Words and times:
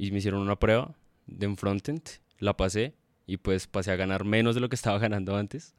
y 0.00 0.10
me 0.12 0.18
hicieron 0.18 0.40
una 0.40 0.58
prueba 0.58 0.94
de 1.26 1.46
un 1.46 1.58
frontend, 1.58 2.00
la 2.38 2.56
pasé 2.56 2.94
y 3.26 3.36
pues 3.36 3.66
pasé 3.66 3.90
a 3.90 3.96
ganar 3.96 4.24
menos 4.24 4.54
de 4.54 4.62
lo 4.62 4.70
que 4.70 4.74
estaba 4.74 4.98
ganando 5.06 5.36
antes. 5.36 5.74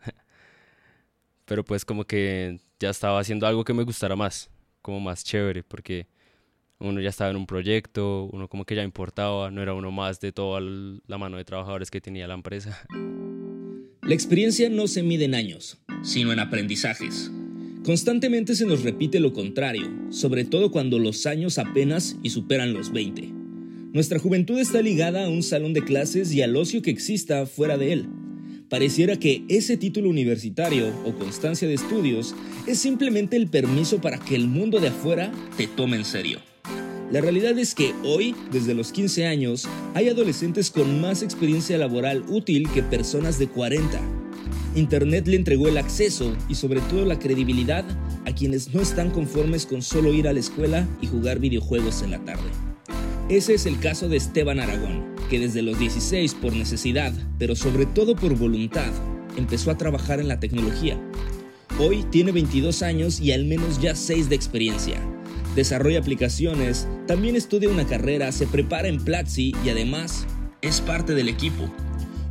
Pero 1.46 1.66
pues 1.66 1.86
como 1.86 2.05
que 2.05 2.59
ya 2.79 2.92
estaba 2.92 3.19
haciendo 3.19 3.47
algo 3.47 3.63
que 3.63 3.73
me 3.73 3.81
gustara 3.81 4.15
más, 4.15 4.51
como 4.83 4.99
más 4.99 5.23
chévere, 5.23 5.63
porque 5.63 6.05
uno 6.77 7.01
ya 7.01 7.09
estaba 7.09 7.31
en 7.31 7.35
un 7.35 7.47
proyecto, 7.47 8.29
uno 8.31 8.47
como 8.47 8.63
que 8.63 8.75
ya 8.75 8.84
importaba, 8.84 9.49
no 9.49 9.59
era 9.59 9.73
uno 9.73 9.89
más 9.89 10.20
de 10.20 10.31
toda 10.31 10.61
la 10.61 11.17
mano 11.17 11.38
de 11.38 11.43
trabajadores 11.43 11.89
que 11.89 11.99
tenía 11.99 12.27
la 12.27 12.35
empresa. 12.35 12.79
La 14.03 14.13
experiencia 14.13 14.69
no 14.69 14.88
se 14.88 15.01
mide 15.01 15.25
en 15.25 15.33
años, 15.33 15.79
sino 16.03 16.31
en 16.31 16.39
aprendizajes. 16.39 17.31
Constantemente 17.83 18.53
se 18.53 18.67
nos 18.67 18.83
repite 18.83 19.19
lo 19.19 19.33
contrario, 19.33 19.89
sobre 20.11 20.45
todo 20.45 20.69
cuando 20.69 20.99
los 20.99 21.25
años 21.25 21.57
apenas 21.57 22.17
y 22.21 22.29
superan 22.29 22.73
los 22.73 22.91
20. 22.91 23.40
Nuestra 23.93 24.19
juventud 24.19 24.57
está 24.57 24.81
ligada 24.81 25.25
a 25.25 25.29
un 25.29 25.43
salón 25.43 25.73
de 25.73 25.83
clases 25.83 26.32
y 26.32 26.41
al 26.41 26.55
ocio 26.55 26.82
que 26.82 26.91
exista 26.91 27.45
fuera 27.45 27.77
de 27.77 27.91
él. 27.91 28.07
Pareciera 28.69 29.18
que 29.18 29.43
ese 29.49 29.75
título 29.75 30.09
universitario 30.09 30.93
o 31.05 31.13
constancia 31.13 31.68
de 31.68 31.73
estudios 31.73 32.34
es 32.68 32.80
simplemente 32.80 33.35
el 33.35 33.49
permiso 33.49 33.99
para 33.99 34.18
que 34.18 34.35
el 34.35 34.48
mundo 34.48 34.80
de 34.80 34.88
afuera 34.88 35.30
te 35.58 35.68
tome 35.68 35.98
en 35.98 36.05
serio. 36.05 36.40
La 37.12 37.20
realidad 37.20 37.59
es 37.59 37.76
que 37.76 37.94
hoy, 38.05 38.34
desde 38.49 38.73
los 38.73 38.94
15 38.94 39.26
años, 39.27 39.68
hay 39.94 40.08
adolescentes 40.08 40.71
con 40.71 41.02
más 41.02 41.21
experiencia 41.21 41.77
laboral 41.77 42.23
útil 42.30 42.70
que 42.73 42.84
personas 42.84 43.40
de 43.40 43.49
40. 43.49 43.99
Internet 44.73 45.27
le 45.27 45.35
entregó 45.35 45.68
el 45.68 45.77
acceso 45.77 46.34
y 46.48 46.55
sobre 46.55 46.80
todo 46.80 47.04
la 47.05 47.20
credibilidad 47.20 47.84
a 48.26 48.34
quienes 48.34 48.73
no 48.73 48.80
están 48.80 49.12
conformes 49.12 49.66
con 49.66 49.82
solo 49.82 50.13
ir 50.13 50.30
a 50.30 50.34
la 50.34 50.40
escuela 50.40 50.88
y 51.02 51.08
jugar 51.08 51.40
videojuegos 51.40 52.04
en 52.04 52.12
la 52.12 52.23
tarde. 52.23 52.71
Ese 53.31 53.53
es 53.53 53.66
el 53.66 53.80
caso 53.80 54.09
de 54.09 54.17
Esteban 54.17 54.59
Aragón, 54.59 55.16
que 55.30 55.40
desde 55.40 55.62
los 55.62 55.80
16 55.80 56.34
por 56.34 56.53
necesidad, 56.53 57.13
pero 57.40 57.55
sobre 57.55 57.85
todo 57.85 58.13
por 58.13 58.35
voluntad, 58.35 58.91
empezó 59.38 59.71
a 59.71 59.77
trabajar 59.77 60.20
en 60.20 60.27
la 60.27 60.41
tecnología. 60.41 60.99
Hoy 61.79 62.04
tiene 62.12 62.34
22 62.34 62.84
años 62.84 63.21
y 63.21 63.32
al 63.32 63.46
menos 63.46 63.79
ya 63.79 63.96
6 63.96 64.27
de 64.27 64.35
experiencia 64.35 64.99
desarrolla 65.55 65.99
aplicaciones, 65.99 66.89
también 67.07 67.38
estudia 67.38 67.69
una 67.69 67.88
carrera, 67.88 68.33
se 68.33 68.47
prepara 68.47 68.89
en 68.89 69.01
Platzi 69.01 69.53
y 69.63 69.69
además 69.69 70.25
es 70.61 70.81
parte 70.81 71.13
del 71.13 71.29
equipo. 71.29 71.73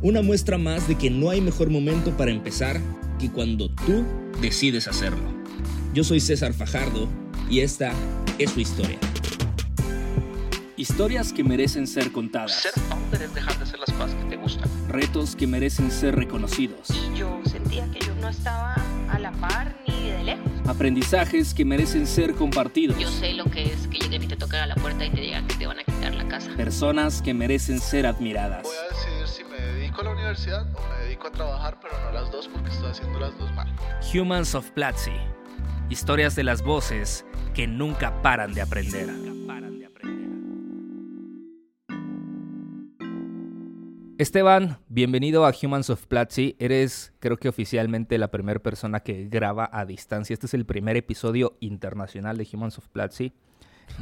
Una 0.03 0.21
muestra 0.21 0.59
más 0.59 0.87
de 0.87 0.99
que 0.99 1.09
no 1.09 1.31
hay 1.31 1.41
mejor 1.41 1.71
momento 1.71 2.15
para 2.15 2.29
empezar 2.29 2.79
que 3.19 3.31
cuando 3.31 3.69
tú 3.69 4.03
decides 4.39 4.87
hacerlo. 4.87 5.33
Yo 5.95 6.03
soy 6.03 6.19
César 6.19 6.53
Fajardo 6.53 7.09
y 7.49 7.61
esta 7.61 7.91
es 8.37 8.51
su 8.51 8.59
historia. 8.59 8.99
Historias 10.81 11.31
que 11.31 11.43
merecen 11.43 11.85
ser 11.85 12.11
contadas. 12.11 12.53
Ser 12.53 12.71
founder 12.89 13.21
es 13.21 13.35
dejar 13.35 13.55
de 13.55 13.65
hacer 13.65 13.77
las 13.77 13.91
cosas 13.91 14.15
que 14.15 14.23
te 14.23 14.35
gustan. 14.35 14.67
Retos 14.89 15.35
que 15.35 15.45
merecen 15.45 15.91
ser 15.91 16.15
reconocidos. 16.15 16.89
Y 16.89 17.19
yo 17.19 17.39
sentía 17.45 17.87
que 17.91 17.99
yo 17.99 18.15
no 18.15 18.29
estaba 18.29 18.73
a 19.07 19.19
la 19.19 19.31
par 19.33 19.75
ni 19.87 20.09
de 20.09 20.23
lejos. 20.23 20.51
Aprendizajes 20.65 21.53
que 21.53 21.65
merecen 21.65 22.07
ser 22.07 22.33
compartidos. 22.33 22.97
Yo 22.97 23.11
sé 23.11 23.33
lo 23.33 23.45
que 23.45 23.71
es 23.71 23.87
que 23.89 23.99
lleguen 23.99 24.23
y 24.23 24.27
te 24.27 24.35
toquen 24.35 24.61
a 24.61 24.65
la 24.65 24.73
puerta 24.73 25.05
y 25.05 25.11
te 25.11 25.21
digan 25.21 25.45
que 25.45 25.53
te 25.53 25.67
van 25.67 25.77
a 25.77 25.83
quitar 25.83 26.15
la 26.15 26.27
casa. 26.27 26.49
Personas 26.57 27.21
que 27.21 27.35
merecen 27.35 27.79
ser 27.79 28.07
admiradas. 28.07 28.63
Voy 28.63 28.73
a 28.75 28.91
decidir 28.91 29.27
si 29.27 29.43
me 29.43 29.61
dedico 29.61 30.01
a 30.01 30.05
la 30.05 30.11
universidad 30.13 30.67
o 30.75 30.89
me 30.89 31.05
dedico 31.05 31.27
a 31.27 31.31
trabajar, 31.31 31.77
pero 31.79 31.93
no 32.05 32.11
las 32.11 32.31
dos 32.31 32.47
porque 32.47 32.71
estoy 32.71 32.89
haciendo 32.89 33.19
las 33.19 33.37
dos 33.37 33.53
mal. 33.53 33.71
Humans 34.11 34.55
of 34.55 34.71
Platzi. 34.71 35.13
Historias 35.91 36.35
de 36.35 36.43
las 36.43 36.63
voces 36.63 37.23
que 37.53 37.67
nunca 37.67 38.19
paran 38.23 38.55
de 38.55 38.63
aprender. 38.63 39.40
Esteban, 44.21 44.77
bienvenido 44.87 45.47
a 45.47 45.51
Humans 45.51 45.89
of 45.89 46.05
Platzi. 46.05 46.55
Eres, 46.59 47.11
creo 47.17 47.37
que 47.37 47.49
oficialmente, 47.49 48.19
la 48.19 48.29
primera 48.29 48.59
persona 48.59 48.99
que 48.99 49.27
graba 49.27 49.67
a 49.73 49.83
distancia. 49.83 50.35
Este 50.35 50.45
es 50.45 50.53
el 50.53 50.63
primer 50.67 50.95
episodio 50.95 51.57
internacional 51.59 52.37
de 52.37 52.47
Humans 52.53 52.77
of 52.77 52.87
Platzi. 52.89 53.33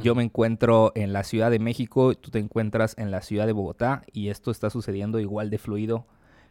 Yo 0.02 0.14
me 0.14 0.22
encuentro 0.22 0.92
en 0.94 1.14
la 1.14 1.24
Ciudad 1.24 1.50
de 1.50 1.58
México, 1.58 2.14
tú 2.16 2.30
te 2.30 2.38
encuentras 2.38 2.94
en 2.98 3.10
la 3.10 3.22
Ciudad 3.22 3.46
de 3.46 3.54
Bogotá 3.54 4.02
y 4.12 4.28
esto 4.28 4.50
está 4.50 4.68
sucediendo 4.68 5.20
igual 5.20 5.48
de 5.48 5.56
fluido 5.56 6.06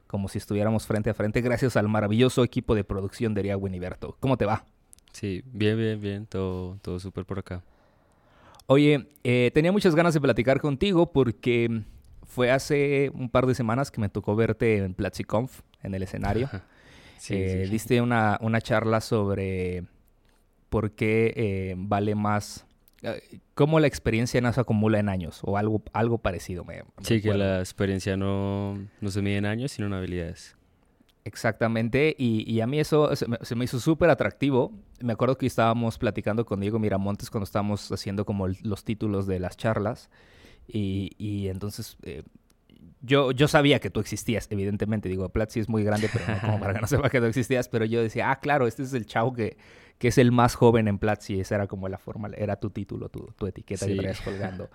como 0.08 0.30
si 0.30 0.40
estuviéramos 0.40 0.88
frente 0.88 1.12
a 1.12 1.14
frente 1.14 1.42
gracias 1.42 1.78
al 1.78 1.90
maravilloso 1.90 2.44
equipo 2.44 2.74
de 2.74 2.84
producción 2.84 3.36
de 3.36 3.42
Eriagua 3.42 3.70
Univerto. 3.70 4.18
¿Cómo 4.20 4.36
te 4.36 4.46
va? 4.46 4.66
Sí, 5.14 5.44
bien, 5.46 5.78
bien, 5.78 6.02
bien, 6.02 6.26
todo, 6.26 6.80
todo 6.82 7.00
súper 7.00 7.24
por 7.24 7.38
acá. 7.38 7.64
Oye, 8.66 9.10
eh, 9.24 9.52
tenía 9.54 9.72
muchas 9.72 9.94
ganas 9.94 10.16
de 10.16 10.22
platicar 10.22 10.60
contigo 10.60 11.12
porque 11.12 11.84
fue 12.30 12.52
hace 12.52 13.12
un 13.16 13.28
par 13.30 13.48
de 13.48 13.56
semanas 13.56 13.90
que 13.90 14.00
me 14.00 14.08
tocó 14.08 14.36
verte 14.36 14.78
en 14.78 14.94
PlatziConf, 14.94 15.62
en 15.82 15.96
el 15.96 16.04
escenario. 16.04 16.48
Eh, 17.28 17.66
sí, 17.66 17.72
Diste 17.72 18.02
una, 18.02 18.38
una, 18.40 18.62
charla 18.62 19.02
sobre 19.02 19.84
por 20.70 20.92
qué 20.92 21.34
eh, 21.36 21.76
vale 21.76 22.14
más, 22.14 22.68
eh, 23.02 23.40
cómo 23.56 23.80
la 23.80 23.88
experiencia 23.88 24.40
no 24.42 24.54
se 24.54 24.62
acumula 24.62 25.00
en 25.00 25.10
años 25.10 25.42
o 25.44 25.58
algo, 25.58 25.82
algo 25.92 26.20
parecido. 26.20 26.64
Me, 26.64 26.84
sí, 27.02 27.20
que 27.20 27.34
la 27.34 27.60
experiencia 27.60 28.16
no, 28.16 28.78
no 29.02 29.10
se 29.10 29.24
mide 29.24 29.38
en 29.38 29.46
años, 29.48 29.72
sino 29.72 29.88
en 29.88 29.94
habilidades. 29.94 30.56
Exactamente, 31.26 32.16
y, 32.18 32.50
y, 32.50 32.62
a 32.62 32.68
mí 32.68 32.80
eso 32.80 33.14
se 33.16 33.28
me, 33.28 33.38
se 33.42 33.56
me 33.56 33.66
hizo 33.66 33.80
súper 33.80 34.12
atractivo. 34.12 34.72
Me 35.02 35.14
acuerdo 35.14 35.38
que 35.38 35.48
estábamos 35.48 35.98
platicando 35.98 36.46
con 36.46 36.60
Diego 36.60 36.78
Miramontes 36.78 37.30
cuando 37.32 37.46
estábamos 37.46 37.92
haciendo 37.92 38.24
como 38.24 38.48
los 38.48 38.84
títulos 38.84 39.26
de 39.26 39.40
las 39.40 39.58
charlas. 39.58 40.10
Y, 40.72 41.48
entonces 41.48 41.98
eh, 42.04 42.24
yo, 43.02 43.32
yo 43.32 43.48
sabía 43.48 43.80
que 43.80 43.90
tú 43.90 44.00
existías, 44.00 44.48
evidentemente. 44.52 45.10
Digo, 45.10 45.28
Platzi 45.30 45.60
es 45.60 45.70
muy 45.70 45.84
grande, 45.84 46.10
pero 46.12 46.26
no 46.28 46.42
como 46.42 46.60
para 46.60 46.74
que 46.74 46.82
no 46.82 46.88
sepa 46.88 47.10
que 47.10 47.20
tú 47.20 47.26
existías. 47.26 47.68
Pero 47.70 47.86
yo 47.86 48.02
decía, 48.02 48.32
ah, 48.32 48.40
claro, 48.40 48.68
este 48.68 48.84
es 48.84 48.94
el 48.94 49.06
chavo 49.06 49.34
que, 49.34 49.58
que 49.98 50.10
es 50.10 50.18
el 50.18 50.32
más 50.32 50.56
joven 50.56 50.88
en 50.88 51.00
Platzi. 51.00 51.40
Esa 51.40 51.56
era 51.56 51.68
como 51.68 51.90
la 51.90 51.98
forma, 51.98 52.30
era 52.38 52.58
tu 52.58 52.70
título, 52.70 53.10
tu, 53.10 53.34
tu 53.38 53.48
etiqueta 53.48 53.88
que 53.88 53.96
traías 53.96 54.22
colgando. 54.26 54.70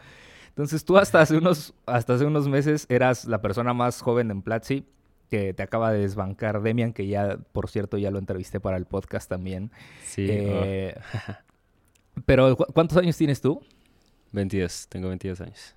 Entonces 0.49 0.85
tú 0.85 0.99
hasta 0.99 1.21
hace, 1.21 1.37
unos, 1.37 1.75
hasta 1.85 2.15
hace 2.15 2.25
unos 2.25 2.49
meses 2.49 2.87
eras 2.89 3.25
la 3.25 3.43
persona 3.43 3.75
más 3.75 4.01
joven 4.01 4.31
en 4.31 4.43
Platzi 4.43 4.85
que 5.29 5.53
te 5.53 5.63
acaba 5.63 5.93
de 5.93 6.01
desbancar 6.01 6.63
Demian, 6.63 6.93
que 6.93 7.09
ya, 7.09 7.39
por 7.53 7.69
cierto, 7.69 7.99
ya 7.99 8.11
lo 8.13 8.19
entrevisté 8.19 8.61
para 8.61 8.77
el 8.77 8.87
podcast 8.87 9.29
también. 9.29 9.73
Sí. 10.05 10.27
Eh, 10.31 10.95
pero, 12.27 12.57
¿cuántos 12.57 12.97
años 12.99 13.17
tienes 13.17 13.41
tú? 13.41 13.61
22, 14.33 14.87
tengo 14.89 15.09
22 15.09 15.41
años. 15.41 15.75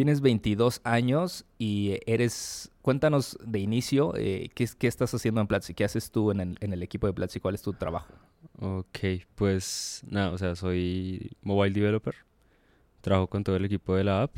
Tienes 0.00 0.22
22 0.22 0.80
años 0.82 1.44
y 1.58 1.98
eres... 2.06 2.72
Cuéntanos 2.80 3.36
de 3.44 3.58
inicio, 3.58 4.14
eh, 4.16 4.48
¿qué, 4.54 4.66
¿qué, 4.78 4.86
estás 4.86 5.12
haciendo 5.12 5.42
en 5.42 5.46
Platzi? 5.46 5.74
¿Qué 5.74 5.84
haces 5.84 6.10
tú 6.10 6.30
en 6.30 6.40
el, 6.40 6.56
en 6.62 6.72
el 6.72 6.82
equipo 6.82 7.06
de 7.06 7.12
Platzi? 7.12 7.38
¿Cuál 7.38 7.54
es 7.54 7.60
tu 7.60 7.74
trabajo? 7.74 8.14
Ok, 8.60 8.98
pues 9.34 10.02
nada, 10.08 10.30
o 10.30 10.38
sea, 10.38 10.56
soy 10.56 11.30
mobile 11.42 11.74
developer. 11.74 12.14
Trabajo 13.02 13.26
con 13.26 13.44
todo 13.44 13.56
el 13.56 13.66
equipo 13.66 13.94
de 13.94 14.04
la 14.04 14.22
app. 14.22 14.34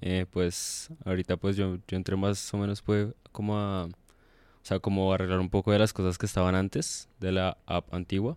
Eh, 0.00 0.26
pues 0.28 0.90
ahorita 1.04 1.36
pues 1.36 1.56
yo, 1.56 1.76
yo 1.86 1.96
entré 1.96 2.16
más 2.16 2.52
o 2.52 2.58
menos 2.58 2.82
pues 2.82 3.14
como 3.30 3.56
a... 3.56 3.84
O 3.84 3.90
sea, 4.62 4.80
como 4.80 5.12
arreglar 5.12 5.38
un 5.38 5.48
poco 5.48 5.70
de 5.70 5.78
las 5.78 5.92
cosas 5.92 6.18
que 6.18 6.26
estaban 6.26 6.56
antes 6.56 7.08
de 7.20 7.30
la 7.30 7.56
app 7.66 7.94
antigua. 7.94 8.36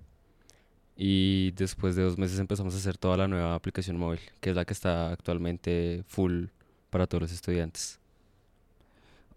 Y 1.04 1.50
después 1.54 1.96
de 1.96 2.04
dos 2.04 2.20
meses 2.20 2.38
empezamos 2.38 2.76
a 2.76 2.78
hacer 2.78 2.96
toda 2.96 3.18
la 3.18 3.28
nueva 3.28 3.56
aplicación 3.56 3.98
móvil, 3.98 4.20
que 4.40 4.52
es 4.52 4.56
la 4.56 4.66
que 4.66 4.74
está 4.74 5.12
actualmente 5.12 6.04
full 6.06 6.46
para 6.92 7.08
todos 7.08 7.24
los 7.24 7.32
estudiantes. 7.32 8.00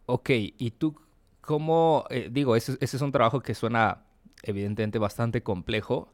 Ok, 0.05 0.29
¿y 0.29 0.73
tú 0.73 0.95
cómo, 1.41 2.05
eh, 2.11 2.29
digo, 2.31 2.55
ese, 2.55 2.77
ese, 2.83 2.99
es 2.99 3.03
un 3.03 3.13
trabajo 3.13 3.41
que 3.41 3.55
suena 3.55 4.03
evidentemente 4.43 4.99
bastante 4.99 5.43
complejo. 5.43 6.13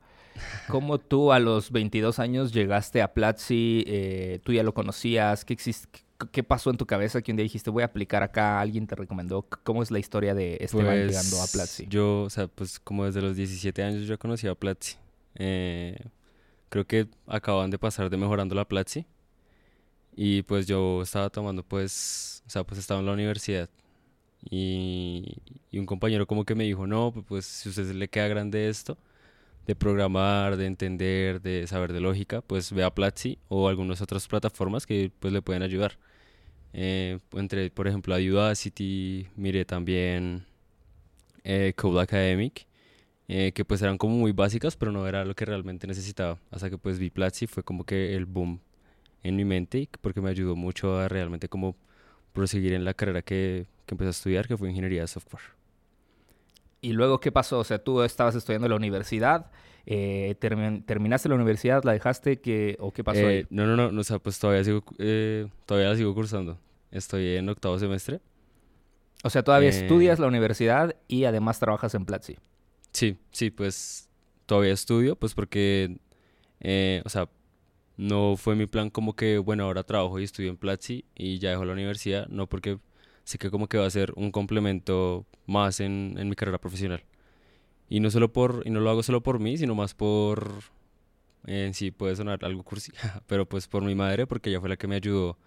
¿Cómo 0.68 0.98
tú 0.98 1.32
a 1.32 1.40
los 1.40 1.72
22 1.72 2.20
años 2.20 2.52
llegaste 2.52 3.02
a 3.02 3.12
Platzi? 3.12 3.82
Eh, 3.88 4.38
¿Tú 4.44 4.52
ya 4.52 4.62
lo 4.62 4.72
conocías? 4.72 5.44
¿Qué, 5.44 5.56
¿Qué 6.30 6.42
pasó 6.44 6.70
en 6.70 6.76
tu 6.76 6.86
cabeza 6.86 7.22
que 7.22 7.32
un 7.32 7.38
día 7.38 7.42
dijiste 7.42 7.70
voy 7.70 7.82
a 7.82 7.86
aplicar 7.86 8.22
acá? 8.22 8.60
¿Alguien 8.60 8.86
te 8.86 8.94
recomendó? 8.94 9.44
¿Cómo 9.64 9.82
es 9.82 9.90
la 9.90 9.98
historia 9.98 10.32
de 10.32 10.58
Esteban 10.60 10.86
pues, 10.86 11.06
llegando 11.08 11.42
a 11.42 11.46
Platzi? 11.48 11.86
Yo, 11.88 12.22
o 12.22 12.30
sea, 12.30 12.46
pues 12.46 12.78
como 12.78 13.04
desde 13.04 13.20
los 13.20 13.34
17 13.34 13.82
años 13.82 14.06
yo 14.06 14.16
conocía 14.16 14.52
a 14.52 14.54
Platzi. 14.54 14.96
Eh, 15.36 15.96
creo 16.68 16.86
que 16.86 17.08
acaban 17.26 17.70
de 17.70 17.78
pasar 17.78 18.10
de 18.10 18.16
mejorando 18.16 18.54
la 18.54 18.66
Platzi. 18.66 19.06
Y 20.16 20.42
pues 20.42 20.66
yo 20.66 21.02
estaba 21.02 21.30
tomando 21.30 21.62
pues, 21.62 22.42
o 22.46 22.50
sea, 22.50 22.64
pues 22.64 22.80
estaba 22.80 23.00
en 23.00 23.06
la 23.06 23.12
universidad. 23.12 23.70
Y, 24.50 25.36
y 25.70 25.78
un 25.78 25.86
compañero 25.86 26.26
como 26.26 26.44
que 26.44 26.54
me 26.54 26.64
dijo, 26.64 26.86
no, 26.86 27.12
pues, 27.12 27.26
pues 27.28 27.46
si 27.46 27.68
a 27.68 27.70
usted 27.70 27.92
le 27.94 28.08
queda 28.08 28.28
grande 28.28 28.68
esto, 28.68 28.98
de 29.66 29.76
programar, 29.76 30.56
de 30.56 30.66
entender, 30.66 31.40
de 31.42 31.66
saber 31.66 31.92
de 31.92 32.00
lógica, 32.00 32.42
pues 32.42 32.72
vea 32.72 32.94
Platzi 32.94 33.38
o 33.48 33.68
algunas 33.68 34.00
otras 34.02 34.26
plataformas 34.28 34.86
que 34.86 35.12
pues 35.20 35.32
le 35.32 35.42
pueden 35.42 35.62
ayudar. 35.62 35.98
Eh, 36.72 37.18
entre, 37.32 37.70
por 37.70 37.88
ejemplo, 37.88 38.14
Udacity, 38.16 39.28
mire 39.36 39.64
también 39.64 40.46
eh, 41.44 41.72
Code 41.76 42.00
Academic 42.02 42.66
eh, 43.32 43.52
que 43.52 43.64
pues 43.64 43.80
eran 43.82 43.96
como 43.98 44.16
muy 44.16 44.32
básicas, 44.32 44.76
pero 44.76 44.90
no 44.92 45.06
era 45.06 45.24
lo 45.24 45.34
que 45.34 45.44
realmente 45.44 45.86
necesitaba. 45.86 46.38
Hasta 46.50 46.68
que 46.70 46.78
pues 46.78 46.98
vi 46.98 47.10
Platzi 47.10 47.46
fue 47.46 47.62
como 47.62 47.84
que 47.84 48.16
el 48.16 48.26
boom 48.26 48.60
en 49.22 49.36
mi 49.36 49.44
mente 49.44 49.88
porque 50.00 50.20
me 50.20 50.30
ayudó 50.30 50.56
mucho 50.56 50.98
a 50.98 51.08
realmente 51.08 51.48
como 51.48 51.76
proseguir 52.32 52.72
en 52.72 52.84
la 52.84 52.94
carrera 52.94 53.22
que, 53.22 53.66
que 53.86 53.94
empecé 53.94 54.08
a 54.08 54.10
estudiar, 54.10 54.48
que 54.48 54.56
fue 54.56 54.68
ingeniería 54.70 55.02
de 55.02 55.08
software. 55.08 55.42
¿Y 56.80 56.92
luego 56.92 57.20
qué 57.20 57.30
pasó? 57.30 57.58
O 57.58 57.64
sea, 57.64 57.78
tú 57.78 58.02
estabas 58.02 58.34
estudiando 58.34 58.66
en 58.66 58.70
la 58.70 58.76
universidad, 58.76 59.50
eh, 59.86 60.34
termin- 60.40 60.84
terminaste 60.86 61.28
la 61.28 61.34
universidad, 61.34 61.84
la 61.84 61.92
dejaste, 61.92 62.40
que, 62.40 62.76
¿o 62.80 62.92
qué 62.92 63.04
pasó 63.04 63.26
Eh, 63.26 63.28
ahí? 63.28 63.46
no, 63.50 63.66
no, 63.66 63.76
no, 63.76 63.92
no, 63.92 64.00
o 64.00 64.04
sea, 64.04 64.18
pues 64.18 64.38
todavía 64.38 64.64
sigo, 64.64 64.82
eh, 64.98 65.46
todavía 65.66 65.90
la 65.90 65.96
sigo 65.96 66.14
cursando. 66.14 66.58
Estoy 66.90 67.36
en 67.36 67.48
octavo 67.48 67.78
semestre. 67.78 68.20
O 69.22 69.30
sea, 69.30 69.42
todavía 69.42 69.68
eh, 69.68 69.70
estudias 69.70 70.18
la 70.18 70.26
universidad 70.26 70.96
y 71.06 71.24
además 71.24 71.58
trabajas 71.60 71.94
en 71.94 72.06
Platzi. 72.06 72.38
Sí, 72.92 73.16
sí, 73.30 73.50
pues 73.50 74.08
todavía 74.46 74.72
estudio, 74.72 75.16
pues 75.16 75.34
porque, 75.34 75.98
eh, 76.60 77.02
o 77.06 77.10
sea, 77.10 77.28
no 77.98 78.36
fue 78.36 78.56
mi 78.56 78.66
plan 78.66 78.90
como 78.90 79.16
que, 79.16 79.38
bueno, 79.38 79.64
ahora 79.64 79.84
trabajo 79.84 80.20
y 80.20 80.24
estudio 80.24 80.50
en 80.50 80.58
Platzi 80.58 81.04
y 81.16 81.38
ya 81.40 81.50
dejo 81.50 81.64
la 81.66 81.74
universidad, 81.74 82.28
no 82.28 82.48
porque 82.48 82.78
sé 83.24 83.38
que 83.38 83.50
como 83.50 83.68
que 83.68 83.78
va 83.78 83.86
a 83.86 83.90
ser 83.90 84.12
un 84.16 84.32
complemento 84.32 85.26
más 85.46 85.80
en, 85.80 86.16
en 86.18 86.28
mi 86.28 86.36
carrera 86.36 86.58
profesional. 86.60 87.04
Y 87.88 88.00
no 88.00 88.10
solo 88.10 88.32
por, 88.32 88.62
y 88.66 88.70
no 88.70 88.80
lo 88.80 88.90
hago 88.90 89.02
solo 89.02 89.22
por 89.22 89.40
mí, 89.40 89.58
sino 89.58 89.74
más 89.74 89.94
por, 89.94 90.54
eh, 91.46 91.66
en 91.66 91.74
sí 91.74 91.90
puede 91.90 92.16
sonar 92.16 92.44
algo 92.44 92.62
cursi, 92.62 92.92
pero 93.26 93.48
pues 93.48 93.66
por 93.68 93.82
mi 93.84 93.94
madre, 93.94 94.26
porque 94.26 94.50
ella 94.50 94.60
fue 94.60 94.68
la 94.68 94.76
que 94.76 94.86
me 94.88 94.96
ayudó 94.96 95.38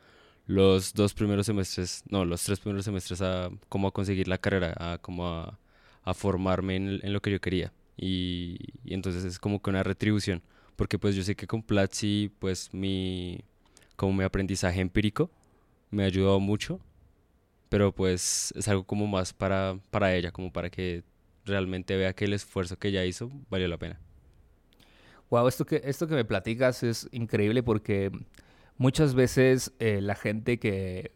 los 0.47 0.93
dos 0.93 1.13
primeros 1.13 1.47
semestres, 1.47 2.03
no, 2.09 2.25
los 2.25 2.43
tres 2.43 2.59
primeros 2.59 2.85
semestres 2.85 3.21
a 3.21 3.49
como 3.69 3.87
a 3.89 3.91
conseguir 3.93 4.27
la 4.27 4.37
carrera, 4.39 4.75
a 4.77 4.99
como 4.99 5.27
a, 5.29 5.59
a 6.03 6.13
formarme 6.13 6.75
en, 6.75 7.13
lo 7.13 7.21
que 7.21 7.31
yo 7.31 7.41
quería. 7.41 7.73
Y, 7.97 8.57
y 8.83 8.93
entonces 8.93 9.23
es 9.23 9.39
como 9.39 9.61
que 9.61 9.69
una 9.69 9.83
retribución, 9.83 10.41
porque 10.75 10.99
pues 10.99 11.15
yo 11.15 11.23
sé 11.23 11.35
que 11.35 11.47
con 11.47 11.61
Platzi, 11.61 12.31
pues 12.39 12.73
mi, 12.73 13.39
como 13.95 14.13
mi 14.13 14.23
aprendizaje 14.23 14.81
empírico 14.81 15.29
me 15.91 16.03
ha 16.03 16.07
ayudado 16.07 16.39
mucho, 16.39 16.79
pero 17.69 17.93
pues 17.93 18.53
es 18.55 18.67
algo 18.67 18.83
como 18.83 19.07
más 19.07 19.33
para, 19.33 19.79
para 19.91 20.15
ella, 20.15 20.31
como 20.31 20.51
para 20.51 20.69
que 20.69 21.03
realmente 21.45 21.95
vea 21.95 22.13
que 22.13 22.25
el 22.25 22.33
esfuerzo 22.33 22.77
que 22.77 22.89
ella 22.89 23.05
hizo 23.05 23.31
valió 23.49 23.67
la 23.67 23.77
pena. 23.77 23.99
Wow, 25.29 25.47
esto 25.47 25.65
que, 25.65 25.81
esto 25.83 26.07
que 26.07 26.15
me 26.15 26.25
platicas 26.25 26.83
es 26.83 27.07
increíble 27.11 27.63
porque 27.63 28.11
muchas 28.77 29.15
veces 29.15 29.73
eh, 29.79 30.01
la 30.01 30.15
gente 30.15 30.59
que, 30.59 31.11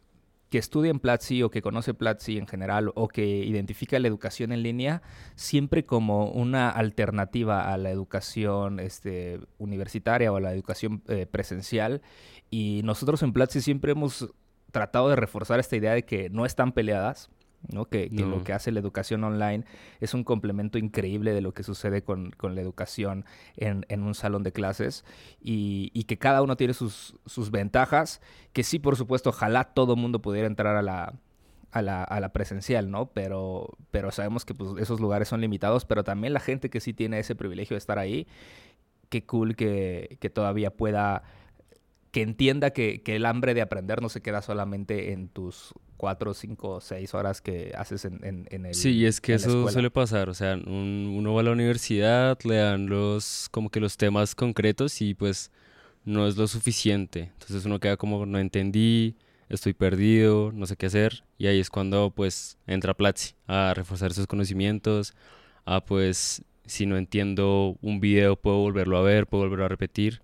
que 0.50 0.58
estudia 0.58 0.92
en 0.92 1.00
Platzi 1.00 1.44
o 1.44 1.50
que 1.50 1.62
conoce 1.62 1.94
Platzi 1.94 2.38
en 2.38 2.48
general 2.48 2.92
o 2.96 3.08
que 3.08 3.26
identifica 3.26 4.00
la 4.00 4.08
educación 4.08 4.52
en 4.52 4.64
línea 4.64 5.02
siempre 5.36 5.84
como 5.84 6.32
una 6.32 6.70
alternativa 6.70 7.72
a 7.72 7.78
la 7.78 7.90
educación 7.90 8.80
este, 8.80 9.40
universitaria 9.58 10.32
o 10.32 10.38
a 10.38 10.42
la 10.42 10.54
educación 10.54 11.04
eh, 11.08 11.26
presencial. 11.26 12.02
Y 12.50 12.82
nosotros 12.84 13.24
en 13.24 13.34
Platzi 13.34 13.62
siempre 13.62 13.92
hemos 13.92 14.34
tratado 14.72 15.10
de 15.10 15.16
reforzar 15.16 15.60
esta 15.60 15.76
idea 15.76 15.94
de 15.94 16.06
que 16.06 16.30
no 16.30 16.46
están 16.46 16.72
peleadas. 16.72 17.30
¿No? 17.72 17.86
Que, 17.86 18.10
que 18.10 18.26
lo 18.26 18.44
que 18.44 18.54
hace 18.54 18.72
la 18.72 18.80
educación 18.80 19.24
online 19.24 19.66
es 20.00 20.14
un 20.14 20.24
complemento 20.24 20.78
increíble 20.78 21.34
de 21.34 21.42
lo 21.42 21.54
que 21.54 21.64
sucede 21.64 22.02
con, 22.02 22.32
con 22.32 22.56
la 22.56 22.62
educación 22.62 23.26
en, 23.56 23.86
en 23.90 24.04
un 24.04 24.16
salón 24.16 24.44
de 24.44 24.52
clases 24.52 25.06
y, 25.42 25.92
y 25.94 26.04
que 26.04 26.18
cada 26.18 26.42
uno 26.42 26.56
tiene 26.58 26.74
sus, 26.74 27.16
sus 27.26 27.52
ventajas, 27.52 28.22
que 28.54 28.64
sí, 28.64 28.80
por 28.80 28.96
supuesto, 28.96 29.30
ojalá 29.30 29.66
todo 29.66 29.94
el 29.94 30.00
mundo 30.00 30.22
pudiera 30.22 30.48
entrar 30.48 30.76
a 30.76 30.82
la, 30.82 31.14
a 31.72 31.82
la, 31.82 32.04
a 32.04 32.20
la 32.20 32.34
presencial, 32.34 32.90
¿no? 32.90 33.08
Pero, 33.08 33.78
pero 33.92 34.12
sabemos 34.12 34.46
que 34.46 34.54
pues, 34.54 34.72
esos 34.82 35.00
lugares 35.00 35.28
son 35.28 35.42
limitados, 35.42 35.86
pero 35.86 36.04
también 36.04 36.34
la 36.34 36.40
gente 36.40 36.70
que 36.70 36.80
sí 36.80 36.94
tiene 36.94 37.20
ese 37.20 37.36
privilegio 37.36 37.76
de 37.76 37.80
estar 37.80 38.00
ahí, 38.00 38.28
qué 39.10 39.26
cool 39.26 39.56
que, 39.56 40.18
que 40.20 40.30
todavía 40.30 40.72
pueda, 40.72 41.24
que 42.12 42.22
entienda 42.22 42.72
que, 42.72 43.02
que 43.04 43.16
el 43.16 43.26
hambre 43.26 43.54
de 43.54 43.62
aprender 43.62 44.02
no 44.02 44.10
se 44.10 44.22
queda 44.22 44.42
solamente 44.42 45.12
en 45.14 45.30
tus 45.30 45.74
cuatro, 45.98 46.34
cinco, 46.34 46.80
seis 46.82 47.14
horas 47.14 47.42
que 47.42 47.74
haces 47.76 48.06
en, 48.06 48.24
en, 48.24 48.48
en 48.52 48.66
el 48.66 48.76
Sí, 48.76 48.90
y 48.92 49.06
es 49.06 49.20
que 49.22 49.34
eso 49.34 49.68
suele 49.68 49.90
pasar, 49.92 50.30
o 50.30 50.34
sea, 50.34 50.56
un- 50.56 51.14
uno 51.18 51.34
va 51.34 51.42
a 51.42 51.44
la 51.44 51.52
universidad, 51.52 52.38
le 52.44 52.56
dan 52.58 52.88
los, 52.88 53.48
como 53.52 53.70
que 53.70 53.80
los 53.80 53.98
temas 53.98 54.36
concretos 54.36 55.02
y 55.02 55.14
pues 55.14 55.52
no 56.06 56.28
es 56.28 56.38
lo 56.38 56.48
suficiente. 56.48 57.32
Entonces 57.34 57.66
uno 57.66 57.80
queda 57.80 57.98
como, 57.98 58.26
no 58.26 58.40
entendí, 58.40 59.16
estoy 59.50 59.74
perdido, 59.74 60.52
no 60.54 60.66
sé 60.68 60.76
qué 60.78 60.88
hacer. 60.88 61.24
Y 61.38 61.48
ahí 61.48 61.60
es 61.60 61.70
cuando 61.70 62.12
pues 62.12 62.58
entra 62.68 62.94
Platzi 62.96 63.34
a 63.48 63.74
reforzar 63.76 64.12
esos 64.12 64.28
conocimientos, 64.28 65.14
a 65.66 65.84
pues 65.86 66.44
si 66.66 66.86
no 66.86 66.98
entiendo 66.98 67.78
un 67.82 68.00
video 68.00 68.36
puedo 68.36 68.58
volverlo 68.60 68.98
a 68.98 69.02
ver, 69.02 69.28
puedo 69.28 69.44
volverlo 69.44 69.66
a 69.66 69.70
repetir. 69.70 70.22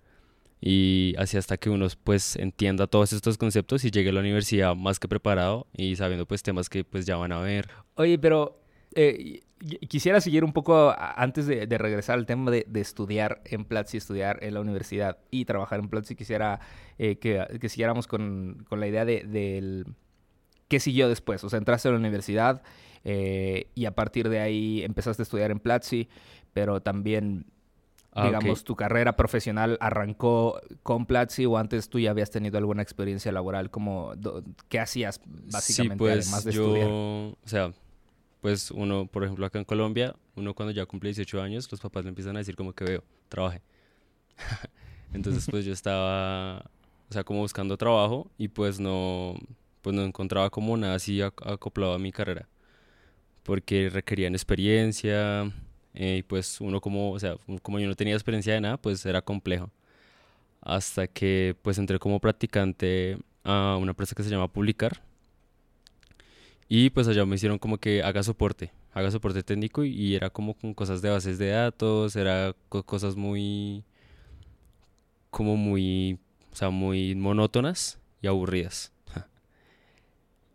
Y 0.65 1.13
así 1.17 1.35
hasta 1.35 1.57
que 1.57 1.69
uno 1.69 1.87
pues 2.05 2.37
entienda 2.37 2.87
todos 2.87 3.11
estos 3.11 3.37
conceptos 3.37 3.83
y 3.83 3.91
llegue 3.91 4.11
a 4.11 4.13
la 4.13 4.21
universidad 4.21 4.77
más 4.77 4.97
que 4.97 5.09
preparado 5.09 5.67
y 5.75 5.97
sabiendo 5.97 6.25
pues 6.25 6.41
temas 6.41 6.69
que 6.69 6.85
pues 6.85 7.05
ya 7.05 7.17
van 7.17 7.33
a 7.33 7.39
ver. 7.41 7.67
Oye, 7.95 8.17
pero 8.17 8.61
eh, 8.95 9.41
quisiera 9.89 10.21
seguir 10.21 10.45
un 10.45 10.53
poco 10.53 10.95
antes 10.97 11.47
de, 11.47 11.65
regresar 11.77 12.17
al 12.17 12.25
tema 12.25 12.49
de, 12.49 12.65
estudiar 12.75 13.41
en 13.43 13.65
Platzi, 13.65 13.97
estudiar 13.97 14.39
en 14.41 14.53
la 14.53 14.61
universidad 14.61 15.17
y 15.31 15.43
trabajar 15.43 15.81
en 15.81 15.89
Platzi. 15.89 16.15
Quisiera 16.15 16.61
eh, 16.97 17.17
que, 17.17 17.45
que 17.59 17.67
siguiéramos 17.67 18.07
con, 18.07 18.65
con 18.69 18.79
la 18.79 18.87
idea 18.87 19.03
de, 19.03 19.83
qué 20.69 20.79
siguió 20.79 21.09
después. 21.09 21.43
O 21.43 21.49
sea, 21.49 21.59
entraste 21.59 21.89
a 21.89 21.91
la 21.91 21.97
universidad 21.97 22.61
eh, 23.03 23.67
y 23.75 23.83
a 23.83 23.95
partir 23.95 24.29
de 24.29 24.39
ahí 24.39 24.81
empezaste 24.83 25.21
a 25.21 25.25
estudiar 25.25 25.51
en 25.51 25.59
Platzi, 25.59 26.07
pero 26.53 26.81
también, 26.81 27.47
Ah, 28.15 28.25
digamos, 28.25 28.63
tu 28.63 28.75
carrera 28.75 29.15
profesional 29.15 29.77
arrancó 29.81 30.59
con 30.83 31.05
Platzi 31.05 31.45
o 31.45 31.57
antes 31.57 31.89
tú 31.89 31.99
ya 31.99 32.11
habías 32.11 32.29
tenido 32.31 32.57
alguna 32.57 32.81
experiencia 32.83 33.31
laboral. 33.31 33.71
Como, 33.71 34.13
¿Qué 34.69 34.79
hacías 34.79 35.19
básicamente 35.25 35.93
sí, 35.95 35.97
pues 35.97 36.25
además 36.25 36.43
de 36.43 36.51
yo, 36.51 36.63
estudiar? 36.65 36.89
o 37.43 37.47
sea, 37.47 37.73
pues 38.41 38.71
uno, 38.71 39.07
por 39.07 39.23
ejemplo, 39.23 39.45
acá 39.45 39.57
en 39.59 39.65
Colombia, 39.65 40.15
uno 40.35 40.53
cuando 40.53 40.71
ya 40.71 40.85
cumple 40.85 41.09
18 41.09 41.41
años, 41.41 41.71
los 41.71 41.79
papás 41.81 42.03
le 42.05 42.09
empiezan 42.09 42.35
a 42.35 42.39
decir 42.39 42.55
como 42.55 42.73
que 42.73 42.83
veo, 42.85 43.03
trabaje. 43.29 43.61
Entonces, 45.13 45.47
pues 45.49 45.65
yo 45.65 45.73
estaba, 45.73 46.59
o 47.09 47.13
sea, 47.13 47.23
como 47.23 47.39
buscando 47.41 47.77
trabajo 47.77 48.29
y 48.37 48.47
pues 48.47 48.79
no, 48.79 49.35
pues 49.81 49.95
no 49.95 50.03
encontraba 50.03 50.49
como 50.49 50.75
nada 50.77 50.95
así 50.95 51.19
ac- 51.19 51.33
acoplado 51.51 51.93
a 51.93 51.99
mi 51.99 52.11
carrera, 52.11 52.47
porque 53.43 53.89
requerían 53.89 54.33
experiencia 54.35 55.51
eh, 55.93 56.17
y 56.19 56.23
pues 56.23 56.61
uno 56.61 56.81
como, 56.81 57.11
o 57.11 57.19
sea, 57.19 57.37
como 57.61 57.79
yo 57.79 57.87
no 57.87 57.95
tenía 57.95 58.13
experiencia 58.15 58.53
de 58.53 58.61
nada, 58.61 58.77
pues 58.77 59.05
era 59.05 59.21
complejo. 59.21 59.71
Hasta 60.61 61.07
que 61.07 61.55
pues 61.61 61.77
entré 61.79 61.99
como 61.99 62.19
practicante 62.19 63.17
a 63.43 63.77
una 63.79 63.91
empresa 63.91 64.15
que 64.15 64.23
se 64.23 64.29
llama 64.31 64.47
Publicar. 64.51 65.01
Y 66.69 66.89
pues 66.89 67.07
allá 67.07 67.25
me 67.25 67.35
hicieron 67.35 67.59
como 67.59 67.77
que 67.77 68.01
haga 68.03 68.23
soporte, 68.23 68.71
haga 68.93 69.11
soporte 69.11 69.43
técnico 69.43 69.83
y, 69.83 69.91
y 69.91 70.15
era 70.15 70.29
como 70.29 70.55
con 70.55 70.73
cosas 70.73 71.01
de 71.01 71.09
bases 71.09 71.37
de 71.37 71.49
datos, 71.49 72.15
era 72.15 72.55
co- 72.69 72.83
cosas 72.83 73.15
muy, 73.15 73.83
como 75.29 75.55
muy, 75.57 76.19
o 76.51 76.55
sea, 76.55 76.69
muy 76.69 77.15
monótonas 77.15 77.99
y 78.21 78.27
aburridas. 78.27 78.91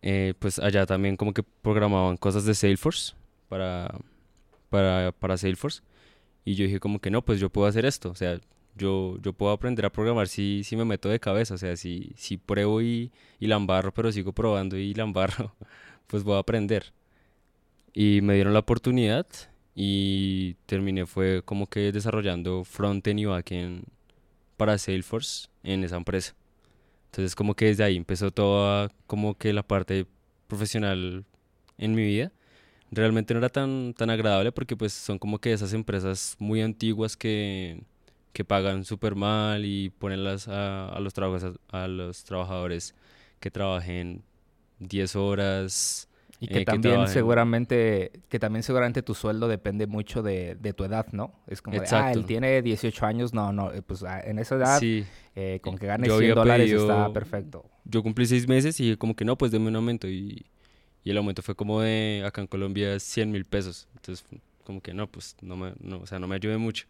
Eh, 0.02 0.34
pues 0.38 0.58
allá 0.60 0.86
también 0.86 1.16
como 1.16 1.32
que 1.34 1.42
programaban 1.42 2.16
cosas 2.16 2.44
de 2.44 2.54
Salesforce 2.54 3.14
para, 3.48 3.98
para, 4.70 5.12
para 5.12 5.36
Salesforce. 5.36 5.82
Y 6.44 6.54
yo 6.54 6.64
dije 6.64 6.80
como 6.80 7.00
que 7.00 7.10
no, 7.10 7.24
pues 7.24 7.40
yo 7.40 7.50
puedo 7.50 7.66
hacer 7.66 7.84
esto. 7.84 8.10
O 8.10 8.14
sea, 8.14 8.40
yo, 8.76 9.18
yo 9.22 9.32
puedo 9.32 9.52
aprender 9.52 9.84
a 9.86 9.92
programar 9.92 10.28
si, 10.28 10.62
si 10.64 10.76
me 10.76 10.84
meto 10.84 11.08
de 11.08 11.20
cabeza. 11.20 11.54
O 11.54 11.58
sea, 11.58 11.76
si, 11.76 12.12
si 12.16 12.36
pruebo 12.38 12.82
y, 12.82 13.12
y 13.40 13.46
la 13.46 13.56
embarro, 13.56 13.92
pero 13.92 14.12
sigo 14.12 14.32
probando 14.32 14.76
y 14.78 14.94
la 14.94 15.04
embarro, 15.04 15.54
pues 16.06 16.22
voy 16.24 16.36
a 16.36 16.40
aprender. 16.40 16.92
Y 17.92 18.20
me 18.22 18.34
dieron 18.34 18.52
la 18.52 18.60
oportunidad 18.60 19.26
y 19.74 20.54
terminé 20.66 21.06
fue 21.06 21.42
como 21.44 21.68
que 21.68 21.92
desarrollando 21.92 22.64
frontend 22.64 23.20
y 23.20 23.24
backend 23.26 23.84
para 24.56 24.76
Salesforce 24.76 25.48
en 25.62 25.84
esa 25.84 25.96
empresa. 25.96 26.34
Entonces 27.06 27.34
como 27.34 27.54
que 27.54 27.66
desde 27.66 27.84
ahí 27.84 27.96
empezó 27.96 28.30
toda 28.30 28.90
como 29.06 29.36
que 29.38 29.52
la 29.52 29.62
parte 29.62 30.06
profesional 30.48 31.24
en 31.78 31.94
mi 31.94 32.04
vida. 32.04 32.32
Realmente 32.90 33.34
no 33.34 33.38
era 33.38 33.48
tan, 33.50 33.92
tan 33.94 34.10
agradable 34.10 34.52
porque 34.52 34.76
pues 34.76 34.92
son 34.94 35.18
como 35.18 35.38
que 35.38 35.52
esas 35.52 35.72
empresas 35.74 36.36
muy 36.38 36.62
antiguas 36.62 37.16
que, 37.16 37.82
que 38.32 38.44
pagan 38.44 38.84
súper 38.84 39.14
mal 39.14 39.64
y 39.64 39.90
ponen 39.90 40.24
las, 40.24 40.48
a, 40.48 40.88
a 40.88 41.00
los 41.00 41.12
trabajos, 41.14 41.58
a 41.70 41.86
los 41.88 42.24
trabajadores 42.24 42.94
que 43.40 43.50
trabajen 43.50 44.22
10 44.78 45.16
horas. 45.16 46.08
Y 46.40 46.46
eh, 46.46 46.48
que 46.48 46.58
que 46.60 46.64
también 46.64 46.94
trabajen- 47.00 47.12
seguramente, 47.12 48.12
que 48.28 48.38
también 48.38 48.62
seguramente 48.62 49.02
tu 49.02 49.14
sueldo 49.14 49.48
depende 49.48 49.86
mucho 49.86 50.22
de, 50.22 50.54
de 50.54 50.72
tu 50.72 50.84
edad, 50.84 51.06
¿no? 51.12 51.32
Es 51.46 51.60
como 51.62 51.80
de, 51.80 51.88
ah, 51.90 52.12
él 52.12 52.24
tiene 52.26 52.62
18 52.62 53.06
años, 53.06 53.34
no, 53.34 53.52
no, 53.52 53.72
eh, 53.72 53.82
pues 53.82 54.02
ah, 54.04 54.20
en 54.20 54.38
esa 54.38 54.54
edad, 54.56 54.80
Sí, 54.80 55.04
eh, 55.34 55.58
con 55.62 55.74
eh, 55.74 55.78
que 55.78 55.86
gane 55.86 56.06
yo 56.06 56.16
100 56.16 56.30
había 56.30 56.34
dólares 56.34 56.70
está 56.72 57.12
perfecto. 57.12 57.64
yo 57.84 58.02
cumplí 58.02 58.26
seis 58.26 58.46
meses 58.48 58.78
y 58.80 58.96
como 58.96 59.14
que 59.16 59.24
no, 59.24 59.36
pues 59.36 59.50
deme 59.52 59.68
un 59.68 59.76
aumento 59.76 60.08
y, 60.08 60.46
y 61.08 61.10
el 61.10 61.16
aumento 61.16 61.40
fue 61.40 61.54
como 61.54 61.80
de 61.80 62.22
acá 62.26 62.42
en 62.42 62.46
Colombia 62.48 63.00
100 63.00 63.30
mil 63.30 63.46
pesos. 63.46 63.88
Entonces 63.94 64.26
como 64.62 64.82
que 64.82 64.92
no, 64.92 65.06
pues 65.10 65.36
no 65.40 65.56
me, 65.56 65.72
no, 65.80 66.00
o 66.00 66.06
sea, 66.06 66.18
no 66.18 66.28
me 66.28 66.34
ayudé 66.34 66.58
mucho. 66.58 66.84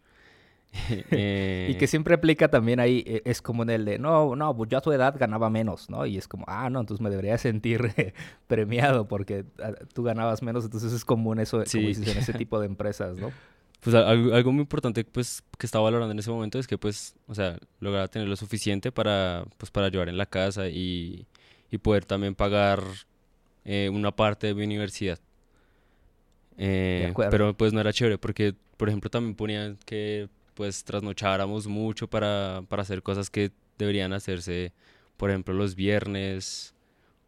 Eh, 0.89 1.67
Y 1.71 1.75
que 1.75 1.87
siempre 1.87 2.15
aplica 2.15 2.49
también 2.49 2.81
ahí, 2.81 3.01
eh, 3.07 3.21
es 3.23 3.41
como 3.41 3.63
en 3.63 3.69
el 3.69 3.85
de, 3.85 3.97
no, 3.97 4.35
no, 4.35 4.53
pues 4.57 4.69
yo 4.69 4.77
a 4.77 4.81
tu 4.81 4.91
edad 4.91 5.15
ganaba 5.17 5.49
menos, 5.49 5.89
¿no? 5.89 6.05
Y 6.05 6.17
es 6.17 6.27
como, 6.27 6.43
ah, 6.49 6.69
no, 6.69 6.81
entonces 6.81 7.01
me 7.01 7.09
debería 7.09 7.37
sentir 7.37 7.93
eh, 7.95 8.13
premiado 8.47 9.07
porque 9.07 9.45
ah, 9.63 9.71
tú 9.93 10.03
ganabas 10.03 10.41
menos, 10.43 10.65
entonces 10.65 10.91
es 10.91 11.05
común 11.05 11.39
eso, 11.39 11.65
Sí. 11.65 11.77
como 11.77 11.87
dices, 11.87 12.09
en 12.09 12.17
ese 12.17 12.33
tipo 12.37 12.59
de 12.59 12.65
empresas, 12.65 13.15
¿no? 13.17 13.31
Pues 13.79 13.95
algo, 13.95 14.35
algo 14.35 14.51
muy 14.51 14.63
importante 14.63 15.05
pues 15.05 15.41
que 15.57 15.65
estaba 15.65 15.85
valorando 15.85 16.11
en 16.11 16.19
ese 16.19 16.29
momento 16.29 16.59
es 16.59 16.67
que 16.67 16.77
pues, 16.77 17.15
o 17.27 17.33
sea, 17.33 17.57
lograba 17.79 18.09
tener 18.09 18.27
lo 18.27 18.35
suficiente 18.35 18.91
para 18.91 19.45
pues 19.57 19.71
para 19.71 19.87
ayudar 19.87 20.09
en 20.09 20.17
la 20.17 20.25
casa 20.25 20.67
y, 20.67 21.25
y 21.71 21.77
poder 21.77 22.03
también 22.03 22.35
pagar 22.35 22.83
eh, 23.65 23.89
una 23.91 24.15
parte 24.15 24.47
de 24.47 24.53
mi 24.53 24.63
universidad. 24.63 25.19
Eh, 26.57 27.13
pero 27.31 27.55
pues 27.55 27.71
no 27.71 27.79
era 27.79 27.93
chévere 27.93 28.17
porque, 28.17 28.53
por 28.75 28.89
ejemplo, 28.89 29.09
también 29.09 29.35
ponían 29.35 29.77
que 29.85 30.27
pues 30.53 30.83
trasnocháramos 30.83 31.67
mucho 31.67 32.09
para, 32.09 32.63
para 32.67 32.81
hacer 32.81 33.01
cosas 33.01 33.29
que 33.29 33.51
deberían 33.77 34.11
hacerse, 34.11 34.73
por 35.15 35.29
ejemplo, 35.29 35.53
los 35.53 35.73
viernes 35.73 36.73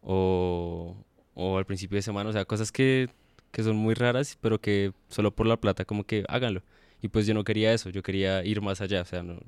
o, 0.01 0.97
o 1.33 1.57
al 1.57 1.65
principio 1.65 1.95
de 1.95 2.01
semana, 2.01 2.29
o 2.29 2.33
sea, 2.33 2.43
cosas 2.43 2.71
que, 2.73 3.09
que 3.51 3.63
son 3.63 3.77
muy 3.77 3.93
raras, 3.93 4.37
pero 4.41 4.59
que 4.59 4.91
solo 5.07 5.31
por 5.31 5.47
la 5.47 5.57
plata 5.57 5.85
como 5.85 6.03
que 6.03 6.25
háganlo. 6.27 6.61
Y 7.01 7.07
pues 7.07 7.25
yo 7.25 7.33
no 7.33 7.43
quería 7.43 7.73
eso, 7.73 7.89
yo 7.89 8.03
quería 8.03 8.43
ir 8.43 8.61
más 8.61 8.81
allá, 8.81 9.01
o 9.01 9.05
sea, 9.05 9.23
no, 9.23 9.39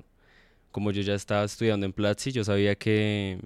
como 0.70 0.90
yo 0.90 1.02
ya 1.02 1.14
estaba 1.14 1.44
estudiando 1.44 1.86
en 1.86 1.92
Platzi, 1.92 2.32
yo 2.32 2.42
sabía 2.42 2.74
que, 2.74 3.38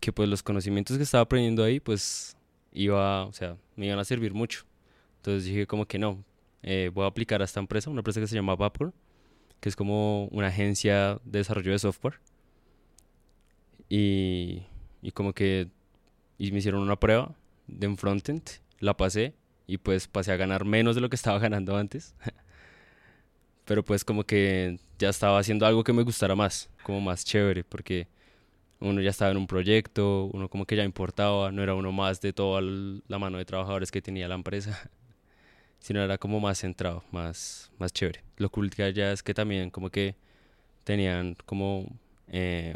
que 0.00 0.12
pues 0.12 0.28
los 0.28 0.42
conocimientos 0.42 0.96
que 0.96 1.02
estaba 1.02 1.22
aprendiendo 1.22 1.64
ahí, 1.64 1.80
pues 1.80 2.36
iba, 2.72 3.24
o 3.26 3.32
sea, 3.32 3.56
me 3.76 3.86
iban 3.86 3.98
a 3.98 4.04
servir 4.04 4.34
mucho. 4.34 4.64
Entonces 5.16 5.44
dije 5.44 5.66
como 5.66 5.86
que 5.86 5.98
no, 5.98 6.24
eh, 6.62 6.90
voy 6.92 7.04
a 7.04 7.08
aplicar 7.08 7.42
a 7.42 7.44
esta 7.44 7.60
empresa, 7.60 7.90
una 7.90 8.00
empresa 8.00 8.20
que 8.20 8.26
se 8.26 8.34
llama 8.34 8.56
Vapor, 8.56 8.92
que 9.60 9.68
es 9.68 9.76
como 9.76 10.26
una 10.26 10.48
agencia 10.48 11.20
de 11.24 11.38
desarrollo 11.40 11.72
de 11.72 11.78
software. 11.78 12.20
Y, 13.88 14.62
y 15.02 15.12
como 15.12 15.32
que 15.32 15.68
y 16.38 16.52
me 16.52 16.58
hicieron 16.58 16.82
una 16.82 16.98
prueba 16.98 17.34
de 17.66 17.88
un 17.88 17.98
frontend, 17.98 18.42
la 18.78 18.96
pasé 18.96 19.34
y 19.66 19.78
pues 19.78 20.06
pasé 20.06 20.32
a 20.32 20.36
ganar 20.36 20.64
menos 20.64 20.94
de 20.94 21.00
lo 21.00 21.10
que 21.10 21.16
estaba 21.16 21.38
ganando 21.40 21.76
antes. 21.76 22.14
Pero 23.64 23.84
pues 23.84 24.04
como 24.04 24.24
que 24.24 24.78
ya 24.98 25.10
estaba 25.10 25.38
haciendo 25.38 25.66
algo 25.66 25.84
que 25.84 25.92
me 25.92 26.02
gustara 26.02 26.34
más, 26.34 26.70
como 26.84 27.00
más 27.00 27.24
chévere, 27.24 27.64
porque 27.64 28.08
uno 28.80 29.00
ya 29.00 29.10
estaba 29.10 29.30
en 29.30 29.36
un 29.36 29.46
proyecto, 29.46 30.30
uno 30.32 30.48
como 30.48 30.66
que 30.66 30.76
ya 30.76 30.84
importaba, 30.84 31.50
no 31.50 31.62
era 31.62 31.74
uno 31.74 31.92
más 31.92 32.20
de 32.20 32.32
toda 32.32 32.60
la 32.62 33.18
mano 33.18 33.38
de 33.38 33.44
trabajadores 33.44 33.90
que 33.90 34.02
tenía 34.02 34.28
la 34.28 34.34
empresa, 34.34 34.90
sino 35.80 36.00
era 36.00 36.18
como 36.18 36.40
más 36.40 36.60
centrado, 36.60 37.02
más, 37.10 37.72
más 37.78 37.92
chévere. 37.92 38.22
Lo 38.36 38.50
cool 38.50 38.70
que 38.70 38.84
allá 38.84 39.12
es 39.12 39.22
que 39.22 39.34
también 39.34 39.70
como 39.70 39.90
que 39.90 40.14
tenían 40.84 41.36
como 41.44 41.86
eh, 42.28 42.74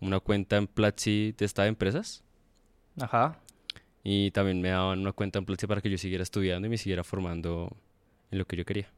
una 0.00 0.20
cuenta 0.20 0.56
en 0.56 0.66
Platzi 0.66 1.32
de 1.36 1.44
estas 1.44 1.68
empresas 1.68 2.22
Ajá. 3.00 3.38
y 4.02 4.30
también 4.32 4.60
me 4.60 4.70
daban 4.70 5.00
una 5.00 5.12
cuenta 5.12 5.38
en 5.38 5.44
Platzi 5.44 5.66
para 5.66 5.80
que 5.80 5.90
yo 5.90 5.98
siguiera 5.98 6.22
estudiando 6.22 6.66
y 6.66 6.70
me 6.70 6.78
siguiera 6.78 7.04
formando 7.04 7.76
en 8.30 8.38
lo 8.38 8.44
que 8.44 8.56
yo 8.56 8.64
quería. 8.64 8.90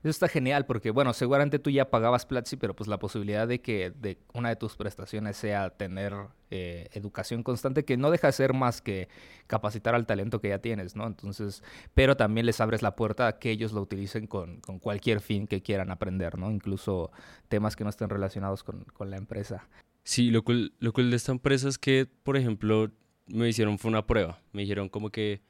Eso 0.00 0.10
está 0.10 0.28
genial 0.28 0.64
porque, 0.64 0.90
bueno, 0.90 1.12
seguramente 1.12 1.58
tú 1.58 1.70
ya 1.70 1.90
pagabas 1.90 2.24
Platzi, 2.24 2.56
pero 2.56 2.74
pues 2.74 2.88
la 2.88 2.98
posibilidad 2.98 3.48
de 3.48 3.60
que 3.60 3.90
de 3.90 4.18
una 4.32 4.48
de 4.50 4.56
tus 4.56 4.76
prestaciones 4.76 5.36
sea 5.36 5.70
tener 5.70 6.14
eh, 6.50 6.88
educación 6.92 7.42
constante, 7.42 7.84
que 7.84 7.96
no 7.96 8.10
deja 8.10 8.28
de 8.28 8.32
ser 8.32 8.54
más 8.54 8.80
que 8.80 9.08
capacitar 9.48 9.96
al 9.96 10.06
talento 10.06 10.40
que 10.40 10.50
ya 10.50 10.60
tienes, 10.60 10.94
¿no? 10.94 11.06
Entonces, 11.06 11.64
pero 11.94 12.16
también 12.16 12.46
les 12.46 12.60
abres 12.60 12.80
la 12.80 12.94
puerta 12.94 13.26
a 13.26 13.38
que 13.38 13.50
ellos 13.50 13.72
lo 13.72 13.80
utilicen 13.80 14.28
con, 14.28 14.60
con 14.60 14.78
cualquier 14.78 15.20
fin 15.20 15.46
que 15.48 15.62
quieran 15.62 15.90
aprender, 15.90 16.38
¿no? 16.38 16.50
Incluso 16.50 17.10
temas 17.48 17.74
que 17.74 17.82
no 17.82 17.90
estén 17.90 18.08
relacionados 18.08 18.62
con, 18.62 18.84
con 18.84 19.10
la 19.10 19.16
empresa. 19.16 19.68
Sí, 20.04 20.30
lo 20.30 20.44
cool, 20.44 20.72
lo 20.78 20.92
cool 20.92 21.10
de 21.10 21.16
esta 21.16 21.32
empresa 21.32 21.68
es 21.68 21.76
que, 21.76 22.06
por 22.22 22.36
ejemplo, 22.36 22.90
me 23.26 23.48
hicieron 23.48 23.78
fue 23.78 23.90
una 23.90 24.06
prueba. 24.06 24.40
Me 24.52 24.62
dijeron 24.62 24.88
como 24.88 25.10
que 25.10 25.42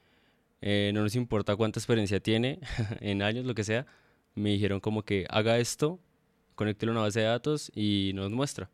eh, 0.61 0.91
no 0.93 1.01
nos 1.01 1.15
importa 1.15 1.55
cuánta 1.55 1.79
experiencia 1.79 2.19
tiene, 2.19 2.59
en 2.99 3.21
años, 3.21 3.45
lo 3.45 3.55
que 3.55 3.63
sea. 3.63 3.85
Me 4.39 4.51
dijeron 4.51 4.79
como 4.79 5.03
que 5.03 5.25
haga 5.29 5.59
esto, 5.59 5.99
conéctelo 6.55 6.91
a 6.91 6.95
una 6.95 7.01
base 7.01 7.19
de 7.19 7.25
datos 7.25 7.71
y 7.75 8.11
nos 8.15 8.31
muestra. 8.31 8.69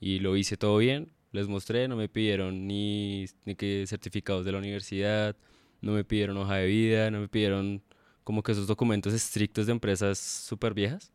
Y 0.00 0.20
lo 0.20 0.36
hice 0.36 0.56
todo 0.56 0.78
bien, 0.78 1.12
les 1.32 1.48
mostré, 1.48 1.88
no 1.88 1.96
me 1.96 2.08
pidieron 2.08 2.66
ni, 2.66 3.26
ni 3.44 3.54
que 3.54 3.84
certificados 3.86 4.44
de 4.44 4.52
la 4.52 4.58
universidad, 4.58 5.36
no 5.82 5.92
me 5.92 6.04
pidieron 6.04 6.36
hoja 6.38 6.56
de 6.56 6.66
vida, 6.66 7.10
no 7.10 7.20
me 7.20 7.28
pidieron 7.28 7.82
como 8.24 8.42
que 8.42 8.52
esos 8.52 8.66
documentos 8.66 9.12
estrictos 9.12 9.66
de 9.66 9.72
empresas 9.72 10.18
súper 10.18 10.74
viejas, 10.74 11.12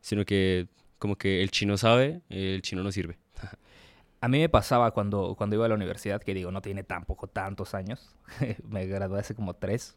sino 0.00 0.24
que 0.24 0.66
como 0.98 1.16
que 1.16 1.42
el 1.42 1.50
chino 1.50 1.76
sabe, 1.76 2.22
el 2.28 2.62
chino 2.62 2.82
no 2.82 2.90
sirve. 2.90 3.18
A 4.20 4.26
mí 4.26 4.40
me 4.40 4.48
pasaba 4.48 4.90
cuando, 4.90 5.36
cuando 5.36 5.54
iba 5.54 5.66
a 5.66 5.68
la 5.68 5.76
universidad, 5.76 6.20
que 6.20 6.34
digo, 6.34 6.50
no 6.50 6.60
tiene 6.60 6.82
tampoco 6.82 7.28
tantos 7.28 7.74
años. 7.74 8.16
me 8.68 8.84
gradué 8.86 9.20
hace 9.20 9.36
como 9.36 9.54
tres, 9.54 9.96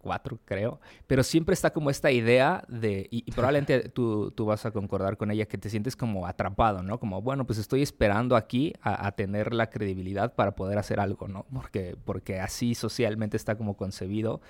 cuatro, 0.00 0.38
creo. 0.44 0.80
Pero 1.06 1.22
siempre 1.22 1.52
está 1.52 1.72
como 1.72 1.90
esta 1.90 2.10
idea 2.10 2.64
de, 2.68 3.06
y, 3.10 3.22
y 3.26 3.32
probablemente 3.32 3.88
tú, 3.94 4.30
tú 4.32 4.46
vas 4.46 4.66
a 4.66 4.70
concordar 4.70 5.16
con 5.16 5.30
ella, 5.30 5.46
que 5.46 5.58
te 5.58 5.70
sientes 5.70 5.96
como 5.96 6.26
atrapado, 6.26 6.82
¿no? 6.82 6.98
Como, 6.98 7.22
bueno, 7.22 7.46
pues 7.46 7.58
estoy 7.58 7.82
esperando 7.82 8.36
aquí 8.36 8.72
a, 8.82 9.06
a 9.06 9.12
tener 9.12 9.54
la 9.54 9.70
credibilidad 9.70 10.34
para 10.34 10.54
poder 10.54 10.78
hacer 10.78 11.00
algo, 11.00 11.28
¿no? 11.28 11.46
Porque, 11.52 11.96
porque 12.04 12.40
así 12.40 12.74
socialmente 12.74 13.36
está 13.36 13.56
como 13.56 13.76
concebido 13.76 14.40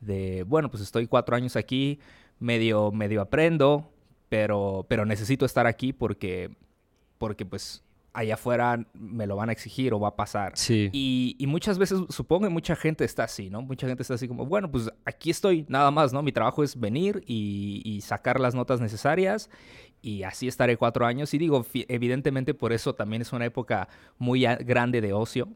de, 0.00 0.44
bueno, 0.44 0.70
pues 0.70 0.82
estoy 0.82 1.06
cuatro 1.06 1.36
años 1.36 1.56
aquí, 1.56 2.00
medio, 2.38 2.92
medio 2.92 3.20
aprendo, 3.20 3.90
pero, 4.28 4.86
pero 4.88 5.04
necesito 5.04 5.44
estar 5.46 5.66
aquí 5.66 5.92
porque, 5.92 6.56
porque 7.18 7.46
pues 7.46 7.82
allá 8.14 8.34
afuera 8.34 8.86
me 8.94 9.26
lo 9.26 9.36
van 9.36 9.48
a 9.48 9.52
exigir 9.52 9.92
o 9.92 10.00
va 10.00 10.08
a 10.08 10.16
pasar. 10.16 10.52
Sí. 10.56 10.88
Y, 10.92 11.36
y 11.38 11.46
muchas 11.46 11.78
veces, 11.78 11.98
supongo 12.08 12.46
que 12.46 12.50
mucha 12.50 12.76
gente 12.76 13.04
está 13.04 13.24
así, 13.24 13.50
¿no? 13.50 13.60
Mucha 13.60 13.86
gente 13.86 14.02
está 14.02 14.14
así 14.14 14.28
como, 14.28 14.46
bueno, 14.46 14.70
pues 14.70 14.90
aquí 15.04 15.30
estoy, 15.30 15.66
nada 15.68 15.90
más, 15.90 16.12
¿no? 16.12 16.22
Mi 16.22 16.30
trabajo 16.32 16.62
es 16.62 16.78
venir 16.78 17.22
y, 17.26 17.82
y 17.84 18.00
sacar 18.00 18.38
las 18.40 18.54
notas 18.54 18.80
necesarias 18.80 19.50
y 20.00 20.22
así 20.22 20.46
estaré 20.46 20.76
cuatro 20.76 21.04
años. 21.06 21.34
Y 21.34 21.38
digo, 21.38 21.66
evidentemente 21.74 22.54
por 22.54 22.72
eso 22.72 22.94
también 22.94 23.20
es 23.20 23.32
una 23.32 23.46
época 23.46 23.88
muy 24.18 24.42
grande 24.60 25.00
de 25.00 25.12
ocio, 25.12 25.48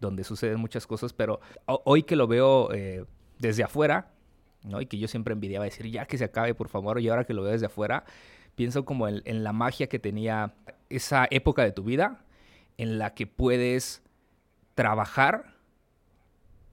donde 0.00 0.24
suceden 0.24 0.58
muchas 0.58 0.86
cosas, 0.86 1.12
pero 1.12 1.40
ho- 1.66 1.82
hoy 1.84 2.02
que 2.02 2.16
lo 2.16 2.26
veo 2.26 2.72
eh, 2.72 3.04
desde 3.38 3.62
afuera, 3.62 4.10
¿no? 4.64 4.80
Y 4.80 4.86
que 4.86 4.98
yo 4.98 5.06
siempre 5.06 5.32
envidiaba 5.32 5.64
decir, 5.64 5.86
ya 5.86 6.06
que 6.06 6.18
se 6.18 6.24
acabe, 6.24 6.54
por 6.54 6.68
favor, 6.68 7.00
y 7.00 7.08
ahora 7.08 7.24
que 7.24 7.34
lo 7.34 7.42
veo 7.42 7.52
desde 7.52 7.66
afuera, 7.66 8.04
pienso 8.56 8.84
como 8.84 9.06
en, 9.06 9.22
en 9.26 9.44
la 9.44 9.52
magia 9.52 9.86
que 9.86 9.98
tenía 9.98 10.54
esa 10.90 11.26
época 11.30 11.62
de 11.64 11.72
tu 11.72 11.82
vida 11.84 12.24
en 12.76 12.98
la 12.98 13.14
que 13.14 13.26
puedes 13.26 14.02
trabajar 14.74 15.54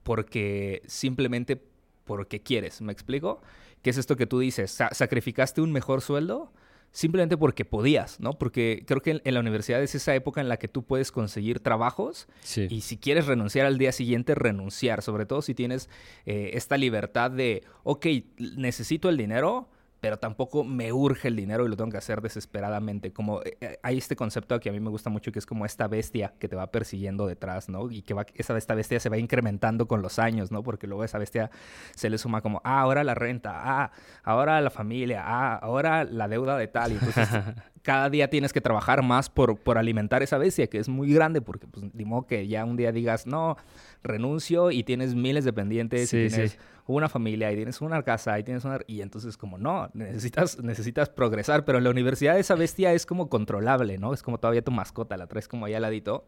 porque 0.04 0.82
simplemente 0.86 1.62
porque 2.06 2.42
quieres, 2.42 2.82
¿me 2.82 2.94
explico? 2.94 3.42
¿Qué 3.82 3.90
es 3.90 3.98
esto 3.98 4.16
que 4.16 4.26
tú 4.26 4.40
dices? 4.40 4.72
Sa- 4.72 4.94
sacrificaste 4.94 5.62
un 5.62 5.72
mejor 5.72 6.02
sueldo 6.02 6.54
simplemente 6.92 7.36
porque 7.38 7.66
podías, 7.66 8.20
¿no? 8.22 8.32
Porque 8.34 8.84
creo 8.88 9.02
que 9.02 9.22
en, 9.24 9.34
la 9.34 9.42
universidad 9.42 9.84
es 9.84 9.94
esa 9.94 10.16
época 10.16 10.40
en 10.40 10.48
la 10.48 10.58
que 10.58 10.70
tú 10.70 10.84
puedes 10.84 11.12
conseguir 11.12 11.60
trabajos 11.60 12.28
Sí. 12.40 12.68
y 12.70 12.82
si 12.82 12.98
quieres 12.98 13.28
renunciar 13.28 13.66
al 13.66 13.78
día 13.78 13.92
siguiente, 13.92 14.34
renunciar, 14.36 15.02
sobre 15.04 15.26
todo 15.26 15.42
si 15.42 15.54
tienes 15.54 15.90
eh, 16.26 16.52
esta 16.54 16.78
libertad 16.78 17.30
de, 17.30 17.64
ok, 17.84 18.06
necesito 18.40 19.10
el 19.10 19.18
dinero, 19.18 19.70
pero 20.00 20.18
tampoco 20.18 20.64
me 20.64 20.94
urge 20.94 21.28
el 21.28 21.36
dinero 21.36 21.66
y 21.66 21.70
lo 21.70 21.76
tengo 21.76 21.92
que 21.92 21.98
hacer 21.98 22.22
desesperadamente. 22.22 23.12
Como 23.12 23.42
eh, 23.42 23.58
eh, 23.62 23.80
hay 23.82 23.98
este 23.98 24.16
concepto 24.16 24.60
que 24.60 24.70
a 24.70 24.72
mí 24.72 24.80
me 24.80 24.90
gusta 24.90 25.10
mucho, 25.10 25.32
que 25.32 25.40
es 25.40 25.46
como 25.46 25.66
esta 25.66 25.88
bestia 25.88 26.34
que 26.40 26.48
te 26.48 26.56
va 26.56 26.68
persiguiendo 26.68 27.26
detrás, 27.26 27.70
¿no? 27.70 27.90
Y 27.90 28.04
que 28.04 28.14
va, 28.14 28.26
esa, 28.36 28.58
esta 28.58 28.76
bestia 28.76 29.00
se 29.00 29.10
va 29.10 29.18
incrementando 29.18 29.88
con 29.88 30.02
los 30.02 30.20
años, 30.20 30.52
¿no? 30.52 30.64
Porque 30.64 30.88
luego 30.88 31.04
esa 31.04 31.18
bestia 31.18 31.50
se 31.96 32.10
le 32.10 32.18
suma 32.18 32.42
como, 32.42 32.62
ah, 32.64 32.82
ahora 32.82 33.04
la 33.04 33.16
renta, 33.16 33.54
ah, 33.56 33.92
ahora 34.24 34.62
la 34.62 34.70
familia, 34.70 35.24
ah, 35.26 35.56
ahora 35.56 36.04
la 36.04 36.28
deuda 36.28 36.58
de 36.58 36.68
tal. 36.68 36.92
Y 36.92 36.96
entonces 36.96 37.28
cada 37.82 38.10
día 38.10 38.30
tienes 38.30 38.54
que 38.54 38.62
trabajar 38.62 39.02
más 39.02 39.30
por, 39.30 39.58
por 39.58 39.78
alimentar 39.78 40.22
esa 40.22 40.38
bestia, 40.38 40.68
que 40.68 40.78
es 40.78 40.90
muy 40.90 41.12
grande, 41.14 41.42
porque 41.42 41.68
pues 41.68 41.86
ni 41.94 42.06
modo 42.06 42.28
que 42.28 42.48
ya 42.48 42.66
un 42.66 42.78
día 42.78 42.92
digas, 42.92 43.26
no, 43.26 43.58
renuncio 44.04 44.72
y 44.72 44.84
tienes 44.84 45.16
miles 45.16 45.46
de 45.46 45.54
pendientes 45.54 46.10
Sí, 46.10 46.18
y 46.18 46.30
sí. 46.30 46.36
tienes 46.36 46.60
una 46.86 47.10
familia 47.10 47.52
y 47.52 47.56
tienes 47.56 47.82
una 47.82 48.04
casa 48.04 48.38
y 48.40 48.44
tienes 48.44 48.64
una... 48.66 48.80
Y 48.88 49.02
entonces 49.02 49.38
como, 49.38 49.58
no, 49.58 49.90
necesitas, 49.94 50.60
necesitas 50.64 51.10
progresar, 51.10 51.66
pero 51.66 51.78
en 51.78 51.84
la 51.84 51.90
universidad 51.90 52.38
esa 52.40 52.56
bestia 52.56 52.94
es 52.94 53.06
como 53.06 53.30
controlable, 53.30 53.98
¿no? 53.98 54.14
Es 54.14 54.24
como 54.24 54.40
todavía 54.40 54.62
tu 54.64 54.72
mascota, 54.72 55.18
la 55.18 55.28
traes 55.28 55.48
como 55.48 55.66
ahí 55.66 55.74
al 55.74 55.82
ladito. 55.82 56.26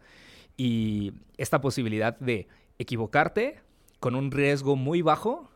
Y 0.57 1.13
esta 1.37 1.61
posibilidad 1.61 2.19
de 2.19 2.47
equivocarte 2.77 3.59
con 3.99 4.15
un 4.15 4.31
riesgo 4.31 4.75
muy 4.75 5.01
bajo 5.01 5.49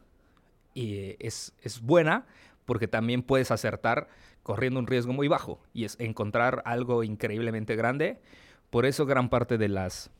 y 0.73 1.15
es, 1.19 1.53
es 1.61 1.81
buena 1.81 2.25
porque 2.65 2.87
también 2.87 3.23
puedes 3.23 3.51
acertar 3.51 4.07
corriendo 4.43 4.79
un 4.79 4.87
riesgo 4.87 5.13
muy 5.13 5.27
bajo 5.27 5.61
y 5.73 5.85
es 5.85 5.97
encontrar 5.99 6.61
algo 6.65 7.03
increíblemente 7.03 7.75
grande. 7.75 8.19
Por 8.69 8.85
eso 8.85 9.05
gran 9.05 9.29
parte 9.29 9.57
de 9.57 9.69
las 9.69 10.11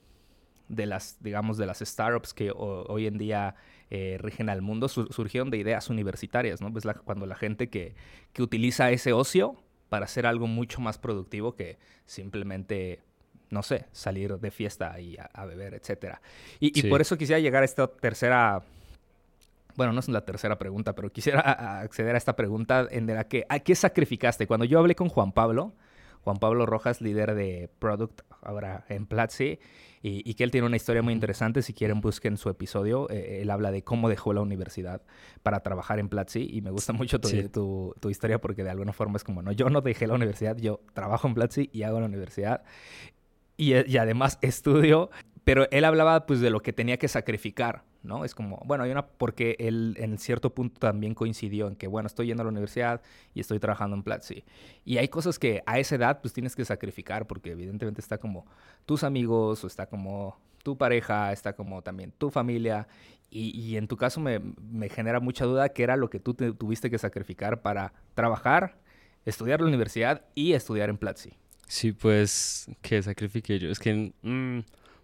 de 0.70 0.86
las, 0.86 1.18
digamos, 1.22 1.58
de 1.58 1.66
las 1.66 1.80
startups 1.80 2.34
que 2.34 2.52
hoy 2.56 3.08
en 3.08 3.18
día 3.18 3.56
eh, 3.90 4.18
rigen 4.20 4.50
al 4.50 4.62
mundo, 4.62 4.88
surgieron 4.88 5.50
de 5.50 5.58
ideas 5.58 5.90
universitarias, 5.90 6.62
¿no? 6.62 6.72
Pues 6.72 6.86
cuando 7.04 7.26
la 7.26 7.36
gente 7.36 7.70
que, 7.70 7.96
que 8.34 8.42
utiliza 8.42 8.92
ese 8.92 9.14
ocio 9.14 9.56
para 9.90 10.06
hacer 10.06 10.26
algo 10.26 10.48
mucho 10.48 10.82
más 10.82 10.98
productivo 10.98 11.56
que 11.56 11.78
simplemente 12.06 13.02
no 13.50 13.62
sé, 13.62 13.86
salir 13.92 14.40
de 14.40 14.50
fiesta 14.50 15.00
y 15.00 15.16
a, 15.16 15.46
beber, 15.46 15.76
etcétera. 15.76 16.24
Y, 16.60 16.78
y, 16.80 16.90
por 16.90 17.02
eso 17.02 17.20
quisiera 17.20 17.40
llegar 17.40 17.62
a 17.62 17.66
esta 17.66 17.86
tercera 17.86 18.64
bueno, 19.76 19.94
no 19.94 20.00
es 20.00 20.10
la 20.10 20.26
tercera 20.26 20.58
pregunta, 20.58 20.94
pero 20.94 21.12
quisiera 21.12 21.40
acceder 21.82 22.16
a 22.16 22.18
esta 22.18 22.36
pregunta 22.36 22.88
en 22.90 23.08
la 23.08 23.26
que, 23.26 23.46
¿a 23.50 23.60
qué 23.60 23.76
sacrificaste? 23.76 24.48
Cuando 24.48 24.66
yo 24.66 24.80
hablé 24.80 24.96
con 24.96 25.10
Juan 25.10 25.32
Pablo, 25.32 25.74
Juan 26.24 26.38
Pablo 26.38 26.66
Rojas, 26.66 27.02
líder 27.02 27.36
de 27.36 27.70
Product 27.80 28.22
ahora 28.42 28.86
en 28.90 29.06
Platzi, 29.06 29.60
y, 30.06 30.34
que 30.34 30.44
él 30.44 30.52
tiene 30.52 30.68
una 30.68 30.76
historia 30.76 31.02
muy 31.02 31.14
interesante. 31.14 31.62
Si 31.62 31.74
quieren, 31.74 32.02
busquen 32.02 32.36
su 32.36 32.50
episodio. 32.50 33.10
Eh, 33.10 33.40
él 33.42 33.50
habla 33.50 33.72
de 33.72 33.86
cómo 33.86 34.10
dejó 34.10 34.34
la 34.34 34.42
universidad 34.42 35.02
para 35.44 35.62
trabajar 35.62 35.98
en 35.98 36.10
Platzi, 36.10 36.46
y 36.52 36.62
me 36.62 36.72
gusta 36.72 36.92
mucho 36.92 37.22
tu, 37.22 37.96
tu, 38.02 38.10
historia 38.10 38.42
porque 38.42 38.66
de 38.66 38.70
alguna 38.70 38.92
forma 38.92 39.16
es 39.16 39.24
como, 39.24 39.42
no, 39.42 39.54
yo 39.54 39.70
no 39.70 39.80
dejé 39.80 40.06
la 40.06 40.16
universidad, 40.16 40.58
yo 40.58 40.82
trabajo 40.94 41.30
en 41.30 41.36
Platzi 41.36 41.70
y 41.72 41.84
hago 41.84 42.02
la 42.02 42.08
universidad. 42.08 42.64
Y, 43.56 43.76
y 43.90 43.98
además 43.98 44.40
estudio, 44.42 45.10
pero 45.46 45.70
él 45.72 45.86
hablaba 45.86 46.26
pues 46.26 46.42
de 46.42 46.50
lo 46.50 46.60
que 46.60 46.74
tenía 46.74 46.98
que 46.98 47.08
sacrificar 47.08 47.86
¿no? 48.04 48.26
Es 48.26 48.36
como, 48.36 48.62
bueno, 48.66 48.84
hay 48.84 48.92
una, 48.92 49.06
porque 49.06 49.56
él 49.60 49.96
en 49.98 50.18
cierto 50.18 50.54
punto 50.54 50.80
también 50.80 51.16
coincidió 51.16 51.68
en 51.68 51.76
que, 51.76 51.88
bueno, 51.88 52.08
estoy 52.08 52.28
yendo 52.28 52.42
a 52.42 52.46
la 52.46 52.52
universidad 52.52 53.02
y 53.34 53.40
estoy 53.40 53.60
trabajando 53.60 53.96
en 53.96 54.04
Platzi. 54.04 54.44
Y 54.86 54.98
hay 54.98 55.08
cosas 55.08 55.40
que 55.40 55.64
a 55.66 55.80
esa 55.80 55.96
edad 55.96 56.22
pues 56.22 56.34
tienes 56.34 56.56
que 56.56 56.66
sacrificar 56.66 57.26
porque 57.26 57.52
evidentemente 57.52 58.02
está 58.02 58.18
como 58.18 58.46
tus 58.86 59.04
amigos 59.04 59.64
o 59.64 59.68
está 59.68 59.88
como 59.88 60.38
tu 60.64 60.78
pareja, 60.78 61.32
está 61.32 61.54
como 61.54 61.82
también 61.82 62.12
tu 62.18 62.30
familia. 62.30 62.88
Y, 63.36 63.78
en 63.78 63.88
tu 63.88 63.98
caso 63.98 64.20
me, 64.22 64.40
me, 64.62 64.90
genera 64.90 65.20
mucha 65.20 65.46
duda 65.46 65.70
qué 65.70 65.82
era 65.82 65.98
lo 65.98 66.08
que 66.08 66.20
tú 66.20 66.36
tuviste 66.36 66.92
que 66.92 67.00
sacrificar 67.00 67.64
para 67.64 67.92
trabajar, 68.14 68.78
estudiar 69.26 69.60
la 69.60 69.68
universidad 69.70 70.24
y 70.36 70.54
estudiar 70.54 70.92
en 70.92 71.00
Platzi. 71.00 71.32
Sí, 71.68 71.94
pues, 71.94 72.70
¿qué 72.84 73.02
sacrifiqué 73.02 73.58
yo? 73.58 73.72
Es 73.72 73.80
que... 73.80 74.14
Mm, 74.22 74.60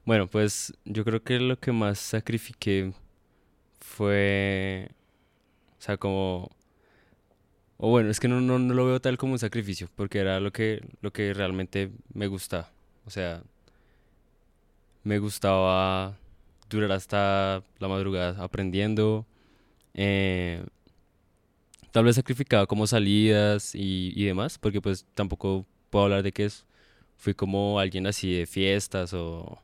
bueno, 0.05 0.27
pues 0.29 0.73
yo 0.85 1.05
creo 1.05 1.23
que 1.23 1.39
lo 1.39 1.59
que 1.59 1.71
más 1.71 1.99
sacrifiqué 1.99 2.93
fue, 3.79 4.89
o 5.79 5.81
sea, 5.81 5.97
como, 5.97 6.49
o 7.77 7.89
bueno, 7.89 8.09
es 8.09 8.19
que 8.19 8.27
no, 8.27 8.41
no, 8.41 8.59
no 8.59 8.73
lo 8.73 8.85
veo 8.85 9.01
tal 9.01 9.17
como 9.17 9.33
un 9.33 9.39
sacrificio, 9.39 9.89
porque 9.95 10.19
era 10.19 10.39
lo 10.39 10.51
que, 10.51 10.81
lo 11.01 11.11
que 11.13 11.33
realmente 11.33 11.91
me 12.13 12.27
gustaba. 12.27 12.71
O 13.05 13.09
sea, 13.09 13.41
me 15.03 15.19
gustaba 15.19 16.17
durar 16.69 16.91
hasta 16.91 17.63
la 17.79 17.87
madrugada 17.87 18.43
aprendiendo. 18.43 19.25
Eh, 19.93 20.63
tal 21.91 22.05
vez 22.05 22.15
sacrificaba 22.15 22.67
como 22.67 22.87
salidas 22.87 23.75
y, 23.75 24.13
y, 24.15 24.25
demás, 24.25 24.57
porque 24.57 24.81
pues 24.81 25.05
tampoco 25.15 25.65
puedo 25.89 26.05
hablar 26.05 26.23
de 26.23 26.31
que 26.31 26.49
fui 27.17 27.33
como 27.33 27.79
alguien 27.79 28.07
así 28.07 28.33
de 28.33 28.45
fiestas 28.45 29.13
o, 29.13 29.61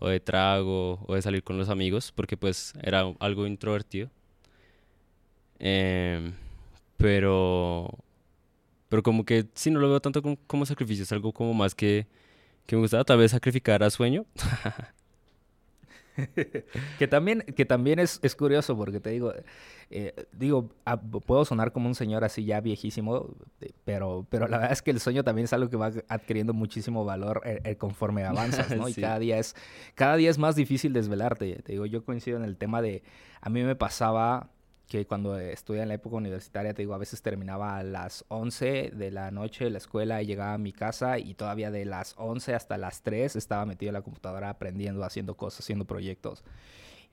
o 0.00 0.08
de 0.08 0.18
trago 0.18 0.98
o 1.06 1.14
de 1.14 1.22
salir 1.22 1.44
con 1.44 1.58
los 1.58 1.68
amigos, 1.68 2.12
porque 2.12 2.36
pues 2.36 2.74
era 2.82 3.04
algo 3.20 3.46
introvertido. 3.46 4.10
Em, 5.58 6.32
pero, 6.96 7.90
pero 8.88 9.02
como 9.02 9.24
que 9.24 9.46
sí, 9.54 9.70
no 9.70 9.78
lo 9.80 9.88
veo 9.90 10.00
tanto 10.00 10.22
como, 10.46 10.66
sacrificio, 10.66 11.04
es 11.04 11.12
algo 11.12 11.32
como 11.32 11.54
más 11.54 11.74
que, 11.74 12.06
que 12.66 12.76
me 12.76 12.82
gustaba, 12.82 13.04
tal 13.04 13.18
vez 13.18 13.30
sacrificar 13.32 13.82
a 13.82 13.90
sueño. 13.90 14.24
que 16.98 17.08
también, 17.08 17.40
que 17.42 17.64
también 17.64 17.98
es, 17.98 18.20
es 18.22 18.34
curioso 18.34 18.76
porque 18.76 19.00
te 19.00 19.10
digo, 19.10 19.32
eh, 19.90 20.26
digo, 20.32 20.70
ah, 20.84 21.00
puedo 21.00 21.44
sonar 21.44 21.72
como 21.72 21.88
un 21.88 21.94
señor 21.94 22.24
así 22.24 22.44
ya 22.44 22.60
viejísimo, 22.60 23.34
pero, 23.84 24.26
pero 24.30 24.48
la 24.48 24.58
verdad 24.58 24.72
es 24.72 24.82
que 24.82 24.90
el 24.90 25.00
sueño 25.00 25.24
también 25.24 25.44
es 25.44 25.52
algo 25.52 25.68
que 25.68 25.76
va 25.76 25.92
adquiriendo 26.08 26.52
muchísimo 26.52 27.04
valor 27.04 27.42
eh, 27.44 27.60
eh, 27.64 27.76
conforme 27.76 28.24
avanzas, 28.24 28.74
¿no? 28.76 28.88
Y 28.88 28.94
cada 29.00 29.18
día 29.18 29.38
es, 29.38 29.56
cada 29.94 30.16
día 30.16 30.30
es 30.30 30.38
más 30.38 30.54
difícil 30.54 30.92
desvelarte. 30.92 31.62
Te 31.62 31.72
digo, 31.72 31.86
yo 31.86 32.04
coincido 32.04 32.36
en 32.36 32.44
el 32.44 32.56
tema 32.56 32.82
de, 32.82 33.02
a 33.40 33.50
mí 33.50 33.62
me 33.62 33.76
pasaba 33.76 34.50
que 34.90 35.06
cuando 35.06 35.38
estudié 35.38 35.82
en 35.82 35.88
la 35.88 35.94
época 35.94 36.16
universitaria, 36.16 36.74
te 36.74 36.82
digo, 36.82 36.94
a 36.94 36.98
veces 36.98 37.22
terminaba 37.22 37.78
a 37.78 37.84
las 37.84 38.24
11 38.26 38.90
de 38.92 39.10
la 39.12 39.30
noche 39.30 39.70
la 39.70 39.78
escuela 39.78 40.20
y 40.20 40.26
llegaba 40.26 40.54
a 40.54 40.58
mi 40.58 40.72
casa 40.72 41.20
y 41.20 41.34
todavía 41.34 41.70
de 41.70 41.84
las 41.84 42.14
11 42.18 42.54
hasta 42.54 42.76
las 42.76 43.02
3 43.02 43.36
estaba 43.36 43.64
metido 43.66 43.90
en 43.90 43.94
la 43.94 44.02
computadora 44.02 44.50
aprendiendo, 44.50 45.04
haciendo 45.04 45.36
cosas, 45.36 45.60
haciendo 45.60 45.84
proyectos. 45.84 46.42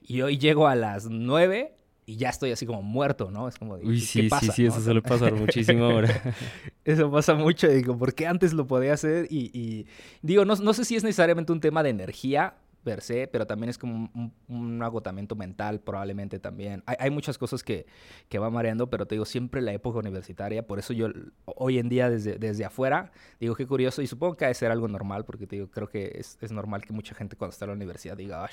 Y 0.02 0.22
hoy 0.22 0.38
llego 0.38 0.66
a 0.66 0.74
las 0.74 1.08
9 1.08 1.72
y 2.04 2.16
ya 2.16 2.30
estoy 2.30 2.50
así 2.50 2.66
como 2.66 2.82
muerto, 2.82 3.30
¿no? 3.30 3.46
Es 3.46 3.56
como, 3.56 3.74
Uy, 3.74 4.00
sí, 4.00 4.28
sí, 4.28 4.48
sí, 4.52 4.66
eso 4.66 4.80
suele 4.80 5.00
pasar 5.00 5.34
muchísimo 5.34 5.84
ahora. 5.84 6.34
eso 6.84 7.08
pasa 7.12 7.34
mucho, 7.34 7.68
digo, 7.68 7.96
¿por 7.96 8.12
qué 8.12 8.26
antes 8.26 8.54
lo 8.54 8.66
podía 8.66 8.94
hacer? 8.94 9.28
Y, 9.30 9.86
digo, 10.22 10.44
no, 10.44 10.56
no 10.56 10.74
sé 10.74 10.84
si 10.84 10.96
es 10.96 11.04
necesariamente 11.04 11.52
un 11.52 11.60
tema 11.60 11.84
de 11.84 11.90
energía, 11.90 12.54
per 12.88 13.02
se, 13.02 13.26
pero 13.26 13.46
también 13.46 13.68
es 13.68 13.76
como 13.76 14.10
un, 14.48 14.82
agotamiento 14.82 15.36
mental 15.36 15.78
probablemente 15.80 16.38
también. 16.38 16.82
Hay, 16.86 17.10
muchas 17.10 17.36
cosas 17.36 17.62
que, 17.62 17.84
que 18.30 18.38
van 18.38 18.50
mareando, 18.50 18.88
pero 18.88 19.04
te 19.04 19.14
digo, 19.14 19.26
siempre 19.26 19.60
la 19.60 19.74
época 19.74 19.98
universitaria, 19.98 20.66
por 20.66 20.78
eso 20.78 20.94
yo 20.94 21.08
hoy 21.44 21.78
en 21.78 21.90
día 21.90 22.08
desde, 22.08 22.38
desde 22.38 22.64
afuera, 22.64 23.12
digo, 23.40 23.54
qué 23.54 23.66
curioso, 23.66 24.00
y 24.00 24.06
supongo 24.06 24.38
que 24.38 24.46
ha 24.46 24.48
de 24.48 24.54
ser 24.54 24.70
algo 24.70 24.88
normal, 24.88 25.26
porque 25.26 25.46
te 25.46 25.56
digo, 25.56 25.70
creo 25.70 25.90
que 25.90 26.12
es, 26.14 26.38
es 26.40 26.50
normal 26.50 26.80
que 26.86 26.94
mucha 26.94 27.14
gente 27.14 27.36
cuando 27.36 27.52
está 27.52 27.66
en 27.66 27.72
la 27.72 27.76
universidad 27.76 28.16
diga, 28.16 28.48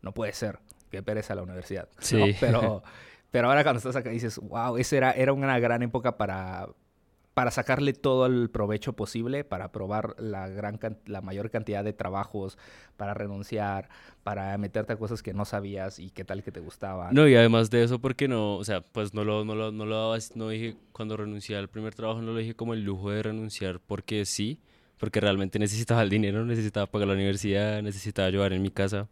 no 0.00 0.14
puede 0.14 0.32
ser, 0.32 0.60
que 0.88 1.02
pereza 1.02 1.34
la 1.34 1.42
universidad. 1.42 1.88
Sí. 1.98 2.36
Pero, 2.38 2.84
pero 3.32 3.48
ahora 3.48 3.64
cuando 3.64 3.78
estás 3.78 3.96
acá 3.96 4.10
dices, 4.10 4.38
wow, 4.38 4.76
esa 4.76 4.96
era, 4.96 5.10
era 5.10 5.32
una 5.32 5.58
gran 5.58 5.82
época 5.82 6.16
para 6.16 6.68
para 7.40 7.50
sacarle 7.50 7.94
todo 7.94 8.26
el 8.26 8.50
provecho 8.50 8.92
posible, 8.92 9.44
para 9.44 9.72
probar 9.72 10.14
la, 10.18 10.46
gran 10.50 10.78
la 11.06 11.22
mayor 11.22 11.48
cantidad 11.48 11.82
de 11.82 11.94
trabajos, 11.94 12.58
para 12.98 13.14
renunciar, 13.14 13.88
para 14.22 14.58
meterte 14.58 14.92
a 14.92 14.96
cosas 14.96 15.22
que 15.22 15.32
no 15.32 15.46
sabías 15.46 15.98
y 15.98 16.10
qué 16.10 16.22
tal 16.22 16.42
que 16.42 16.52
te 16.52 16.60
gustaban. 16.60 17.14
No, 17.14 17.26
y 17.26 17.34
además 17.34 17.70
de 17.70 17.82
eso, 17.82 17.98
porque 17.98 18.28
no, 18.28 18.56
o 18.56 18.64
sea, 18.64 18.82
pues 18.82 19.14
no 19.14 19.24
lo, 19.24 19.46
no 19.46 19.54
lo, 19.54 19.72
no 19.72 19.86
lo 19.86 20.14
no 20.34 20.48
dije, 20.50 20.76
cuando 20.92 21.16
renuncié 21.16 21.56
al 21.56 21.68
primer 21.68 21.94
trabajo, 21.94 22.20
no 22.20 22.32
lo 22.32 22.38
dije 22.40 22.54
como 22.54 22.74
el 22.74 22.84
lujo 22.84 23.10
de 23.10 23.22
renunciar 23.22 23.80
porque 23.80 24.26
sí, 24.26 24.60
porque 24.98 25.18
realmente 25.18 25.58
necesitaba 25.58 26.02
el 26.02 26.10
dinero, 26.10 26.44
necesitaba 26.44 26.88
pagar 26.88 27.08
la 27.08 27.14
universidad, 27.14 27.80
necesitaba 27.80 28.28
ayudar 28.28 28.52
en 28.52 28.60
mi 28.60 28.70
casa. 28.70 29.08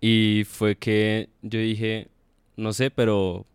Y 0.00 0.44
fue 0.48 0.76
que 0.76 1.28
yo 1.42 1.58
dije, 1.58 2.06
no 2.56 2.72
sé, 2.72 2.92
pero 2.92 3.46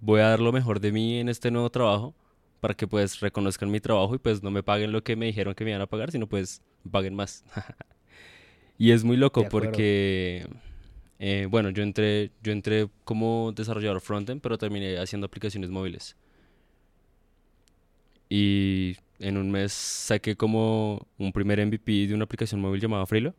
voy 0.00 0.20
a 0.20 0.28
dar 0.28 0.38
lo 0.38 0.52
mejor 0.52 0.78
de 0.78 0.92
mí 0.92 1.18
en 1.18 1.28
este 1.28 1.50
nuevo 1.50 1.70
trabajo 1.70 2.14
para 2.60 2.74
que 2.74 2.86
pues 2.86 3.20
reconozcan 3.20 3.70
mi 3.70 3.80
trabajo 3.80 4.14
y 4.14 4.18
pues 4.18 4.42
no 4.42 4.50
me 4.50 4.62
paguen 4.62 4.92
lo 4.92 5.02
que 5.02 5.16
me 5.16 5.26
dijeron 5.26 5.54
que 5.54 5.64
me 5.64 5.70
iban 5.70 5.82
a 5.82 5.86
pagar, 5.86 6.10
sino 6.10 6.26
pues 6.26 6.62
paguen 6.90 7.14
más. 7.14 7.44
y 8.78 8.90
es 8.92 9.04
muy 9.04 9.16
loco 9.16 9.46
porque, 9.48 10.46
eh, 11.18 11.46
bueno, 11.50 11.70
yo 11.70 11.82
entré, 11.82 12.30
yo 12.42 12.52
entré 12.52 12.88
como 13.04 13.52
desarrollador 13.54 14.00
frontend, 14.00 14.40
pero 14.40 14.58
terminé 14.58 14.98
haciendo 14.98 15.26
aplicaciones 15.26 15.70
móviles. 15.70 16.16
Y 18.28 18.96
en 19.18 19.36
un 19.36 19.50
mes 19.50 19.72
saqué 19.72 20.36
como 20.36 21.06
un 21.18 21.32
primer 21.32 21.64
MVP 21.64 22.08
de 22.08 22.14
una 22.14 22.24
aplicación 22.24 22.60
móvil 22.60 22.80
llamada 22.80 23.06
Freelo. 23.06 23.34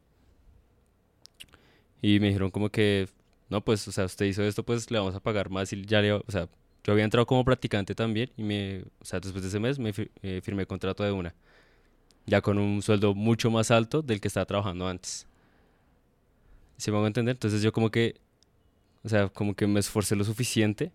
Y 2.01 2.19
me 2.19 2.27
dijeron 2.27 2.51
como 2.51 2.69
que, 2.69 3.07
no, 3.49 3.63
pues, 3.63 3.87
o 3.87 3.91
sea, 3.91 4.05
usted 4.05 4.25
hizo 4.27 4.43
esto, 4.43 4.63
pues 4.63 4.89
le 4.91 4.99
vamos 4.99 5.15
a 5.15 5.19
pagar 5.19 5.49
más 5.49 5.73
y 5.73 5.83
ya 5.85 6.01
le, 6.01 6.13
o 6.13 6.23
sea, 6.27 6.47
yo 6.87 6.93
había 6.93 7.03
entrado 7.03 7.25
como 7.25 7.43
practicante 7.43 7.93
también 7.93 8.31
y 8.37 8.43
me, 8.43 8.83
o 9.01 9.05
sea, 9.05 9.19
después 9.19 9.43
de 9.43 9.49
ese 9.49 9.59
mes 9.59 9.77
me 9.77 9.91
eh, 10.23 10.39
firmé 10.41 10.65
contrato 10.65 11.03
de 11.03 11.11
una. 11.11 11.35
Ya 12.25 12.39
con 12.41 12.57
un 12.57 12.81
sueldo 12.81 13.13
mucho 13.13 13.51
más 13.51 13.71
alto 13.71 14.01
del 14.01 14.21
que 14.21 14.29
estaba 14.29 14.45
trabajando 14.45 14.87
antes. 14.87 15.27
¿Se 16.77 16.89
me 16.89 16.97
a 16.97 17.07
entender? 17.07 17.35
Entonces 17.35 17.61
yo 17.61 17.73
como 17.73 17.91
que, 17.91 18.15
o 19.03 19.09
sea, 19.09 19.27
como 19.27 19.53
que 19.53 19.67
me 19.67 19.81
esforcé 19.81 20.15
lo 20.15 20.23
suficiente. 20.23 20.93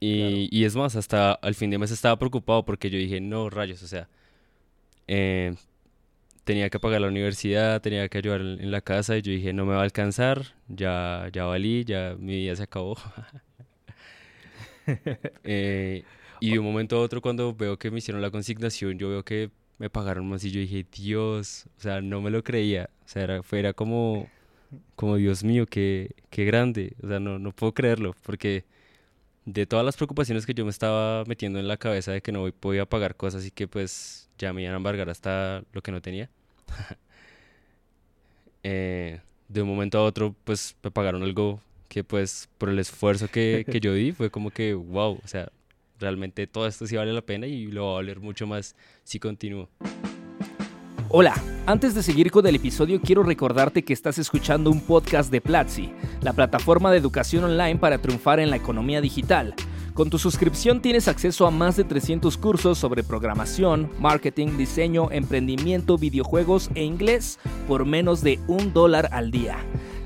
Y, 0.00 0.48
y 0.50 0.64
es 0.64 0.74
más, 0.76 0.96
hasta 0.96 1.32
al 1.32 1.54
fin 1.54 1.68
de 1.70 1.76
mes 1.76 1.90
estaba 1.90 2.18
preocupado 2.18 2.64
porque 2.64 2.88
yo 2.88 2.98
dije, 2.98 3.20
no, 3.20 3.50
rayos, 3.50 3.82
o 3.82 3.86
sea, 3.86 4.08
eh, 5.08 5.54
tenía 6.44 6.70
que 6.70 6.80
pagar 6.80 7.02
la 7.02 7.08
universidad, 7.08 7.82
tenía 7.82 8.08
que 8.08 8.18
ayudar 8.18 8.40
en, 8.40 8.70
la 8.70 8.80
casa 8.80 9.16
y 9.18 9.22
yo 9.22 9.32
dije, 9.32 9.52
no 9.52 9.66
me 9.66 9.74
va 9.74 9.80
a 9.80 9.84
alcanzar, 9.84 10.54
ya, 10.68 11.28
ya 11.32 11.44
valí, 11.44 11.84
ya 11.84 12.16
mi 12.18 12.36
vida 12.36 12.56
se 12.56 12.62
acabó. 12.62 12.96
Eh, 15.44 16.04
y 16.40 16.52
de 16.52 16.58
un 16.58 16.64
momento 16.64 16.96
a 16.96 17.00
otro, 17.00 17.20
cuando 17.20 17.54
veo 17.54 17.78
que 17.78 17.90
me 17.90 17.98
hicieron 17.98 18.20
la 18.22 18.30
consignación, 18.30 18.98
yo 18.98 19.08
veo 19.08 19.24
que 19.24 19.50
me 19.78 19.90
pagaron 19.90 20.28
más 20.28 20.44
y 20.44 20.50
yo 20.50 20.60
dije, 20.60 20.86
Dios, 20.92 21.66
o 21.78 21.80
sea, 21.80 22.00
no 22.00 22.20
me 22.20 22.30
lo 22.30 22.42
creía. 22.42 22.90
O 23.04 23.08
sea, 23.08 23.22
era, 23.22 23.40
era 23.52 23.72
como, 23.72 24.28
como, 24.96 25.16
Dios 25.16 25.44
mío, 25.44 25.66
qué, 25.66 26.10
qué 26.30 26.44
grande. 26.44 26.94
O 27.02 27.08
sea, 27.08 27.20
no, 27.20 27.38
no 27.38 27.52
puedo 27.52 27.72
creerlo, 27.74 28.14
porque 28.22 28.64
de 29.44 29.66
todas 29.66 29.84
las 29.84 29.96
preocupaciones 29.96 30.46
que 30.46 30.54
yo 30.54 30.64
me 30.64 30.70
estaba 30.70 31.24
metiendo 31.26 31.58
en 31.58 31.68
la 31.68 31.76
cabeza 31.76 32.12
de 32.12 32.22
que 32.22 32.32
no 32.32 32.50
podía 32.52 32.86
pagar 32.86 33.16
cosas 33.16 33.46
y 33.46 33.50
que 33.50 33.68
pues 33.68 34.30
ya 34.38 34.52
me 34.52 34.62
iban 34.62 34.74
a 34.74 34.78
embargar 34.78 35.10
hasta 35.10 35.62
lo 35.72 35.82
que 35.82 35.92
no 35.92 36.00
tenía. 36.00 36.30
eh, 38.62 39.20
de 39.48 39.62
un 39.62 39.68
momento 39.68 39.98
a 39.98 40.04
otro, 40.04 40.34
pues 40.44 40.76
me 40.82 40.90
pagaron 40.90 41.22
algo 41.22 41.60
que 41.94 42.02
pues 42.02 42.48
por 42.58 42.70
el 42.70 42.80
esfuerzo 42.80 43.28
que, 43.28 43.64
que 43.70 43.78
yo 43.78 43.94
di 43.94 44.10
fue 44.10 44.28
como 44.28 44.50
que, 44.50 44.74
wow, 44.74 45.12
o 45.12 45.28
sea, 45.28 45.52
realmente 46.00 46.48
todo 46.48 46.66
esto 46.66 46.88
sí 46.88 46.96
vale 46.96 47.12
la 47.12 47.22
pena 47.22 47.46
y 47.46 47.68
lo 47.68 47.84
va 47.84 47.90
a 47.92 47.94
valer 47.94 48.18
mucho 48.18 48.48
más 48.48 48.74
si 49.04 49.20
continúo. 49.20 49.68
Hola, 51.08 51.40
antes 51.66 51.94
de 51.94 52.02
seguir 52.02 52.32
con 52.32 52.44
el 52.48 52.56
episodio 52.56 53.00
quiero 53.00 53.22
recordarte 53.22 53.84
que 53.84 53.92
estás 53.92 54.18
escuchando 54.18 54.72
un 54.72 54.80
podcast 54.80 55.30
de 55.30 55.40
Platzi, 55.40 55.92
la 56.20 56.32
plataforma 56.32 56.90
de 56.90 56.98
educación 56.98 57.44
online 57.44 57.76
para 57.76 57.98
triunfar 57.98 58.40
en 58.40 58.50
la 58.50 58.56
economía 58.56 59.00
digital. 59.00 59.54
Con 59.94 60.10
tu 60.10 60.18
suscripción 60.18 60.82
tienes 60.82 61.06
acceso 61.06 61.46
a 61.46 61.52
más 61.52 61.76
de 61.76 61.84
300 61.84 62.36
cursos 62.38 62.76
sobre 62.76 63.04
programación, 63.04 63.88
marketing, 64.00 64.56
diseño, 64.56 65.12
emprendimiento, 65.12 65.96
videojuegos 65.96 66.70
e 66.74 66.82
inglés 66.82 67.38
por 67.68 67.84
menos 67.84 68.20
de 68.20 68.40
un 68.48 68.72
dólar 68.72 69.10
al 69.12 69.30
día. 69.30 69.58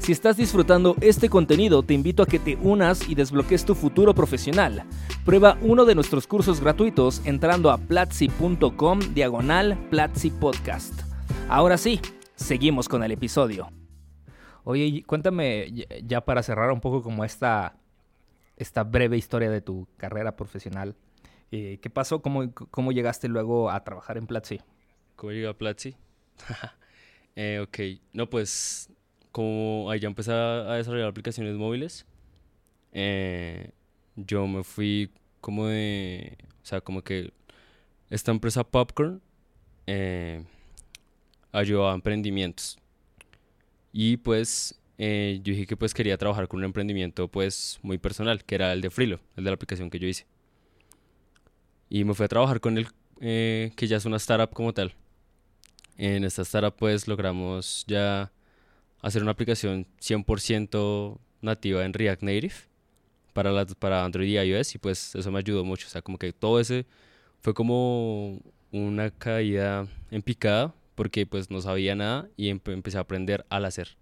Si 0.08 0.12
estás 0.12 0.38
disfrutando 0.38 0.96
este 1.02 1.28
contenido, 1.28 1.82
te 1.82 1.92
invito 1.92 2.22
a 2.22 2.26
que 2.26 2.38
te 2.38 2.56
unas 2.56 3.06
y 3.10 3.14
desbloques 3.14 3.66
tu 3.66 3.74
futuro 3.74 4.14
profesional. 4.14 4.84
Prueba 5.22 5.58
uno 5.60 5.84
de 5.84 5.94
nuestros 5.94 6.26
cursos 6.26 6.62
gratuitos 6.62 7.20
entrando 7.26 7.70
a 7.70 7.76
platzi.com 7.76 9.00
diagonal 9.12 9.76
Platzi 9.90 10.30
Podcast. 10.30 10.98
Ahora 11.50 11.76
sí, 11.76 12.00
seguimos 12.36 12.88
con 12.88 13.04
el 13.04 13.12
episodio. 13.12 13.70
Oye, 14.64 15.04
cuéntame 15.06 15.86
ya 16.02 16.22
para 16.22 16.42
cerrar 16.42 16.72
un 16.72 16.80
poco 16.80 17.02
como 17.02 17.22
esta 17.22 17.76
esta 18.56 18.84
breve 18.84 19.18
historia 19.18 19.50
de 19.50 19.60
tu 19.60 19.88
carrera 19.98 20.36
profesional. 20.36 20.96
Eh, 21.50 21.80
¿Qué 21.82 21.90
pasó? 21.90 22.22
¿Cómo, 22.22 22.50
¿Cómo, 22.54 22.92
llegaste 22.92 23.28
luego 23.28 23.70
a 23.70 23.84
trabajar 23.84 24.16
en 24.16 24.26
Platzi? 24.26 24.58
¿Cómo 25.16 25.32
llegué 25.32 25.48
a 25.48 25.52
Platzi? 25.52 25.96
eh, 27.36 27.60
ok, 27.62 28.00
no, 28.14 28.30
pues 28.30 28.88
como 29.32 29.90
ahí 29.90 30.00
ya 30.00 30.08
empecé 30.08 30.32
a 30.32 30.74
desarrollar 30.74 31.08
aplicaciones 31.08 31.54
móviles, 31.56 32.06
eh, 32.92 33.70
yo 34.16 34.46
me 34.46 34.64
fui 34.64 35.10
como 35.40 35.66
de, 35.66 36.36
o 36.62 36.66
sea, 36.66 36.80
como 36.80 37.02
que 37.02 37.32
esta 38.10 38.30
empresa 38.30 38.64
Popcorn 38.64 39.20
eh, 39.86 40.44
ayudaba 41.52 41.92
a 41.92 41.94
emprendimientos. 41.94 42.78
Y 43.92 44.18
pues 44.18 44.80
eh, 44.98 45.40
yo 45.42 45.52
dije 45.52 45.66
que 45.66 45.76
pues 45.76 45.94
quería 45.94 46.18
trabajar 46.18 46.48
con 46.48 46.58
un 46.58 46.64
emprendimiento 46.64 47.28
pues 47.28 47.78
muy 47.82 47.98
personal, 47.98 48.44
que 48.44 48.54
era 48.54 48.72
el 48.72 48.80
de 48.80 48.90
Frilo, 48.90 49.20
el 49.36 49.44
de 49.44 49.50
la 49.50 49.54
aplicación 49.54 49.90
que 49.90 49.98
yo 49.98 50.08
hice. 50.08 50.26
Y 51.90 52.04
me 52.04 52.14
fui 52.14 52.24
a 52.24 52.28
trabajar 52.28 52.60
con 52.60 52.78
él, 52.78 52.88
que 53.20 53.86
ya 53.86 53.96
es 53.96 54.04
una 54.04 54.16
startup 54.18 54.52
como 54.54 54.74
tal. 54.74 54.94
En 55.96 56.24
esta 56.24 56.42
startup 56.42 56.76
pues 56.76 57.08
logramos 57.08 57.84
ya 57.86 58.30
hacer 59.02 59.22
una 59.22 59.32
aplicación 59.32 59.86
100% 60.00 61.18
nativa 61.40 61.84
en 61.84 61.92
React 61.92 62.22
Native 62.22 62.54
para, 63.32 63.52
la, 63.52 63.66
para 63.66 64.04
Android 64.04 64.28
y 64.28 64.38
iOS 64.38 64.74
y 64.74 64.78
pues 64.78 65.14
eso 65.14 65.30
me 65.30 65.38
ayudó 65.38 65.64
mucho. 65.64 65.86
O 65.86 65.90
sea, 65.90 66.02
como 66.02 66.18
que 66.18 66.32
todo 66.32 66.60
ese 66.60 66.86
fue 67.40 67.54
como 67.54 68.40
una 68.72 69.10
caída 69.10 69.86
en 70.10 70.22
picada 70.22 70.74
porque 70.94 71.26
pues 71.26 71.50
no 71.50 71.60
sabía 71.60 71.94
nada 71.94 72.28
y 72.36 72.48
empecé 72.48 72.98
a 72.98 73.02
aprender 73.02 73.46
al 73.50 73.64
hacer 73.64 73.96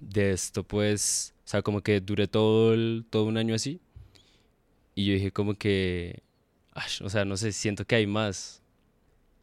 de 0.00 0.32
esto, 0.32 0.64
pues, 0.64 1.34
o 1.44 1.48
sea, 1.48 1.62
como 1.62 1.82
que 1.82 2.00
duré 2.00 2.26
todo, 2.26 2.74
todo 3.10 3.24
un 3.24 3.36
año 3.36 3.54
así. 3.54 3.80
Y 4.94 5.06
yo 5.06 5.14
dije 5.14 5.32
como 5.32 5.54
que, 5.54 6.22
o 7.02 7.08
sea, 7.10 7.24
no 7.24 7.36
sé, 7.36 7.52
siento 7.52 7.84
que 7.86 7.96
hay 7.96 8.06
más. 8.06 8.62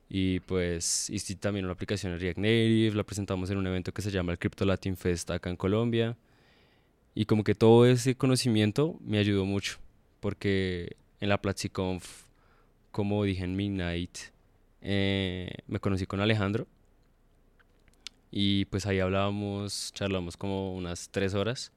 Y 0.09 0.39
pues 0.41 1.09
hice 1.09 1.35
también 1.35 1.65
una 1.65 1.73
aplicación 1.73 2.13
en 2.13 2.19
React 2.19 2.37
Native, 2.37 2.95
la 2.95 3.03
presentamos 3.03 3.49
en 3.49 3.57
un 3.57 3.67
evento 3.67 3.93
que 3.93 4.01
se 4.01 4.11
llama 4.11 4.31
el 4.31 4.39
Crypto 4.39 4.65
Latin 4.65 4.95
Fest 4.95 5.29
acá 5.31 5.49
en 5.49 5.57
Colombia. 5.57 6.17
Y 7.13 7.25
como 7.25 7.43
que 7.43 7.55
todo 7.55 7.85
ese 7.85 8.15
conocimiento 8.15 8.97
me 9.01 9.17
ayudó 9.17 9.45
mucho, 9.45 9.79
porque 10.19 10.95
en 11.19 11.29
la 11.29 11.41
PlatziConf, 11.41 12.25
como 12.91 13.23
dije 13.23 13.43
en 13.43 13.55
Midnight, 13.55 14.17
eh, 14.81 15.49
me 15.67 15.79
conocí 15.79 16.05
con 16.05 16.21
Alejandro 16.21 16.67
y 18.31 18.65
pues 18.65 18.85
ahí 18.85 18.99
hablábamos, 18.99 19.91
charlamos 19.93 20.37
como 20.37 20.75
unas 20.75 21.09
tres 21.09 21.33
horas. 21.33 21.71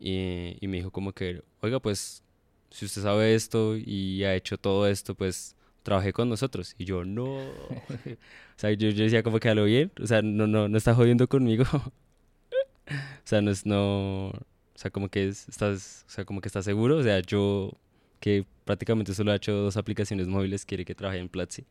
Y, 0.00 0.56
y, 0.60 0.68
me 0.68 0.78
dijo 0.78 0.90
como 0.90 1.12
que, 1.12 1.42
oiga, 1.60 1.80
pues 1.80 2.22
si 2.70 2.84
usted 2.84 3.02
sabe 3.02 3.34
esto 3.34 3.76
y 3.76 4.24
ha 4.24 4.34
hecho 4.34 4.58
todo 4.58 4.86
esto, 4.88 5.14
pues 5.14 5.54
trabajé 5.84 6.12
con 6.12 6.28
nosotros. 6.28 6.74
Y 6.76 6.84
yo, 6.84 7.04
no. 7.04 7.24
o 7.26 8.56
sea, 8.56 8.72
yo, 8.72 8.88
yo, 8.88 9.04
decía 9.04 9.22
como 9.22 9.38
que 9.38 9.48
a 9.48 9.54
lo 9.54 9.64
bien. 9.64 9.92
O 10.02 10.06
sea, 10.08 10.22
no, 10.22 10.48
no, 10.48 10.68
no 10.68 10.76
está 10.76 10.94
jodiendo 10.94 11.28
conmigo. 11.28 11.64
o 11.72 13.22
sea, 13.22 13.40
no 13.40 13.52
es, 13.52 13.64
no. 13.64 14.30
O 14.30 14.76
sea, 14.76 14.90
como 14.90 15.08
que 15.08 15.28
estás, 15.28 16.04
o 16.08 16.10
sea, 16.10 16.24
como 16.24 16.40
que 16.40 16.48
está 16.48 16.62
seguro. 16.62 16.96
O 16.96 17.02
sea, 17.04 17.20
yo 17.20 17.70
que 18.18 18.44
prácticamente 18.64 19.14
solo 19.14 19.32
he 19.32 19.36
hecho 19.36 19.52
dos 19.52 19.76
aplicaciones 19.76 20.26
móviles, 20.26 20.64
quiere 20.64 20.84
que 20.84 20.94
trabaje 20.94 21.20
en 21.20 21.28
Platzi. 21.28 21.64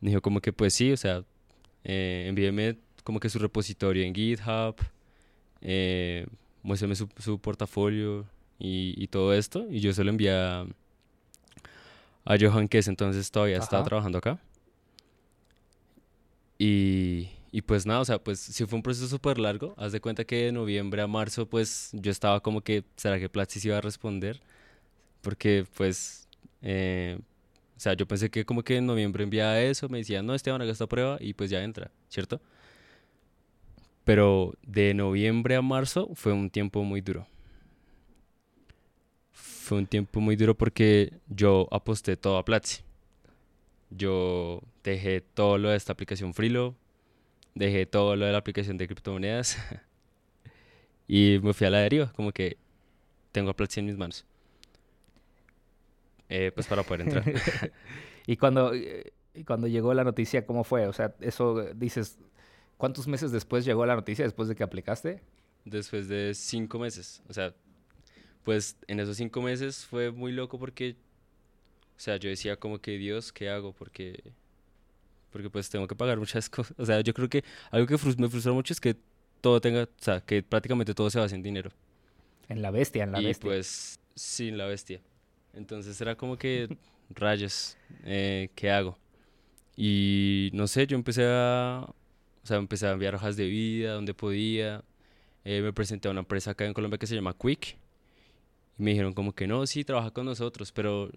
Me 0.00 0.10
dijo 0.10 0.20
como 0.20 0.40
que 0.40 0.52
pues 0.52 0.74
sí, 0.74 0.92
o 0.92 0.96
sea, 0.96 1.24
eh, 1.84 2.26
envíeme 2.28 2.78
como 3.04 3.20
que 3.20 3.28
su 3.30 3.38
repositorio 3.38 4.04
en 4.04 4.14
GitHub, 4.14 4.76
eh, 5.60 6.26
muéstrame 6.62 6.94
su, 6.96 7.08
su 7.18 7.38
portafolio 7.38 8.26
y, 8.58 8.94
y, 8.96 9.06
todo 9.08 9.32
esto. 9.34 9.66
Y 9.70 9.80
yo 9.80 9.92
se 9.92 10.04
lo 10.04 10.10
envié 10.10 10.32
a, 12.32 12.36
Johan, 12.38 12.68
que 12.68 12.78
entonces 12.78 13.30
todavía 13.30 13.58
estaba 13.58 13.84
trabajando 13.84 14.18
acá. 14.18 14.38
Y, 16.58 17.28
y, 17.52 17.62
pues 17.62 17.86
nada, 17.86 18.00
o 18.00 18.04
sea, 18.04 18.18
pues 18.18 18.40
sí 18.40 18.66
fue 18.66 18.76
un 18.76 18.82
proceso 18.82 19.08
súper 19.08 19.38
largo. 19.38 19.74
Haz 19.76 19.92
de 19.92 20.00
cuenta 20.00 20.24
que 20.24 20.46
de 20.46 20.52
noviembre 20.52 21.02
a 21.02 21.06
marzo, 21.06 21.48
pues 21.48 21.90
yo 21.92 22.10
estaba 22.10 22.40
como 22.40 22.60
que, 22.60 22.84
¿será 22.96 23.18
que 23.18 23.28
Platzi 23.28 23.60
iba 23.66 23.78
a 23.78 23.80
responder? 23.80 24.40
Porque 25.22 25.64
pues 25.76 26.28
eh, 26.62 27.18
o 27.78 27.80
sea, 27.80 27.94
yo 27.94 28.06
pensé 28.08 28.28
que 28.28 28.44
como 28.44 28.64
que 28.64 28.76
en 28.76 28.86
noviembre 28.86 29.22
enviaba 29.22 29.60
eso, 29.60 29.88
me 29.88 29.98
decían, 29.98 30.26
no, 30.26 30.34
Esteban, 30.34 30.60
haga 30.60 30.72
esta 30.72 30.88
prueba 30.88 31.16
y 31.20 31.34
pues 31.34 31.48
ya 31.48 31.62
entra, 31.62 31.92
¿cierto? 32.08 32.40
Pero 34.02 34.54
de 34.66 34.94
noviembre 34.94 35.54
a 35.54 35.62
marzo 35.62 36.10
fue 36.14 36.32
un 36.32 36.50
tiempo 36.50 36.82
muy 36.82 37.02
duro. 37.02 37.28
Fue 39.68 39.76
un 39.76 39.86
tiempo 39.86 40.18
muy 40.20 40.34
duro 40.34 40.56
porque 40.56 41.12
yo 41.28 41.68
aposté 41.70 42.16
todo 42.16 42.38
a 42.38 42.44
Platzi. 42.46 42.80
Yo 43.90 44.62
dejé 44.82 45.20
todo 45.20 45.58
lo 45.58 45.68
de 45.68 45.76
esta 45.76 45.92
aplicación 45.92 46.32
Freelo, 46.32 46.74
dejé 47.54 47.84
todo 47.84 48.16
lo 48.16 48.24
de 48.24 48.32
la 48.32 48.38
aplicación 48.38 48.78
de 48.78 48.86
criptomonedas 48.86 49.58
y 51.06 51.38
me 51.42 51.52
fui 51.52 51.66
a 51.66 51.70
la 51.70 51.80
deriva, 51.80 52.10
como 52.14 52.32
que 52.32 52.56
tengo 53.30 53.50
a 53.50 53.54
Platzi 53.54 53.80
en 53.80 53.86
mis 53.86 53.98
manos. 53.98 54.24
Eh, 56.30 56.50
pues 56.54 56.66
para 56.66 56.82
poder 56.82 57.02
entrar. 57.02 57.24
y 58.26 58.38
cuando, 58.38 58.72
eh, 58.72 59.12
cuando 59.46 59.66
llegó 59.66 59.92
la 59.92 60.02
noticia, 60.02 60.46
¿cómo 60.46 60.64
fue? 60.64 60.86
O 60.86 60.94
sea, 60.94 61.14
eso 61.20 61.62
dices, 61.74 62.18
¿cuántos 62.78 63.06
meses 63.06 63.32
después 63.32 63.66
llegó 63.66 63.84
la 63.84 63.96
noticia 63.96 64.24
después 64.24 64.48
de 64.48 64.54
que 64.54 64.62
aplicaste? 64.62 65.20
Después 65.66 66.08
de 66.08 66.32
cinco 66.34 66.78
meses. 66.78 67.22
O 67.28 67.34
sea, 67.34 67.52
pues 68.48 68.78
en 68.86 68.98
esos 68.98 69.18
cinco 69.18 69.42
meses 69.42 69.84
fue 69.84 70.10
muy 70.10 70.32
loco 70.32 70.58
porque, 70.58 70.96
o 71.98 72.00
sea, 72.00 72.16
yo 72.16 72.30
decía 72.30 72.56
como 72.56 72.78
que 72.78 72.92
Dios, 72.92 73.30
¿qué 73.30 73.50
hago? 73.50 73.74
Porque, 73.74 74.32
porque 75.30 75.50
pues 75.50 75.68
tengo 75.68 75.86
que 75.86 75.94
pagar 75.94 76.16
muchas 76.16 76.48
cosas. 76.48 76.74
O 76.78 76.86
sea, 76.86 77.02
yo 77.02 77.12
creo 77.12 77.28
que 77.28 77.44
algo 77.70 77.86
que 77.86 77.92
me 78.16 78.28
frustró 78.30 78.54
mucho 78.54 78.72
es 78.72 78.80
que 78.80 78.96
todo 79.42 79.60
tenga, 79.60 79.82
o 79.82 79.88
sea, 79.98 80.22
que 80.22 80.42
prácticamente 80.42 80.94
todo 80.94 81.10
se 81.10 81.18
basa 81.18 81.34
en 81.34 81.42
dinero. 81.42 81.70
En 82.48 82.62
la 82.62 82.70
bestia, 82.70 83.04
en 83.04 83.12
la 83.12 83.20
bestia. 83.20 83.48
Y 83.48 83.50
pues, 83.50 84.00
sí, 84.14 84.48
en 84.48 84.56
la 84.56 84.64
bestia. 84.64 85.02
Entonces 85.52 86.00
era 86.00 86.14
como 86.14 86.38
que, 86.38 86.74
rayos, 87.10 87.76
eh, 88.04 88.48
¿qué 88.54 88.70
hago? 88.70 88.96
Y 89.76 90.48
no 90.54 90.68
sé, 90.68 90.86
yo 90.86 90.96
empecé 90.96 91.26
a, 91.26 91.84
o 91.86 92.46
sea, 92.46 92.56
empecé 92.56 92.86
a 92.86 92.92
enviar 92.92 93.14
hojas 93.14 93.36
de 93.36 93.44
vida 93.46 93.92
donde 93.92 94.14
podía. 94.14 94.82
Eh, 95.44 95.60
me 95.60 95.74
presenté 95.74 96.08
a 96.08 96.12
una 96.12 96.20
empresa 96.20 96.52
acá 96.52 96.64
en 96.64 96.72
Colombia 96.72 96.96
que 96.96 97.06
se 97.06 97.14
llama 97.14 97.36
Quick. 97.38 97.76
Y 98.78 98.82
me 98.82 98.90
dijeron 98.92 99.12
como 99.12 99.34
que 99.34 99.46
no, 99.46 99.66
sí, 99.66 99.84
trabaja 99.84 100.10
con 100.12 100.26
nosotros, 100.26 100.72
pero 100.72 101.10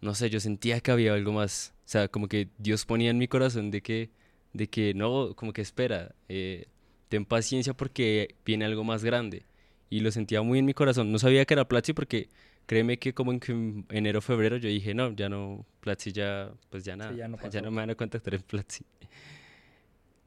no 0.00 0.14
sé, 0.14 0.30
yo 0.30 0.40
sentía 0.40 0.80
que 0.80 0.90
había 0.90 1.14
algo 1.14 1.32
más. 1.32 1.74
O 1.80 1.88
sea, 1.88 2.08
como 2.08 2.28
que 2.28 2.48
Dios 2.58 2.84
ponía 2.86 3.10
en 3.10 3.18
mi 3.18 3.28
corazón 3.28 3.70
de 3.70 3.82
que, 3.82 4.10
de 4.52 4.68
que 4.68 4.94
no, 4.94 5.34
como 5.34 5.52
que 5.52 5.62
espera, 5.62 6.14
eh, 6.28 6.66
ten 7.08 7.24
paciencia 7.24 7.74
porque 7.74 8.34
viene 8.44 8.64
algo 8.64 8.84
más 8.84 9.04
grande. 9.04 9.44
Y 9.90 10.00
lo 10.00 10.10
sentía 10.10 10.42
muy 10.42 10.58
en 10.58 10.64
mi 10.64 10.74
corazón. 10.74 11.12
No 11.12 11.18
sabía 11.18 11.44
que 11.44 11.54
era 11.54 11.68
Platzi 11.68 11.92
porque 11.92 12.28
créeme 12.66 12.98
que 12.98 13.12
como 13.12 13.32
en 13.32 13.86
enero, 13.90 14.20
febrero 14.20 14.56
yo 14.56 14.68
dije, 14.68 14.94
no, 14.94 15.12
ya 15.12 15.28
no, 15.28 15.66
Platzi 15.80 16.12
ya, 16.12 16.52
pues 16.70 16.84
ya 16.84 16.96
nada, 16.96 17.12
ya, 17.14 17.28
no 17.28 17.38
ya, 17.50 17.60
no 17.60 17.70
me 17.70 17.78
van 17.78 17.90
a 17.90 17.94
contactar 17.94 18.34
en 18.34 18.42
Platzi. 18.42 18.84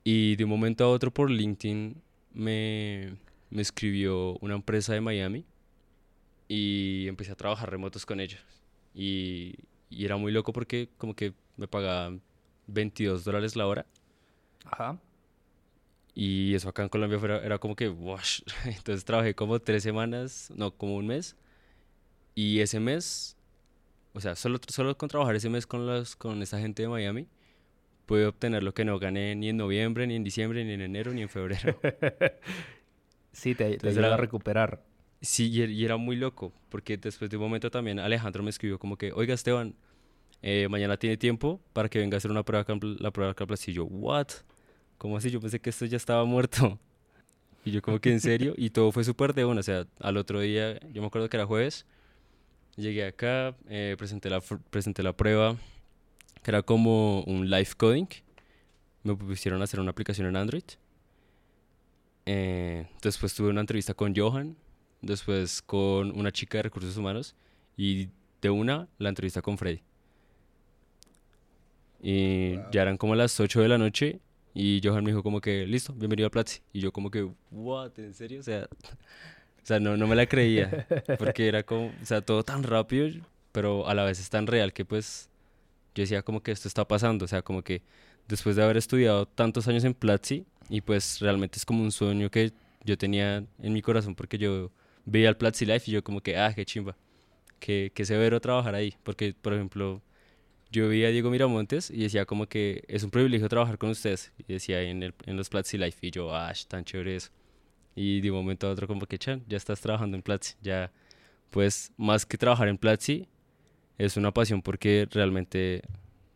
Y 0.03 0.35
de 0.37 0.43
un 0.43 0.49
momento 0.49 0.85
a 0.85 0.89
otro 0.89 1.11
por 1.11 1.29
LinkedIn 1.29 2.01
me, 2.33 3.17
me 3.49 3.61
escribió 3.61 4.37
una 4.39 4.55
empresa 4.55 4.93
de 4.93 5.01
Miami 5.01 5.45
y 6.47 7.07
empecé 7.07 7.31
a 7.31 7.35
trabajar 7.35 7.69
remotos 7.71 8.05
con 8.05 8.19
ellos. 8.19 8.41
Y, 8.93 9.55
y 9.89 10.05
era 10.05 10.17
muy 10.17 10.31
loco 10.31 10.53
porque 10.53 10.89
como 10.97 11.15
que 11.15 11.33
me 11.57 11.67
pagaban 11.67 12.21
22 12.67 13.23
dólares 13.23 13.55
la 13.55 13.67
hora. 13.67 13.85
Ajá. 14.65 14.97
Y 16.13 16.55
eso 16.55 16.69
acá 16.69 16.81
en 16.83 16.89
Colombia 16.89 17.19
fuera- 17.19 17.43
era 17.45 17.59
como 17.59 17.75
que, 17.75 17.89
wash. 17.89 18.41
Entonces 18.65 19.05
trabajé 19.05 19.35
como 19.35 19.59
tres 19.59 19.83
semanas, 19.83 20.51
no, 20.55 20.71
como 20.71 20.95
un 20.95 21.07
mes. 21.07 21.35
Y 22.33 22.59
ese 22.59 22.79
mes, 22.79 23.35
o 24.13 24.19
sea, 24.21 24.35
solo, 24.35 24.59
solo 24.67 24.97
con 24.97 25.09
trabajar 25.09 25.35
ese 25.35 25.49
mes 25.49 25.65
con, 25.67 25.85
los, 25.85 26.15
con 26.15 26.41
esa 26.41 26.59
gente 26.59 26.83
de 26.83 26.87
Miami, 26.89 27.27
pude 28.05 28.25
obtener 28.25 28.63
lo 28.63 28.73
que 28.73 28.85
no 28.85 28.99
gané 28.99 29.35
ni 29.35 29.49
en 29.49 29.57
noviembre, 29.57 30.07
ni 30.07 30.15
en 30.15 30.23
diciembre, 30.23 30.63
ni 30.63 30.73
en 30.73 30.81
enero, 30.81 31.13
ni 31.13 31.21
en 31.23 31.29
febrero. 31.29 31.79
Sí, 33.31 33.53
te, 33.53 33.77
te 33.77 33.89
a 33.89 33.91
era- 33.91 34.17
recuperar. 34.17 34.81
Sí, 35.21 35.49
y, 35.49 35.61
er- 35.61 35.71
y 35.71 35.83
era 35.85 35.97
muy 35.97 36.15
loco, 36.15 36.53
porque 36.69 36.97
después 36.97 37.29
de 37.29 37.37
un 37.37 37.43
momento 37.43 37.71
también 37.71 37.99
Alejandro 37.99 38.43
me 38.43 38.49
escribió 38.51 38.77
como 38.79 38.97
que, 38.97 39.11
oiga 39.13 39.33
Esteban, 39.33 39.75
eh, 40.43 40.67
mañana 40.69 40.97
tiene 40.97 41.17
tiempo 41.17 41.61
para 41.73 41.89
que 41.89 41.99
venga 41.99 42.17
a 42.17 42.19
hacer 42.19 42.31
una 42.31 42.43
prueba, 42.43 42.65
la 42.99 43.11
prueba 43.11 43.33
Plaza". 43.35 43.71
Y 43.71 43.75
yo, 43.75 43.85
¿what? 43.85 44.27
¿Cómo 44.97 45.17
así? 45.17 45.31
Yo 45.31 45.41
pensé 45.41 45.59
que 45.61 45.71
esto 45.71 45.85
ya 45.85 45.97
estaba 45.97 46.25
muerto. 46.25 46.79
Y 47.65 47.71
yo 47.71 47.81
como 47.81 47.99
que, 47.99 48.11
¿en 48.11 48.21
serio? 48.21 48.53
Y 48.57 48.71
todo 48.71 48.91
fue 48.91 49.03
súper 49.03 49.33
de 49.35 49.45
una, 49.45 49.59
o 49.59 49.63
sea, 49.63 49.87
al 49.99 50.17
otro 50.17 50.39
día, 50.41 50.79
yo 50.93 51.01
me 51.01 51.07
acuerdo 51.07 51.29
que 51.29 51.37
era 51.37 51.45
jueves, 51.45 51.85
llegué 52.77 53.05
acá, 53.05 53.55
eh, 53.69 53.95
presenté, 53.97 54.29
la, 54.29 54.41
presenté 54.69 55.03
la 55.03 55.13
prueba, 55.13 55.57
que 56.43 56.51
era 56.51 56.63
como 56.63 57.21
un 57.23 57.49
live 57.49 57.69
coding, 57.77 58.07
me 59.03 59.15
pusieron 59.15 59.61
a 59.61 59.65
hacer 59.65 59.79
una 59.79 59.91
aplicación 59.91 60.27
en 60.27 60.37
Android. 60.37 60.63
Eh, 62.25 62.87
después 63.01 63.33
tuve 63.33 63.49
una 63.49 63.61
entrevista 63.61 63.93
con 63.93 64.13
Johan, 64.15 64.57
después 65.01 65.61
con 65.61 66.17
una 66.17 66.31
chica 66.31 66.57
de 66.59 66.63
recursos 66.63 66.97
humanos 66.97 67.35
y 67.75 68.09
de 68.41 68.49
una 68.49 68.87
la 68.97 69.09
entrevista 69.09 69.41
con 69.41 69.57
Freddy. 69.57 69.81
Y 72.01 72.55
ya 72.71 72.83
eran 72.83 72.97
como 72.97 73.15
las 73.15 73.39
8 73.39 73.61
de 73.61 73.67
la 73.67 73.77
noche 73.77 74.19
y 74.53 74.81
Johan 74.83 75.03
me 75.03 75.11
dijo 75.11 75.23
como 75.23 75.41
que, 75.41 75.67
listo, 75.67 75.93
bienvenido 75.93 76.27
a 76.27 76.31
Platzi. 76.31 76.61
Y 76.73 76.79
yo 76.79 76.91
como 76.91 77.11
que, 77.11 77.29
what, 77.51 77.97
¿en 77.99 78.13
serio? 78.13 78.39
O 78.39 78.43
sea, 78.43 78.63
o 79.63 79.65
sea 79.65 79.79
no, 79.79 79.97
no 79.97 80.07
me 80.07 80.15
la 80.15 80.25
creía, 80.25 80.87
porque 81.19 81.47
era 81.47 81.63
como, 81.63 81.87
o 81.87 82.05
sea, 82.05 82.21
todo 82.21 82.43
tan 82.43 82.63
rápido, 82.63 83.09
pero 83.51 83.87
a 83.87 83.93
la 83.93 84.03
vez 84.03 84.19
es 84.19 84.29
tan 84.29 84.47
real 84.47 84.73
que 84.73 84.85
pues 84.85 85.29
yo 85.95 86.03
decía 86.03 86.21
como 86.21 86.41
que 86.41 86.51
esto 86.51 86.67
está 86.67 86.87
pasando, 86.87 87.25
o 87.25 87.27
sea, 87.27 87.41
como 87.41 87.63
que 87.63 87.81
después 88.27 88.55
de 88.55 88.63
haber 88.63 88.77
estudiado 88.77 89.25
tantos 89.25 89.67
años 89.67 89.83
en 89.83 89.93
Platzi 89.93 90.45
y 90.69 90.81
pues 90.81 91.19
realmente 91.19 91.57
es 91.57 91.65
como 91.65 91.83
un 91.83 91.91
sueño 91.91 92.29
que 92.29 92.51
yo 92.83 92.97
tenía 92.97 93.37
en 93.37 93.73
mi 93.73 93.81
corazón 93.81 94.15
porque 94.15 94.37
yo 94.37 94.71
veía 95.07 95.29
el 95.29 95.37
Platzi 95.37 95.65
Life 95.65 95.89
y 95.89 95.93
yo 95.93 96.03
como 96.03 96.21
que, 96.21 96.37
ah, 96.37 96.53
qué 96.53 96.65
chimba, 96.65 96.95
que, 97.59 97.91
que 97.95 98.05
severo 98.05 98.39
trabajar 98.39 98.75
ahí, 98.75 98.95
porque 99.03 99.33
por 99.33 99.53
ejemplo 99.53 100.01
yo 100.69 100.89
veía 100.89 101.07
a 101.07 101.11
Diego 101.11 101.29
Miramontes 101.31 101.89
y 101.89 102.01
decía 102.01 102.25
como 102.25 102.45
que 102.47 102.83
es 102.87 103.03
un 103.03 103.09
privilegio 103.09 103.47
trabajar 103.47 103.77
con 103.77 103.89
ustedes 103.89 104.33
y 104.37 104.53
decía 104.53 104.81
en, 104.81 105.01
el, 105.01 105.13
en 105.25 105.37
los 105.37 105.49
Platzi 105.49 105.77
Life 105.77 106.05
y 106.05 106.11
yo, 106.11 106.35
ah, 106.35 106.51
tan 106.67 106.83
chévere 106.83 107.15
eso. 107.15 107.29
Y 107.95 108.21
de 108.21 108.29
un 108.29 108.37
momento 108.37 108.67
a 108.67 108.71
otro 108.71 108.85
como 108.85 109.07
que, 109.07 109.17
chan, 109.17 109.43
ya 109.47 109.57
estás 109.57 109.81
trabajando 109.81 110.17
en 110.17 110.21
Platzi, 110.21 110.55
ya 110.61 110.91
pues 111.49 111.91
más 111.97 112.25
que 112.25 112.37
trabajar 112.37 112.67
en 112.67 112.77
Platzi 112.77 113.27
es 113.97 114.17
una 114.17 114.31
pasión 114.33 114.61
porque 114.61 115.07
realmente 115.09 115.81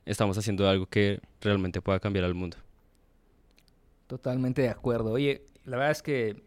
estamos 0.06 0.38
haciendo 0.38 0.68
algo 0.68 0.88
que 0.88 1.20
realmente 1.42 1.82
pueda 1.82 2.00
cambiar 2.00 2.26
al 2.26 2.34
mundo. 2.34 2.58
Totalmente 4.08 4.62
de 4.62 4.70
acuerdo. 4.70 5.12
Oye, 5.12 5.44
la 5.66 5.78
verdad 5.78 5.92
es 5.92 6.02
que 6.02 6.42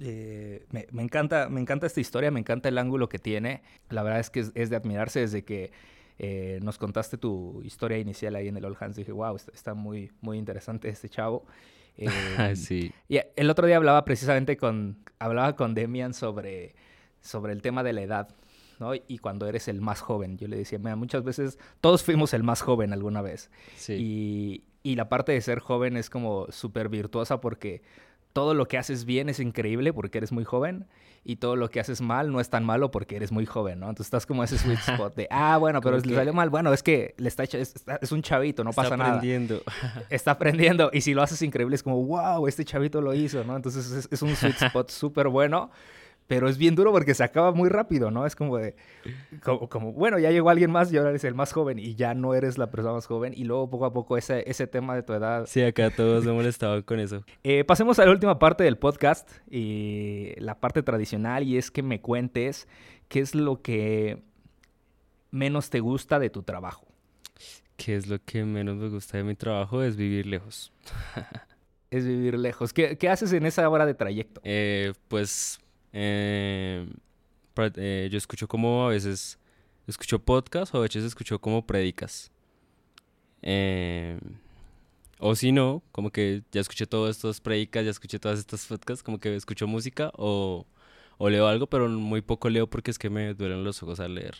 eh, 0.00 0.66
me, 0.70 0.86
me 0.90 1.02
encanta, 1.02 1.48
me 1.48 1.60
encanta 1.60 1.86
esta 1.86 2.00
historia, 2.00 2.30
me 2.30 2.40
encanta 2.40 2.68
el 2.68 2.78
ángulo 2.78 3.08
que 3.08 3.18
tiene. 3.18 3.62
La 3.90 4.02
verdad 4.02 4.20
es 4.20 4.30
que 4.30 4.40
es, 4.40 4.52
es 4.54 4.70
de 4.70 4.76
admirarse 4.76 5.20
desde 5.20 5.44
que 5.44 5.72
eh, 6.18 6.58
nos 6.62 6.78
contaste 6.78 7.16
tu 7.16 7.62
historia 7.64 7.98
inicial 7.98 8.34
ahí 8.34 8.48
en 8.48 8.56
el 8.56 8.64
All 8.64 8.76
Hands. 8.78 8.96
Dije, 8.96 9.12
wow, 9.12 9.36
está, 9.36 9.52
está 9.52 9.74
muy, 9.74 10.10
muy 10.20 10.38
interesante 10.38 10.88
este 10.88 11.08
chavo. 11.08 11.44
Eh, 12.00 12.54
sí. 12.54 12.92
Y 13.08 13.18
el 13.34 13.50
otro 13.50 13.66
día 13.66 13.76
hablaba 13.76 14.04
precisamente 14.04 14.56
con, 14.56 14.98
hablaba 15.18 15.56
con 15.56 15.74
Demian 15.74 16.14
sobre, 16.14 16.76
sobre 17.20 17.52
el 17.52 17.60
tema 17.60 17.82
de 17.82 17.92
la 17.92 18.02
edad, 18.02 18.28
¿no? 18.78 18.92
Y 18.94 19.18
cuando 19.18 19.48
eres 19.48 19.66
el 19.66 19.80
más 19.80 20.00
joven, 20.00 20.38
yo 20.38 20.46
le 20.46 20.58
decía, 20.58 20.78
mira, 20.78 20.94
muchas 20.94 21.24
veces 21.24 21.58
todos 21.80 22.04
fuimos 22.04 22.34
el 22.34 22.44
más 22.44 22.62
joven 22.62 22.92
alguna 22.92 23.20
vez. 23.20 23.50
Sí. 23.74 23.94
Y, 23.94 24.64
y 24.84 24.94
la 24.94 25.08
parte 25.08 25.32
de 25.32 25.40
ser 25.40 25.58
joven 25.58 25.96
es 25.96 26.08
como 26.08 26.46
súper 26.52 26.88
virtuosa 26.88 27.40
porque 27.40 27.82
todo 28.32 28.54
lo 28.54 28.66
que 28.66 28.78
haces 28.78 29.04
bien 29.04 29.28
es 29.28 29.40
increíble 29.40 29.92
porque 29.92 30.18
eres 30.18 30.32
muy 30.32 30.44
joven 30.44 30.86
y 31.24 31.36
todo 31.36 31.56
lo 31.56 31.68
que 31.70 31.80
haces 31.80 32.00
mal 32.00 32.30
no 32.30 32.40
es 32.40 32.48
tan 32.48 32.64
malo 32.64 32.90
porque 32.90 33.16
eres 33.16 33.32
muy 33.32 33.44
joven, 33.44 33.80
¿no? 33.80 33.88
Entonces 33.88 34.06
estás 34.06 34.24
como 34.26 34.44
ese 34.44 34.56
sweet 34.58 34.78
spot 34.88 35.14
de, 35.16 35.26
ah, 35.30 35.56
bueno, 35.58 35.80
pero 35.80 35.98
le 35.98 36.14
salió 36.14 36.32
mal. 36.32 36.48
Bueno, 36.48 36.72
es 36.72 36.82
que 36.82 37.14
le 37.18 37.28
está 37.28 37.44
hecho, 37.44 37.58
es, 37.58 37.74
está- 37.76 37.98
es 38.00 38.12
un 38.12 38.22
chavito, 38.22 38.62
no 38.64 38.70
Está 38.70 38.82
pasa 38.82 38.96
nada 38.96 39.10
aprendiendo. 39.14 39.60
está 40.10 40.30
aprendiendo 40.32 40.90
y 40.92 41.00
si 41.00 41.14
lo 41.14 41.22
haces 41.22 41.42
increíble 41.42 41.74
es 41.74 41.82
como, 41.82 42.02
wow, 42.04 42.46
este 42.46 42.64
chavito 42.64 43.00
lo 43.00 43.12
hizo, 43.14 43.42
¿no? 43.44 43.56
Entonces 43.56 43.90
es, 43.90 44.08
es 44.10 44.22
un 44.22 44.34
sweet 44.36 44.62
spot 44.62 44.90
súper 44.90 45.28
bueno, 45.28 45.70
pero 46.28 46.48
es 46.48 46.58
bien 46.58 46.74
duro 46.74 46.92
porque 46.92 47.14
se 47.14 47.24
acaba 47.24 47.52
muy 47.52 47.70
rápido, 47.70 48.10
¿no? 48.10 48.26
Es 48.26 48.36
como 48.36 48.58
de, 48.58 48.76
como, 49.42 49.68
como, 49.68 49.92
bueno, 49.94 50.18
ya 50.18 50.30
llegó 50.30 50.50
alguien 50.50 50.70
más 50.70 50.92
y 50.92 50.98
ahora 50.98 51.10
eres 51.10 51.24
el 51.24 51.34
más 51.34 51.52
joven 51.52 51.78
y 51.78 51.94
ya 51.94 52.14
no 52.14 52.34
eres 52.34 52.58
la 52.58 52.70
persona 52.70 52.92
más 52.92 53.06
joven 53.06 53.32
y 53.34 53.44
luego 53.44 53.70
poco 53.70 53.86
a 53.86 53.92
poco 53.94 54.18
ese, 54.18 54.48
ese 54.48 54.66
tema 54.66 54.94
de 54.94 55.02
tu 55.02 55.14
edad. 55.14 55.46
Sí, 55.46 55.62
acá 55.62 55.90
todos 55.90 56.26
me 56.26 56.32
molestaban 56.32 56.82
con 56.82 57.00
eso. 57.00 57.24
Eh, 57.44 57.64
pasemos 57.64 57.98
a 57.98 58.04
la 58.04 58.10
última 58.10 58.38
parte 58.38 58.62
del 58.64 58.76
podcast 58.76 59.30
y 59.50 60.34
la 60.36 60.60
parte 60.60 60.82
tradicional 60.82 61.44
y 61.44 61.56
es 61.56 61.70
que 61.70 61.82
me 61.82 62.02
cuentes 62.02 62.68
qué 63.08 63.20
es 63.20 63.34
lo 63.34 63.62
que 63.62 64.22
menos 65.30 65.70
te 65.70 65.80
gusta 65.80 66.18
de 66.18 66.28
tu 66.28 66.42
trabajo. 66.42 66.86
¿Qué 67.76 67.96
es 67.96 68.06
lo 68.06 68.18
que 68.22 68.44
menos 68.44 68.76
me 68.76 68.88
gusta 68.90 69.16
de 69.16 69.24
mi 69.24 69.34
trabajo? 69.34 69.82
Es 69.82 69.96
vivir 69.96 70.26
lejos. 70.26 70.72
Es 71.90 72.06
vivir 72.06 72.38
lejos. 72.38 72.74
¿Qué, 72.74 72.98
qué 72.98 73.08
haces 73.08 73.32
en 73.32 73.46
esa 73.46 73.66
hora 73.66 73.86
de 73.86 73.94
trayecto? 73.94 74.42
Eh, 74.44 74.92
pues 75.08 75.58
eh, 75.92 76.86
eh, 77.76 78.08
yo 78.10 78.18
escucho 78.18 78.46
como 78.48 78.86
a 78.86 78.88
veces 78.90 79.38
escucho 79.86 80.18
podcast 80.18 80.74
o 80.74 80.78
a 80.78 80.82
veces 80.82 81.04
escucho 81.04 81.40
como 81.40 81.66
prédicas. 81.66 82.30
Eh, 83.42 84.18
o 85.20 85.34
si 85.34 85.50
no, 85.52 85.82
como 85.92 86.10
que 86.10 86.42
ya 86.52 86.60
escuché 86.60 86.86
todas 86.86 87.16
estas 87.16 87.40
prédicas, 87.40 87.84
ya 87.84 87.90
escuché 87.90 88.18
todas 88.18 88.38
estas 88.38 88.66
podcasts, 88.66 89.02
como 89.02 89.18
que 89.18 89.34
escucho 89.34 89.66
música 89.66 90.12
o, 90.16 90.66
o 91.18 91.28
leo 91.30 91.46
algo, 91.48 91.66
pero 91.66 91.88
muy 91.88 92.20
poco 92.22 92.48
leo 92.50 92.68
porque 92.68 92.90
es 92.90 92.98
que 92.98 93.10
me 93.10 93.34
duelen 93.34 93.64
los 93.64 93.82
ojos 93.82 93.98
al 94.00 94.14
leer 94.14 94.36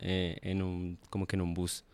eh, 0.00 0.38
en 0.42 0.62
un, 0.62 0.98
como 1.10 1.26
que 1.26 1.34
en 1.36 1.42
un 1.42 1.54
bus. 1.54 1.84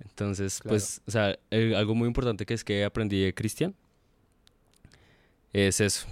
Entonces, 0.00 0.60
Claro. 0.60 0.72
pues, 0.74 1.00
o 1.06 1.10
sea, 1.10 1.38
el- 1.50 1.74
algo 1.74 1.94
muy 1.94 2.06
importante 2.06 2.44
que 2.44 2.52
es 2.54 2.64
que 2.64 2.84
aprendí 2.84 3.22
de 3.22 3.32
Cristian 3.34 3.74
es 5.52 5.80
eso, 5.80 6.06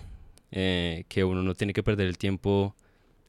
eh, 0.54 1.04
que 1.10 1.24
uno 1.24 1.42
no 1.42 1.54
tiene 1.54 1.74
que 1.74 1.82
perder 1.82 2.06
el 2.08 2.16
tiempo 2.18 2.74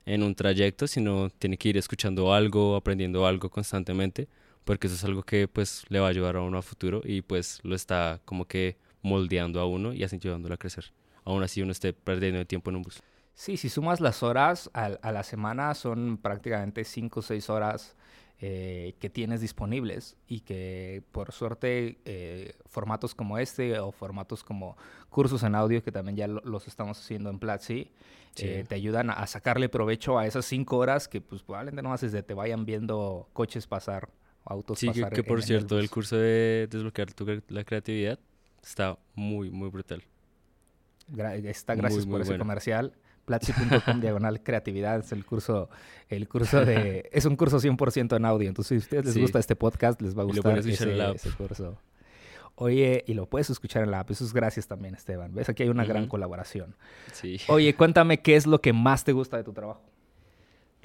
en 0.05 0.23
un 0.23 0.35
trayecto, 0.35 0.87
sino 0.87 1.29
tiene 1.31 1.57
que 1.57 1.69
ir 1.69 1.77
escuchando 1.77 2.33
algo, 2.33 2.75
aprendiendo 2.75 3.25
algo 3.27 3.49
constantemente, 3.49 4.27
porque 4.63 4.87
eso 4.87 4.95
es 4.95 5.03
algo 5.03 5.23
que 5.23 5.47
pues 5.47 5.83
le 5.89 5.99
va 5.99 6.07
a 6.07 6.11
ayudar 6.11 6.37
a 6.37 6.41
uno 6.41 6.57
a 6.59 6.61
futuro 6.61 7.01
y 7.03 7.21
pues 7.23 7.59
lo 7.63 7.75
está 7.75 8.21
como 8.25 8.45
que 8.45 8.77
moldeando 9.01 9.59
a 9.59 9.65
uno 9.67 9.93
y 9.93 10.03
así 10.03 10.19
llevándolo 10.19 10.53
a 10.55 10.57
crecer. 10.57 10.93
Aún 11.25 11.43
así 11.43 11.61
uno 11.61 11.71
esté 11.71 11.93
perdiendo 11.93 12.39
el 12.39 12.47
tiempo 12.47 12.69
en 12.69 12.77
un 12.77 12.83
bus. 12.83 13.01
Sí, 13.33 13.57
si 13.57 13.67
sumas 13.69 13.99
las 13.99 14.23
horas 14.23 14.69
al- 14.73 14.99
a, 15.01 15.11
la 15.11 15.23
semana 15.23 15.73
son 15.73 16.17
prácticamente 16.17 16.83
5 16.85 17.19
o 17.19 17.23
6 17.23 17.49
horas 17.49 17.95
eh, 18.41 18.95
que 18.99 19.09
tienes 19.09 19.39
disponibles 19.41 20.17
y 20.27 20.41
que 20.41 21.03
por 21.13 21.31
suerte 21.31 21.99
eh, 22.05 22.53
formatos 22.65 23.15
como 23.15 23.37
este 23.37 23.79
o 23.79 23.91
formatos 23.93 24.43
como 24.43 24.75
cursos 25.09 25.41
en 25.43 25.55
audio 25.55 25.81
que 25.83 25.91
también 25.91 26.17
ya 26.17 26.27
lo- 26.27 26.41
los 26.43 26.67
estamos 26.67 26.99
haciendo 26.99 27.29
en 27.29 27.39
Platzi 27.39 27.91
Sí. 28.35 28.45
eh, 28.47 28.65
te 28.67 28.75
ayudan 28.75 29.09
a 29.09 29.25
sacarle 29.27 29.69
provecho 29.69 30.19
a 30.19 30.27
esas 30.27 30.43
5 30.45 30.75
horas 30.77 31.07
que 31.07 31.21
pues 31.21 31.41
probablemente 31.43 31.81
no 31.81 31.93
haces 31.93 32.11
de 32.11 32.21
te 32.23 32.33
vayan 32.33 32.65
viendo 32.65 33.29
coches 33.31 33.65
pasar, 33.67 34.09
autos 34.43 34.79
Sí, 34.79 34.87
que, 34.91 34.99
pasar. 35.01 35.13
que 35.13 35.21
en- 35.21 35.25
por 35.25 35.39
en 35.39 35.45
cierto, 35.45 35.79
el 35.79 35.89
curso 35.89 36.17
de 36.17 36.67
desbloquear 36.69 37.13
tu 37.13 37.25
la 37.47 37.63
creatividad 37.63 38.19
está 38.61 38.97
muy, 39.15 39.49
muy 39.49 39.69
brutal. 39.69 40.03
Gra- 41.09 41.35
está, 41.45 41.73
Muy, 41.75 41.81
gracias 41.83 42.05
muy 42.05 42.11
por 42.11 42.21
ese 42.21 42.31
bueno. 42.31 42.41
comercial. 42.43 42.93
Platzi.com 43.25 43.99
diagonal 44.01 44.41
creatividad 44.43 44.99
es 44.99 45.11
el 45.11 45.25
curso, 45.25 45.69
el 46.09 46.27
curso 46.27 46.63
de, 46.63 47.09
es 47.13 47.25
un 47.25 47.35
curso 47.35 47.59
100% 47.59 48.15
en 48.15 48.25
audio. 48.25 48.47
Entonces, 48.47 48.67
si 48.69 48.75
a 48.75 48.77
ustedes 48.85 49.05
les 49.05 49.13
Sí. 49.15 49.21
gusta 49.21 49.39
este 49.39 49.55
podcast, 49.55 50.01
les 50.01 50.17
va 50.17 50.21
a 50.21 50.25
gustar 50.25 50.57
escuchar 50.57 50.87
en 50.87 50.93
ese, 50.93 50.97
la 50.97 51.09
app. 51.09 51.15
ese 51.15 51.31
curso. 51.31 51.77
Oye, 52.57 53.03
y 53.07 53.15
lo 53.15 53.25
puedes 53.27 53.49
escuchar 53.49 53.83
en 53.83 53.91
la 53.91 53.99
app. 53.99 54.11
Eso 54.11 54.23
es 54.23 54.31
gracias 54.33 54.67
también, 54.67 54.95
Esteban. 54.95 55.33
¿Ves? 55.33 55.49
Aquí 55.49 55.63
hay 55.63 55.69
una 55.69 55.83
gran 55.83 56.07
colaboración. 56.07 56.75
Sí. 57.11 57.37
Oye, 57.49 57.75
cuéntame 57.75 58.21
qué 58.21 58.35
es 58.37 58.47
lo 58.47 58.61
que 58.61 58.71
más 58.71 59.03
te 59.03 59.11
gusta 59.11 59.35
de 59.37 59.43
tu 59.43 59.51
trabajo. 59.51 59.81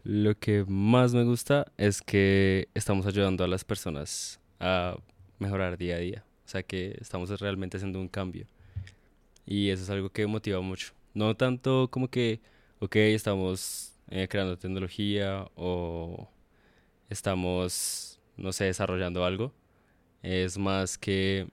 Lo 0.03 0.37
que 0.37 0.65
más 0.67 1.13
me 1.15 1.23
gusta 1.25 1.71
es 1.77 2.01
que 2.03 2.69
estamos 2.75 3.07
ayudando 3.07 3.45
a 3.45 3.47
las 3.49 3.65
personas 3.65 4.41
a 4.59 4.97
mejorar 5.39 5.77
día 5.77 5.97
a 5.97 5.99
día. 5.99 6.25
O 6.45 6.49
sea 6.49 6.63
que 6.65 6.97
estamos 7.01 7.39
realmente 7.39 7.77
haciendo 7.77 8.01
un 8.01 8.09
cambio. 8.09 8.47
Y 9.47 9.71
eso 9.71 9.85
es 9.85 9.91
algo 9.91 10.11
que 10.11 10.27
motiva 10.27 10.61
mucho. 10.61 10.93
No 11.15 11.37
tanto 11.37 11.89
como 11.91 12.09
que, 12.09 12.41
ok, 12.79 12.97
estamos 12.97 13.95
eh, 14.11 14.29
creando 14.29 14.59
tecnología 14.59 15.49
o 15.55 16.29
estamos, 17.09 18.21
no 18.37 18.53
sé, 18.53 18.65
desarrollando 18.65 19.25
algo. 19.25 19.53
Es 20.23 20.59
más 20.59 20.99
que 20.99 21.49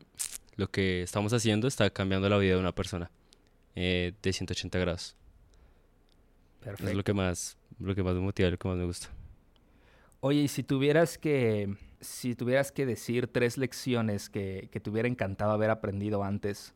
lo 0.56 0.70
que 0.70 1.04
estamos 1.04 1.34
haciendo 1.34 1.68
está 1.68 1.90
cambiando 1.90 2.30
la 2.30 2.38
vida 2.38 2.56
de 2.56 2.60
una 2.60 2.74
persona 2.74 3.12
eh, 3.76 4.14
de 4.22 4.34
180 4.34 4.80
grados. 4.80 5.16
Perfecto. 6.60 6.90
Es 6.90 6.96
lo 6.96 7.04
que 7.04 7.14
más, 7.14 7.58
lo 7.80 7.96
que 7.96 8.04
más 8.04 8.16
me 8.16 8.22
motiva, 8.22 8.50
lo 8.50 8.58
que 8.58 8.68
más 8.68 8.78
me 8.78 8.86
gusta. 8.86 9.10
Oye, 10.20 10.42
y 10.42 10.48
si 10.48 10.64
tuvieras 10.64 11.18
que, 11.18 11.76
si 12.02 12.36
tuvieras 12.36 12.72
que 12.72 12.86
decir 12.86 13.28
tres 13.28 13.58
lecciones 13.58 14.30
que, 14.30 14.68
que 14.72 14.80
te 14.80 14.90
hubiera 14.90 15.08
encantado 15.08 15.52
haber 15.52 15.70
aprendido 15.70 16.24
antes, 16.24 16.74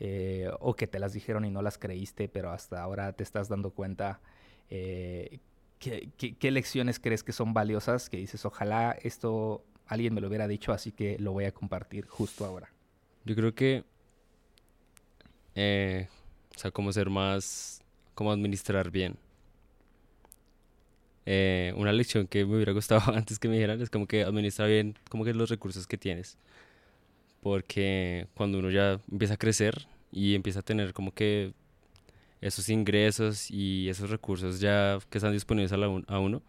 eh, 0.00 0.50
o 0.60 0.74
que 0.74 0.86
te 0.86 0.98
las 0.98 1.12
dijeron 1.12 1.44
y 1.44 1.50
no 1.50 1.62
las 1.62 1.78
creíste, 1.78 2.28
pero 2.28 2.50
hasta 2.50 2.82
ahora 2.82 3.12
te 3.12 3.22
estás 3.22 3.48
dando 3.48 3.70
cuenta, 3.70 4.20
eh, 4.70 5.38
¿qué, 5.78 6.10
qué, 6.16 6.36
qué 6.36 6.50
lecciones 6.50 6.98
crees 7.00 7.22
que 7.22 7.32
son 7.32 7.54
valiosas? 7.54 8.08
Que 8.08 8.16
dices, 8.16 8.44
ojalá 8.44 8.96
esto 9.02 9.64
alguien 9.88 10.14
me 10.14 10.20
lo 10.20 10.28
hubiera 10.28 10.46
dicho, 10.46 10.72
así 10.72 10.92
que 10.92 11.18
lo 11.18 11.32
voy 11.32 11.46
a 11.46 11.52
compartir 11.52 12.06
justo 12.06 12.44
ahora. 12.44 12.70
Yo 13.24 13.34
creo 13.34 13.54
que, 13.54 13.84
eh, 15.54 16.08
o 16.54 16.58
sea, 16.58 16.70
como 16.70 16.92
ser 16.92 17.10
más, 17.10 17.82
como 18.14 18.30
administrar 18.30 18.90
bien. 18.90 19.16
Eh, 21.26 21.74
una 21.76 21.92
lección 21.92 22.26
que 22.26 22.44
me 22.44 22.56
hubiera 22.56 22.72
gustado 22.72 23.02
antes 23.14 23.38
que 23.38 23.48
me 23.48 23.54
dijeran 23.54 23.80
es 23.82 23.90
como 23.90 24.06
que 24.06 24.22
administra 24.22 24.66
bien 24.66 24.96
como 25.10 25.24
que 25.24 25.34
los 25.34 25.50
recursos 25.50 25.86
que 25.86 25.98
tienes. 25.98 26.38
Porque 27.42 28.26
cuando 28.34 28.58
uno 28.58 28.70
ya 28.70 29.00
empieza 29.10 29.34
a 29.34 29.38
crecer 29.38 29.86
y 30.12 30.34
empieza 30.34 30.60
a 30.60 30.62
tener 30.62 30.92
como 30.92 31.12
que 31.12 31.52
esos 32.40 32.68
ingresos 32.70 33.50
y 33.50 33.88
esos 33.88 34.10
recursos 34.10 34.60
ya 34.60 34.98
que 35.10 35.18
están 35.18 35.32
disponibles 35.32 35.72
a, 35.72 35.76
la 35.78 35.88
un- 35.88 36.04
a 36.08 36.18
uno, 36.20 36.42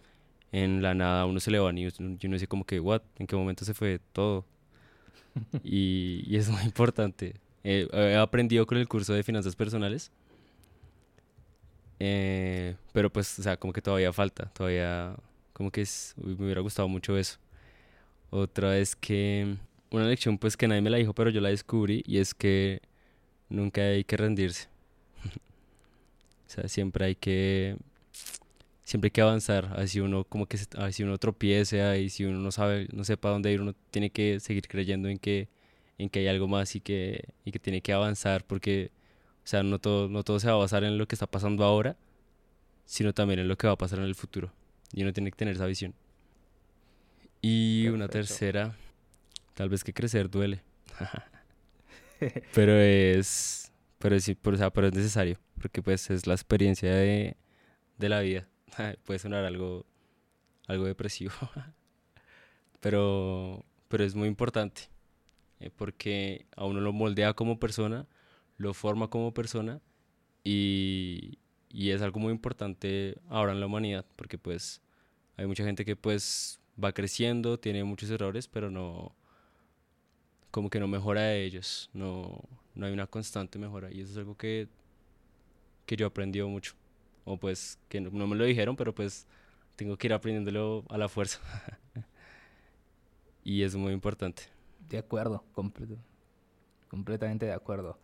en 0.51 0.81
la 0.83 0.93
nada 0.95 1.23
a 1.23 1.25
uno 1.27 1.39
se 1.41 1.51
le 1.51 1.59
van 1.59 1.77
y 1.79 1.87
uno 1.87 2.17
y 2.21 2.27
uno 2.27 2.35
dice 2.35 2.47
como 2.47 2.65
que, 2.65 2.79
what, 2.79 3.03
¿en 3.19 3.27
qué 3.27 3.35
momento 3.37 3.65
se 3.65 3.73
fue 3.75 3.99
todo? 4.13 4.45
y, 5.63 6.23
y 6.27 6.37
es 6.37 6.49
muy 6.49 6.61
importante. 6.63 7.35
Eh, 7.63 7.87
he 7.93 8.15
aprendido 8.15 8.65
con 8.65 8.77
el 8.77 8.87
curso 8.87 9.13
de 9.13 9.23
finanzas 9.23 9.55
personales, 9.55 10.11
eh, 11.99 12.75
pero 12.93 13.11
pues, 13.11 13.39
o 13.39 13.43
sea, 13.43 13.57
como 13.57 13.73
que 13.73 13.81
todavía 13.81 14.13
falta, 14.13 14.45
todavía, 14.53 15.15
como 15.53 15.71
que 15.71 15.81
es, 15.81 16.13
me 16.17 16.45
hubiera 16.45 16.61
gustado 16.61 16.87
mucho 16.87 17.17
eso. 17.17 17.37
Otra 18.31 18.77
es 18.79 18.95
que, 18.95 19.57
una 19.91 20.05
lección 20.05 20.37
pues 20.37 20.57
que 20.57 20.67
nadie 20.67 20.81
me 20.81 20.89
la 20.89 20.97
dijo, 20.97 21.13
pero 21.13 21.29
yo 21.29 21.41
la 21.41 21.49
descubrí, 21.49 22.03
y 22.05 22.17
es 22.19 22.33
que 22.33 22.81
nunca 23.49 23.81
hay 23.81 24.03
que 24.03 24.17
rendirse. 24.17 24.67
O 26.47 26.51
sea, 26.51 26.67
siempre 26.67 27.05
hay 27.05 27.15
que, 27.15 27.77
siempre 28.83 29.07
hay 29.07 29.11
que 29.11 29.21
avanzar, 29.21 29.71
así 29.77 29.99
uno 29.99 30.23
como 30.23 30.47
que, 30.47 30.57
así 30.79 31.03
uno 31.03 31.19
tropiece, 31.19 31.83
ahí 31.83 32.09
si 32.09 32.25
uno 32.25 32.39
no 32.39 32.51
sabe, 32.51 32.87
no 32.91 33.03
sepa 33.03 33.29
dónde 33.29 33.51
ir, 33.51 33.61
uno 33.61 33.75
tiene 33.91 34.09
que 34.09 34.39
seguir 34.39 34.67
creyendo 34.67 35.09
en 35.09 35.19
que, 35.19 35.47
en 35.99 36.09
que 36.09 36.21
hay 36.21 36.27
algo 36.27 36.47
más 36.47 36.75
y 36.75 36.81
que, 36.81 37.23
y 37.45 37.51
que 37.51 37.59
tiene 37.59 37.81
que 37.81 37.93
avanzar, 37.93 38.45
porque, 38.47 38.89
o 39.43 39.47
sea, 39.47 39.61
no 39.61 39.77
todo, 39.77 40.09
no 40.09 40.23
todo 40.23 40.39
se 40.39 40.47
va 40.47 40.53
a 40.53 40.57
basar 40.57 40.83
en 40.83 40.97
lo 40.97 41.07
que 41.07 41.13
está 41.13 41.27
pasando 41.27 41.63
ahora, 41.63 41.97
sino 42.85 43.13
también 43.13 43.39
en 43.41 43.47
lo 43.47 43.55
que 43.55 43.67
va 43.67 43.73
a 43.73 43.77
pasar 43.77 43.99
en 43.99 44.05
el 44.05 44.15
futuro, 44.15 44.51
y 44.91 45.03
uno 45.03 45.13
tiene 45.13 45.29
que 45.29 45.37
tener 45.37 45.53
esa 45.53 45.67
visión. 45.67 45.93
Y 47.43 47.89
una 47.89 48.07
Perfecto. 48.07 48.27
tercera, 48.27 48.75
tal 49.59 49.67
vez 49.67 49.83
que 49.83 49.93
crecer 49.93 50.29
duele. 50.29 50.63
pero 52.53 52.71
es, 52.79 53.73
pero 53.97 54.17
sí, 54.17 54.37
o 54.41 54.55
sea, 54.55 54.69
pero 54.69 54.87
es 54.87 54.93
necesario, 54.93 55.37
porque 55.59 55.83
pues 55.83 56.09
es 56.09 56.27
la 56.27 56.33
experiencia 56.33 56.95
de, 56.95 57.35
de 57.97 58.07
la 58.07 58.21
vida. 58.21 58.47
Puede 59.03 59.19
sonar 59.19 59.43
algo, 59.43 59.85
algo 60.65 60.85
depresivo, 60.85 61.33
pero, 62.79 63.65
pero 63.89 64.05
es 64.05 64.15
muy 64.15 64.29
importante, 64.29 64.83
eh, 65.59 65.71
porque 65.75 66.45
a 66.55 66.63
uno 66.63 66.79
lo 66.79 66.93
moldea 66.93 67.33
como 67.33 67.59
persona, 67.59 68.07
lo 68.55 68.73
forma 68.73 69.09
como 69.09 69.33
persona 69.33 69.81
y, 70.41 71.37
y 71.67 71.89
es 71.89 72.01
algo 72.01 72.21
muy 72.21 72.31
importante 72.31 73.17
ahora 73.27 73.51
en 73.51 73.59
la 73.59 73.65
humanidad, 73.65 74.05
porque 74.15 74.37
pues 74.37 74.81
hay 75.35 75.47
mucha 75.47 75.65
gente 75.65 75.83
que 75.83 75.97
pues 75.97 76.61
va 76.81 76.93
creciendo, 76.93 77.59
tiene 77.59 77.83
muchos 77.83 78.09
errores, 78.09 78.47
pero 78.47 78.71
no, 78.71 79.18
como 80.51 80.69
que 80.69 80.79
no 80.79 80.87
mejora 80.87 81.21
de 81.21 81.43
ellos, 81.45 81.89
no, 81.93 82.41
no 82.75 82.85
hay 82.85 82.93
una 82.93 83.07
constante 83.07 83.59
mejora 83.59 83.91
y 83.91 84.01
eso 84.01 84.11
es 84.11 84.17
algo 84.17 84.35
que, 84.35 84.67
que 85.85 85.95
yo 85.95 86.05
he 86.05 86.07
aprendido 86.09 86.47
mucho, 86.47 86.73
o 87.25 87.37
pues 87.37 87.77
que 87.89 88.01
no, 88.01 88.09
no 88.11 88.27
me 88.27 88.35
lo 88.35 88.43
dijeron, 88.45 88.75
pero 88.75 88.93
pues 88.93 89.27
tengo 89.75 89.97
que 89.97 90.07
ir 90.07 90.13
aprendiéndolo 90.13 90.83
a 90.89 90.97
la 90.97 91.07
fuerza 91.09 91.39
y 93.43 93.63
es 93.63 93.75
muy 93.75 93.93
importante. 93.93 94.43
De 94.89 94.97
acuerdo, 94.97 95.43
comple- 95.53 95.97
completamente 96.89 97.45
de 97.45 97.53
acuerdo. 97.53 97.99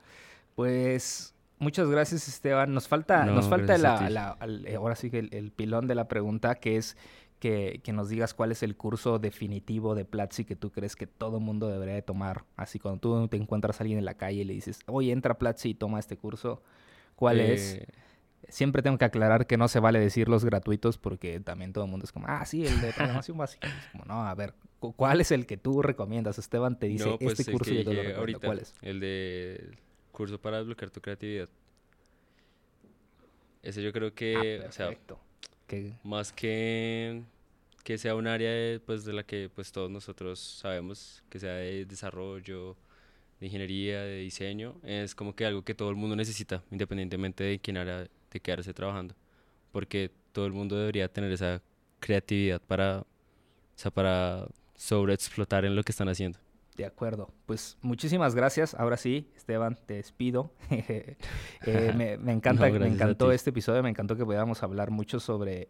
Pues 0.55 1.33
muchas 1.59 1.89
gracias 1.89 2.27
Esteban. 2.27 2.73
Nos 2.73 2.87
falta, 2.87 3.25
No, 3.25 3.33
nos 3.33 3.47
falta 3.49 3.77
la, 3.77 4.09
la- 4.09 4.37
eh, 4.65 4.75
ahora 4.75 4.95
sí 4.95 5.09
que 5.09 5.19
el, 5.19 5.29
el 5.33 5.51
pilón 5.51 5.87
de 5.87 5.95
la 5.95 6.07
pregunta, 6.07 6.55
que 6.55 6.77
es 6.77 6.95
que, 7.39 7.81
que 7.83 7.93
nos 7.93 8.09
digas 8.09 8.33
cuál 8.33 8.51
es 8.51 8.63
el 8.63 8.75
curso 8.77 9.19
definitivo 9.19 9.95
de 9.95 10.05
Platzi 10.05 10.45
que 10.45 10.55
tú 10.55 10.71
crees 10.71 10.95
que 10.95 11.07
todo 11.07 11.39
mundo 11.39 11.67
debería 11.69 11.95
de 11.95 12.01
tomar. 12.01 12.45
Así 12.55 12.79
cuando 12.79 12.99
tú 13.01 13.27
te 13.27 13.37
encuentras 13.37 13.79
a 13.79 13.83
alguien 13.83 13.99
en 13.99 14.05
la 14.05 14.15
calle 14.15 14.41
y 14.41 14.45
le 14.45 14.53
dices, 14.53 14.79
oye, 14.87 15.11
entra 15.11 15.33
a 15.33 15.37
Platzi 15.37 15.69
y 15.69 15.75
toma 15.75 15.99
este 15.99 16.17
curso. 16.17 16.61
¿Cuál 17.15 17.39
es? 17.41 17.79
Eh, 17.79 17.87
Siempre 18.49 18.81
tengo 18.83 18.97
que 18.99 19.05
aclarar 19.05 19.47
que 19.47 19.57
no 19.57 19.67
se 19.67 19.79
vale 19.79 19.99
decir 19.99 20.29
los 20.29 20.45
gratuitos 20.45 20.97
porque 20.99 21.39
también 21.39 21.73
todo 21.73 21.85
el 21.85 21.89
mundo 21.91 22.05
es 22.05 22.11
como, 22.11 22.27
ah, 22.29 22.45
sí, 22.45 22.65
el 22.67 22.79
de 22.79 22.93
programación 22.93 23.37
básica. 23.37 23.67
Es 23.77 23.87
como, 23.87 24.05
no, 24.05 24.25
a 24.27 24.35
ver, 24.35 24.53
cu- 24.79 24.93
¿cuál 24.93 25.19
es 25.21 25.31
el 25.31 25.47
que 25.47 25.57
tú 25.57 25.81
recomiendas? 25.81 26.37
Esteban 26.37 26.77
te 26.79 26.87
dice, 26.87 27.09
no, 27.09 27.17
pues 27.17 27.39
este 27.39 27.51
el 27.51 27.57
curso 27.57 27.71
que 27.71 27.77
yo 27.77 27.83
te 27.83 27.93
lo 27.93 28.03
recomiendo. 28.03 28.19
ahorita, 28.19 28.45
¿Cuál 28.47 28.59
es? 28.59 28.75
el 28.83 28.99
de 28.99 29.71
curso 30.11 30.39
para 30.39 30.57
desbloquear 30.59 30.91
tu 30.91 31.01
creatividad. 31.01 31.49
Ese 33.63 33.81
yo 33.81 33.91
creo 33.91 34.09
Ah, 34.09 34.11
que, 34.15 34.63
o 34.67 34.71
sea, 34.71 34.95
más 36.03 36.31
que 36.31 37.23
que 37.85 37.99
sea 37.99 38.15
un 38.15 38.25
área 38.25 38.49
de, 38.51 38.79
pues, 38.83 39.05
de 39.05 39.13
la 39.13 39.23
que 39.23 39.47
pues 39.53 39.71
todos 39.71 39.91
nosotros 39.91 40.39
sabemos, 40.39 41.23
que 41.29 41.39
sea 41.39 41.53
de 41.53 41.85
desarrollo, 41.85 42.75
de 43.39 43.45
ingeniería, 43.45 44.01
de 44.01 44.17
diseño, 44.21 44.75
es 44.83 45.13
como 45.13 45.35
que 45.35 45.45
algo 45.45 45.63
que 45.63 45.75
todo 45.75 45.91
el 45.91 45.95
mundo 45.95 46.15
necesita, 46.15 46.63
independientemente 46.71 47.43
de 47.43 47.59
quién 47.59 47.77
área 47.77 48.07
de 48.31 48.39
quedarse 48.39 48.73
trabajando, 48.73 49.13
porque 49.71 50.09
todo 50.31 50.47
el 50.47 50.53
mundo 50.53 50.75
debería 50.75 51.07
tener 51.09 51.31
esa 51.31 51.61
creatividad 51.99 52.59
para, 52.59 53.01
o 53.01 53.05
sea, 53.75 53.91
para 53.91 54.47
sobreexplotar 54.75 55.63
en 55.65 55.75
lo 55.75 55.83
que 55.83 55.91
están 55.91 56.09
haciendo. 56.09 56.39
De 56.75 56.85
acuerdo. 56.85 57.29
Pues 57.45 57.77
muchísimas 57.81 58.35
gracias. 58.35 58.73
Ahora 58.73 58.97
sí, 58.97 59.31
Esteban, 59.35 59.77
te 59.85 59.95
despido. 59.95 60.51
Eh, 61.67 61.93
me, 61.95 62.17
me 62.17 62.31
encanta, 62.33 62.69
No, 62.69 62.79
me 62.79 62.87
encantó 62.87 63.31
este 63.31 63.49
episodio, 63.49 63.81
me 63.81 63.89
encantó 63.89 64.15
que 64.15 64.25
podamos 64.25 64.61
hablar 64.61 64.91
mucho 64.91 65.19
sobre, 65.19 65.69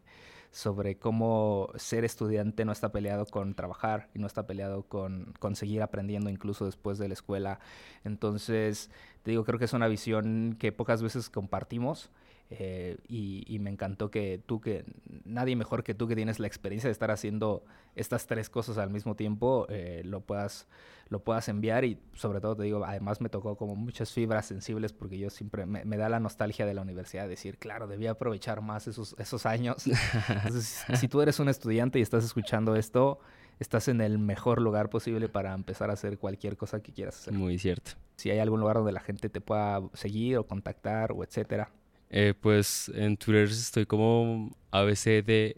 sobre 0.52 0.98
cómo 0.98 1.70
ser 1.76 2.06
estudiante 2.06 2.66
no 2.66 2.72
está 2.72 2.92
peleado 2.92 3.26
con 3.26 3.54
trabajar 3.54 4.10
y 4.14 4.20
no 4.20 4.28
está 4.28 4.48
peleado 4.48 4.84
con, 4.84 5.34
con 5.40 5.56
seguir 5.56 5.82
aprendiendo 5.82 6.30
incluso 6.30 6.66
después 6.66 6.98
de 6.98 7.08
la 7.08 7.14
escuela. 7.14 7.60
Entonces, 8.04 8.90
te 9.24 9.32
digo, 9.32 9.44
creo 9.46 9.60
que 9.60 9.66
es 9.66 9.74
una 9.74 9.88
visión 9.88 10.56
que 10.60 10.72
pocas 10.72 11.02
veces 11.02 11.30
compartimos. 11.30 12.10
Eh, 12.50 12.98
y, 13.08 13.44
y 13.48 13.60
me 13.60 13.72
encantó 13.72 14.12
que 14.12 14.40
tú, 14.46 14.62
que 14.62 14.86
nadie 15.24 15.56
mejor 15.56 15.84
que 15.84 15.96
tú 15.96 16.08
que 16.08 16.16
tienes 16.16 16.40
la 16.40 16.48
experiencia 16.48 16.88
de 16.88 16.92
estar 16.92 17.12
haciendo 17.12 17.64
estas 17.96 18.28
tres 18.28 18.50
cosas 18.50 18.78
al 18.78 18.90
mismo 18.90 19.16
tiempo, 19.16 19.66
eh, 19.70 20.02
lo 20.06 20.22
puedas 20.22 20.68
lo 21.08 21.24
puedas 21.24 21.48
enviar 21.50 21.86
y 21.86 22.00
sobre 22.14 22.42
todo 22.42 22.56
te 22.56 22.64
digo, 22.64 22.84
además 22.84 23.22
me 23.22 23.30
tocó 23.30 23.56
como 23.56 23.76
muchas 23.76 24.12
fibras 24.12 24.48
sensibles 24.48 24.92
porque 24.92 25.18
yo 25.20 25.30
siempre 25.30 25.66
me, 25.66 25.86
me 25.86 25.98
da 25.98 26.10
la 26.10 26.20
nostalgia 26.20 26.66
de 26.66 26.74
la 26.74 26.82
universidad, 26.82 27.28
decir, 27.28 27.60
claro, 27.60 27.88
debía 27.88 28.12
aprovechar 28.12 28.62
más 28.62 28.88
esos, 28.88 29.16
esos 29.20 29.46
años. 29.46 29.86
Entonces, 29.86 30.84
si 31.00 31.08
tú 31.08 31.22
eres 31.22 31.40
un 31.40 31.48
estudiante 31.48 32.00
y 32.00 32.02
estás 32.02 32.26
escuchando 32.26 32.76
esto, 32.76 33.20
estás 33.60 33.88
en 33.88 34.02
el 34.02 34.18
mejor 34.18 34.62
lugar 34.62 34.90
posible 34.90 35.30
para 35.30 35.54
empezar 35.54 35.90
a 35.90 35.94
hacer 35.94 36.18
cualquier 36.18 36.58
cosa 36.58 36.82
que 36.82 36.92
quieras 36.92 37.20
hacer. 37.20 37.34
Muy 37.34 37.60
cierto. 37.60 37.92
Si 38.16 38.32
hay 38.32 38.40
algún 38.40 38.60
lugar 38.60 38.78
donde 38.78 38.92
la 38.92 39.02
gente 39.02 39.30
te 39.30 39.42
pueda 39.42 39.82
seguir 39.94 40.38
o 40.38 40.48
contactar 40.48 41.12
o 41.12 41.24
etcétera. 41.24 41.70
Eh, 42.18 42.34
pues 42.34 42.90
en 42.96 43.18
Twitter 43.18 43.44
estoy 43.44 43.86
como 43.86 44.56
ABC 44.72 45.22
de 45.22 45.58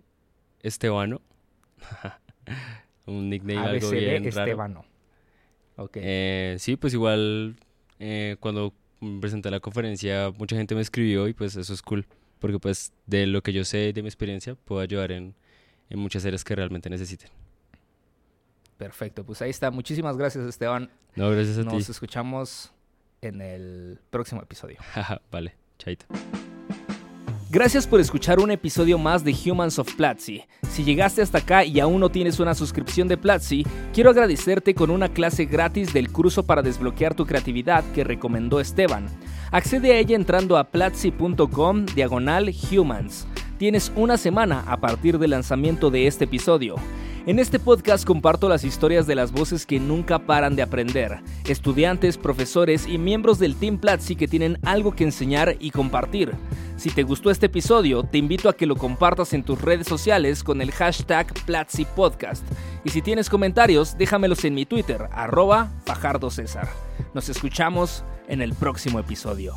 Estebano. 0.63 1.21
Un 3.05 3.29
nickname 3.29 3.59
algo 3.59 3.87
ABCD 3.87 3.99
bien 3.99 4.23
raro. 4.31 4.41
Estebano. 4.47 4.85
Ok. 5.75 5.97
Eh, 5.97 6.55
sí, 6.57 6.75
pues 6.75 6.95
igual 6.95 7.57
eh, 7.99 8.37
cuando 8.39 8.73
presenté 9.21 9.51
la 9.51 9.59
conferencia 9.59 10.31
mucha 10.35 10.55
gente 10.55 10.73
me 10.73 10.81
escribió 10.81 11.27
y 11.27 11.33
pues 11.33 11.55
eso 11.55 11.71
es 11.71 11.83
cool. 11.83 12.07
Porque 12.39 12.57
pues 12.57 12.91
de 13.05 13.27
lo 13.27 13.43
que 13.43 13.53
yo 13.53 13.63
sé 13.63 13.93
de 13.93 14.01
mi 14.01 14.07
experiencia 14.07 14.55
puedo 14.55 14.81
ayudar 14.81 15.11
en, 15.11 15.35
en 15.91 15.99
muchas 15.99 16.25
áreas 16.25 16.43
que 16.43 16.55
realmente 16.55 16.89
necesiten. 16.89 17.29
Perfecto. 18.79 19.23
Pues 19.23 19.43
ahí 19.43 19.51
está. 19.51 19.69
Muchísimas 19.69 20.17
gracias, 20.17 20.43
Esteban. 20.43 20.89
No, 21.15 21.29
gracias 21.29 21.59
a 21.59 21.63
Nos 21.63 21.85
ti. 21.85 21.91
escuchamos 21.91 22.73
en 23.21 23.41
el 23.41 23.99
próximo 24.09 24.41
episodio. 24.41 24.77
vale, 25.31 25.55
Gracias 27.49 27.87
por 27.87 28.01
escuchar 28.01 28.39
un 28.39 28.51
episodio 28.51 28.97
más 28.97 29.23
de 29.23 29.33
Humans 29.33 29.79
of 29.79 29.93
Platzi. 29.95 30.43
Si 30.69 30.83
llegaste 30.83 31.21
hasta 31.21 31.37
acá 31.37 31.63
y 31.63 31.79
aún 31.79 32.01
no 32.01 32.09
tienes 32.09 32.41
una 32.41 32.53
suscripción 32.53 33.07
de 33.07 33.15
Platzi, 33.15 33.65
quiero 33.93 34.09
agradecerte 34.09 34.75
con 34.75 34.89
una 34.89 35.07
clase 35.07 35.45
gratis 35.45 35.93
del 35.93 36.11
curso 36.11 36.43
para 36.43 36.61
desbloquear 36.61 37.15
tu 37.15 37.25
creatividad 37.25 37.85
que 37.93 38.03
recomendó 38.03 38.59
Esteban. 38.59 39.07
Accede 39.51 39.93
a 39.93 39.97
ella 39.97 40.17
entrando 40.17 40.57
a 40.57 40.65
platzi.com 40.65 41.85
diagonal 41.95 42.53
humans. 42.69 43.25
Tienes 43.57 43.93
una 43.95 44.17
semana 44.17 44.65
a 44.67 44.77
partir 44.77 45.17
del 45.17 45.31
lanzamiento 45.31 45.89
de 45.89 46.05
este 46.05 46.25
episodio. 46.25 46.75
En 47.27 47.39
este 47.39 47.59
podcast 47.59 48.05
comparto 48.05 48.47
las 48.47 48.63
historias 48.63 49.05
de 49.05 49.13
las 49.13 49.33
voces 49.33 49.65
que 49.65 49.81
nunca 49.81 50.17
paran 50.17 50.55
de 50.55 50.61
aprender, 50.61 51.19
estudiantes, 51.45 52.17
profesores 52.17 52.87
y 52.87 52.97
miembros 52.97 53.37
del 53.37 53.57
Team 53.57 53.79
Platzi 53.79 54.15
que 54.15 54.29
tienen 54.29 54.57
algo 54.63 54.95
que 54.95 55.03
enseñar 55.03 55.57
y 55.59 55.71
compartir. 55.71 56.31
Si 56.77 56.89
te 56.89 57.03
gustó 57.03 57.29
este 57.29 57.47
episodio, 57.47 58.03
te 58.03 58.17
invito 58.17 58.47
a 58.47 58.55
que 58.55 58.65
lo 58.65 58.77
compartas 58.77 59.33
en 59.33 59.43
tus 59.43 59.61
redes 59.61 59.87
sociales 59.87 60.41
con 60.41 60.61
el 60.61 60.71
hashtag 60.71 61.33
Platzi 61.45 61.83
Podcast. 61.83 62.45
Y 62.85 62.91
si 62.91 63.01
tienes 63.01 63.29
comentarios, 63.29 63.97
déjamelos 63.97 64.45
en 64.45 64.53
mi 64.53 64.65
Twitter, 64.65 65.09
arroba 65.11 65.69
Fajardo. 65.83 66.29
Nos 67.13 67.27
escuchamos 67.27 68.05
en 68.29 68.41
el 68.41 68.53
próximo 68.53 68.99
episodio. 68.99 69.53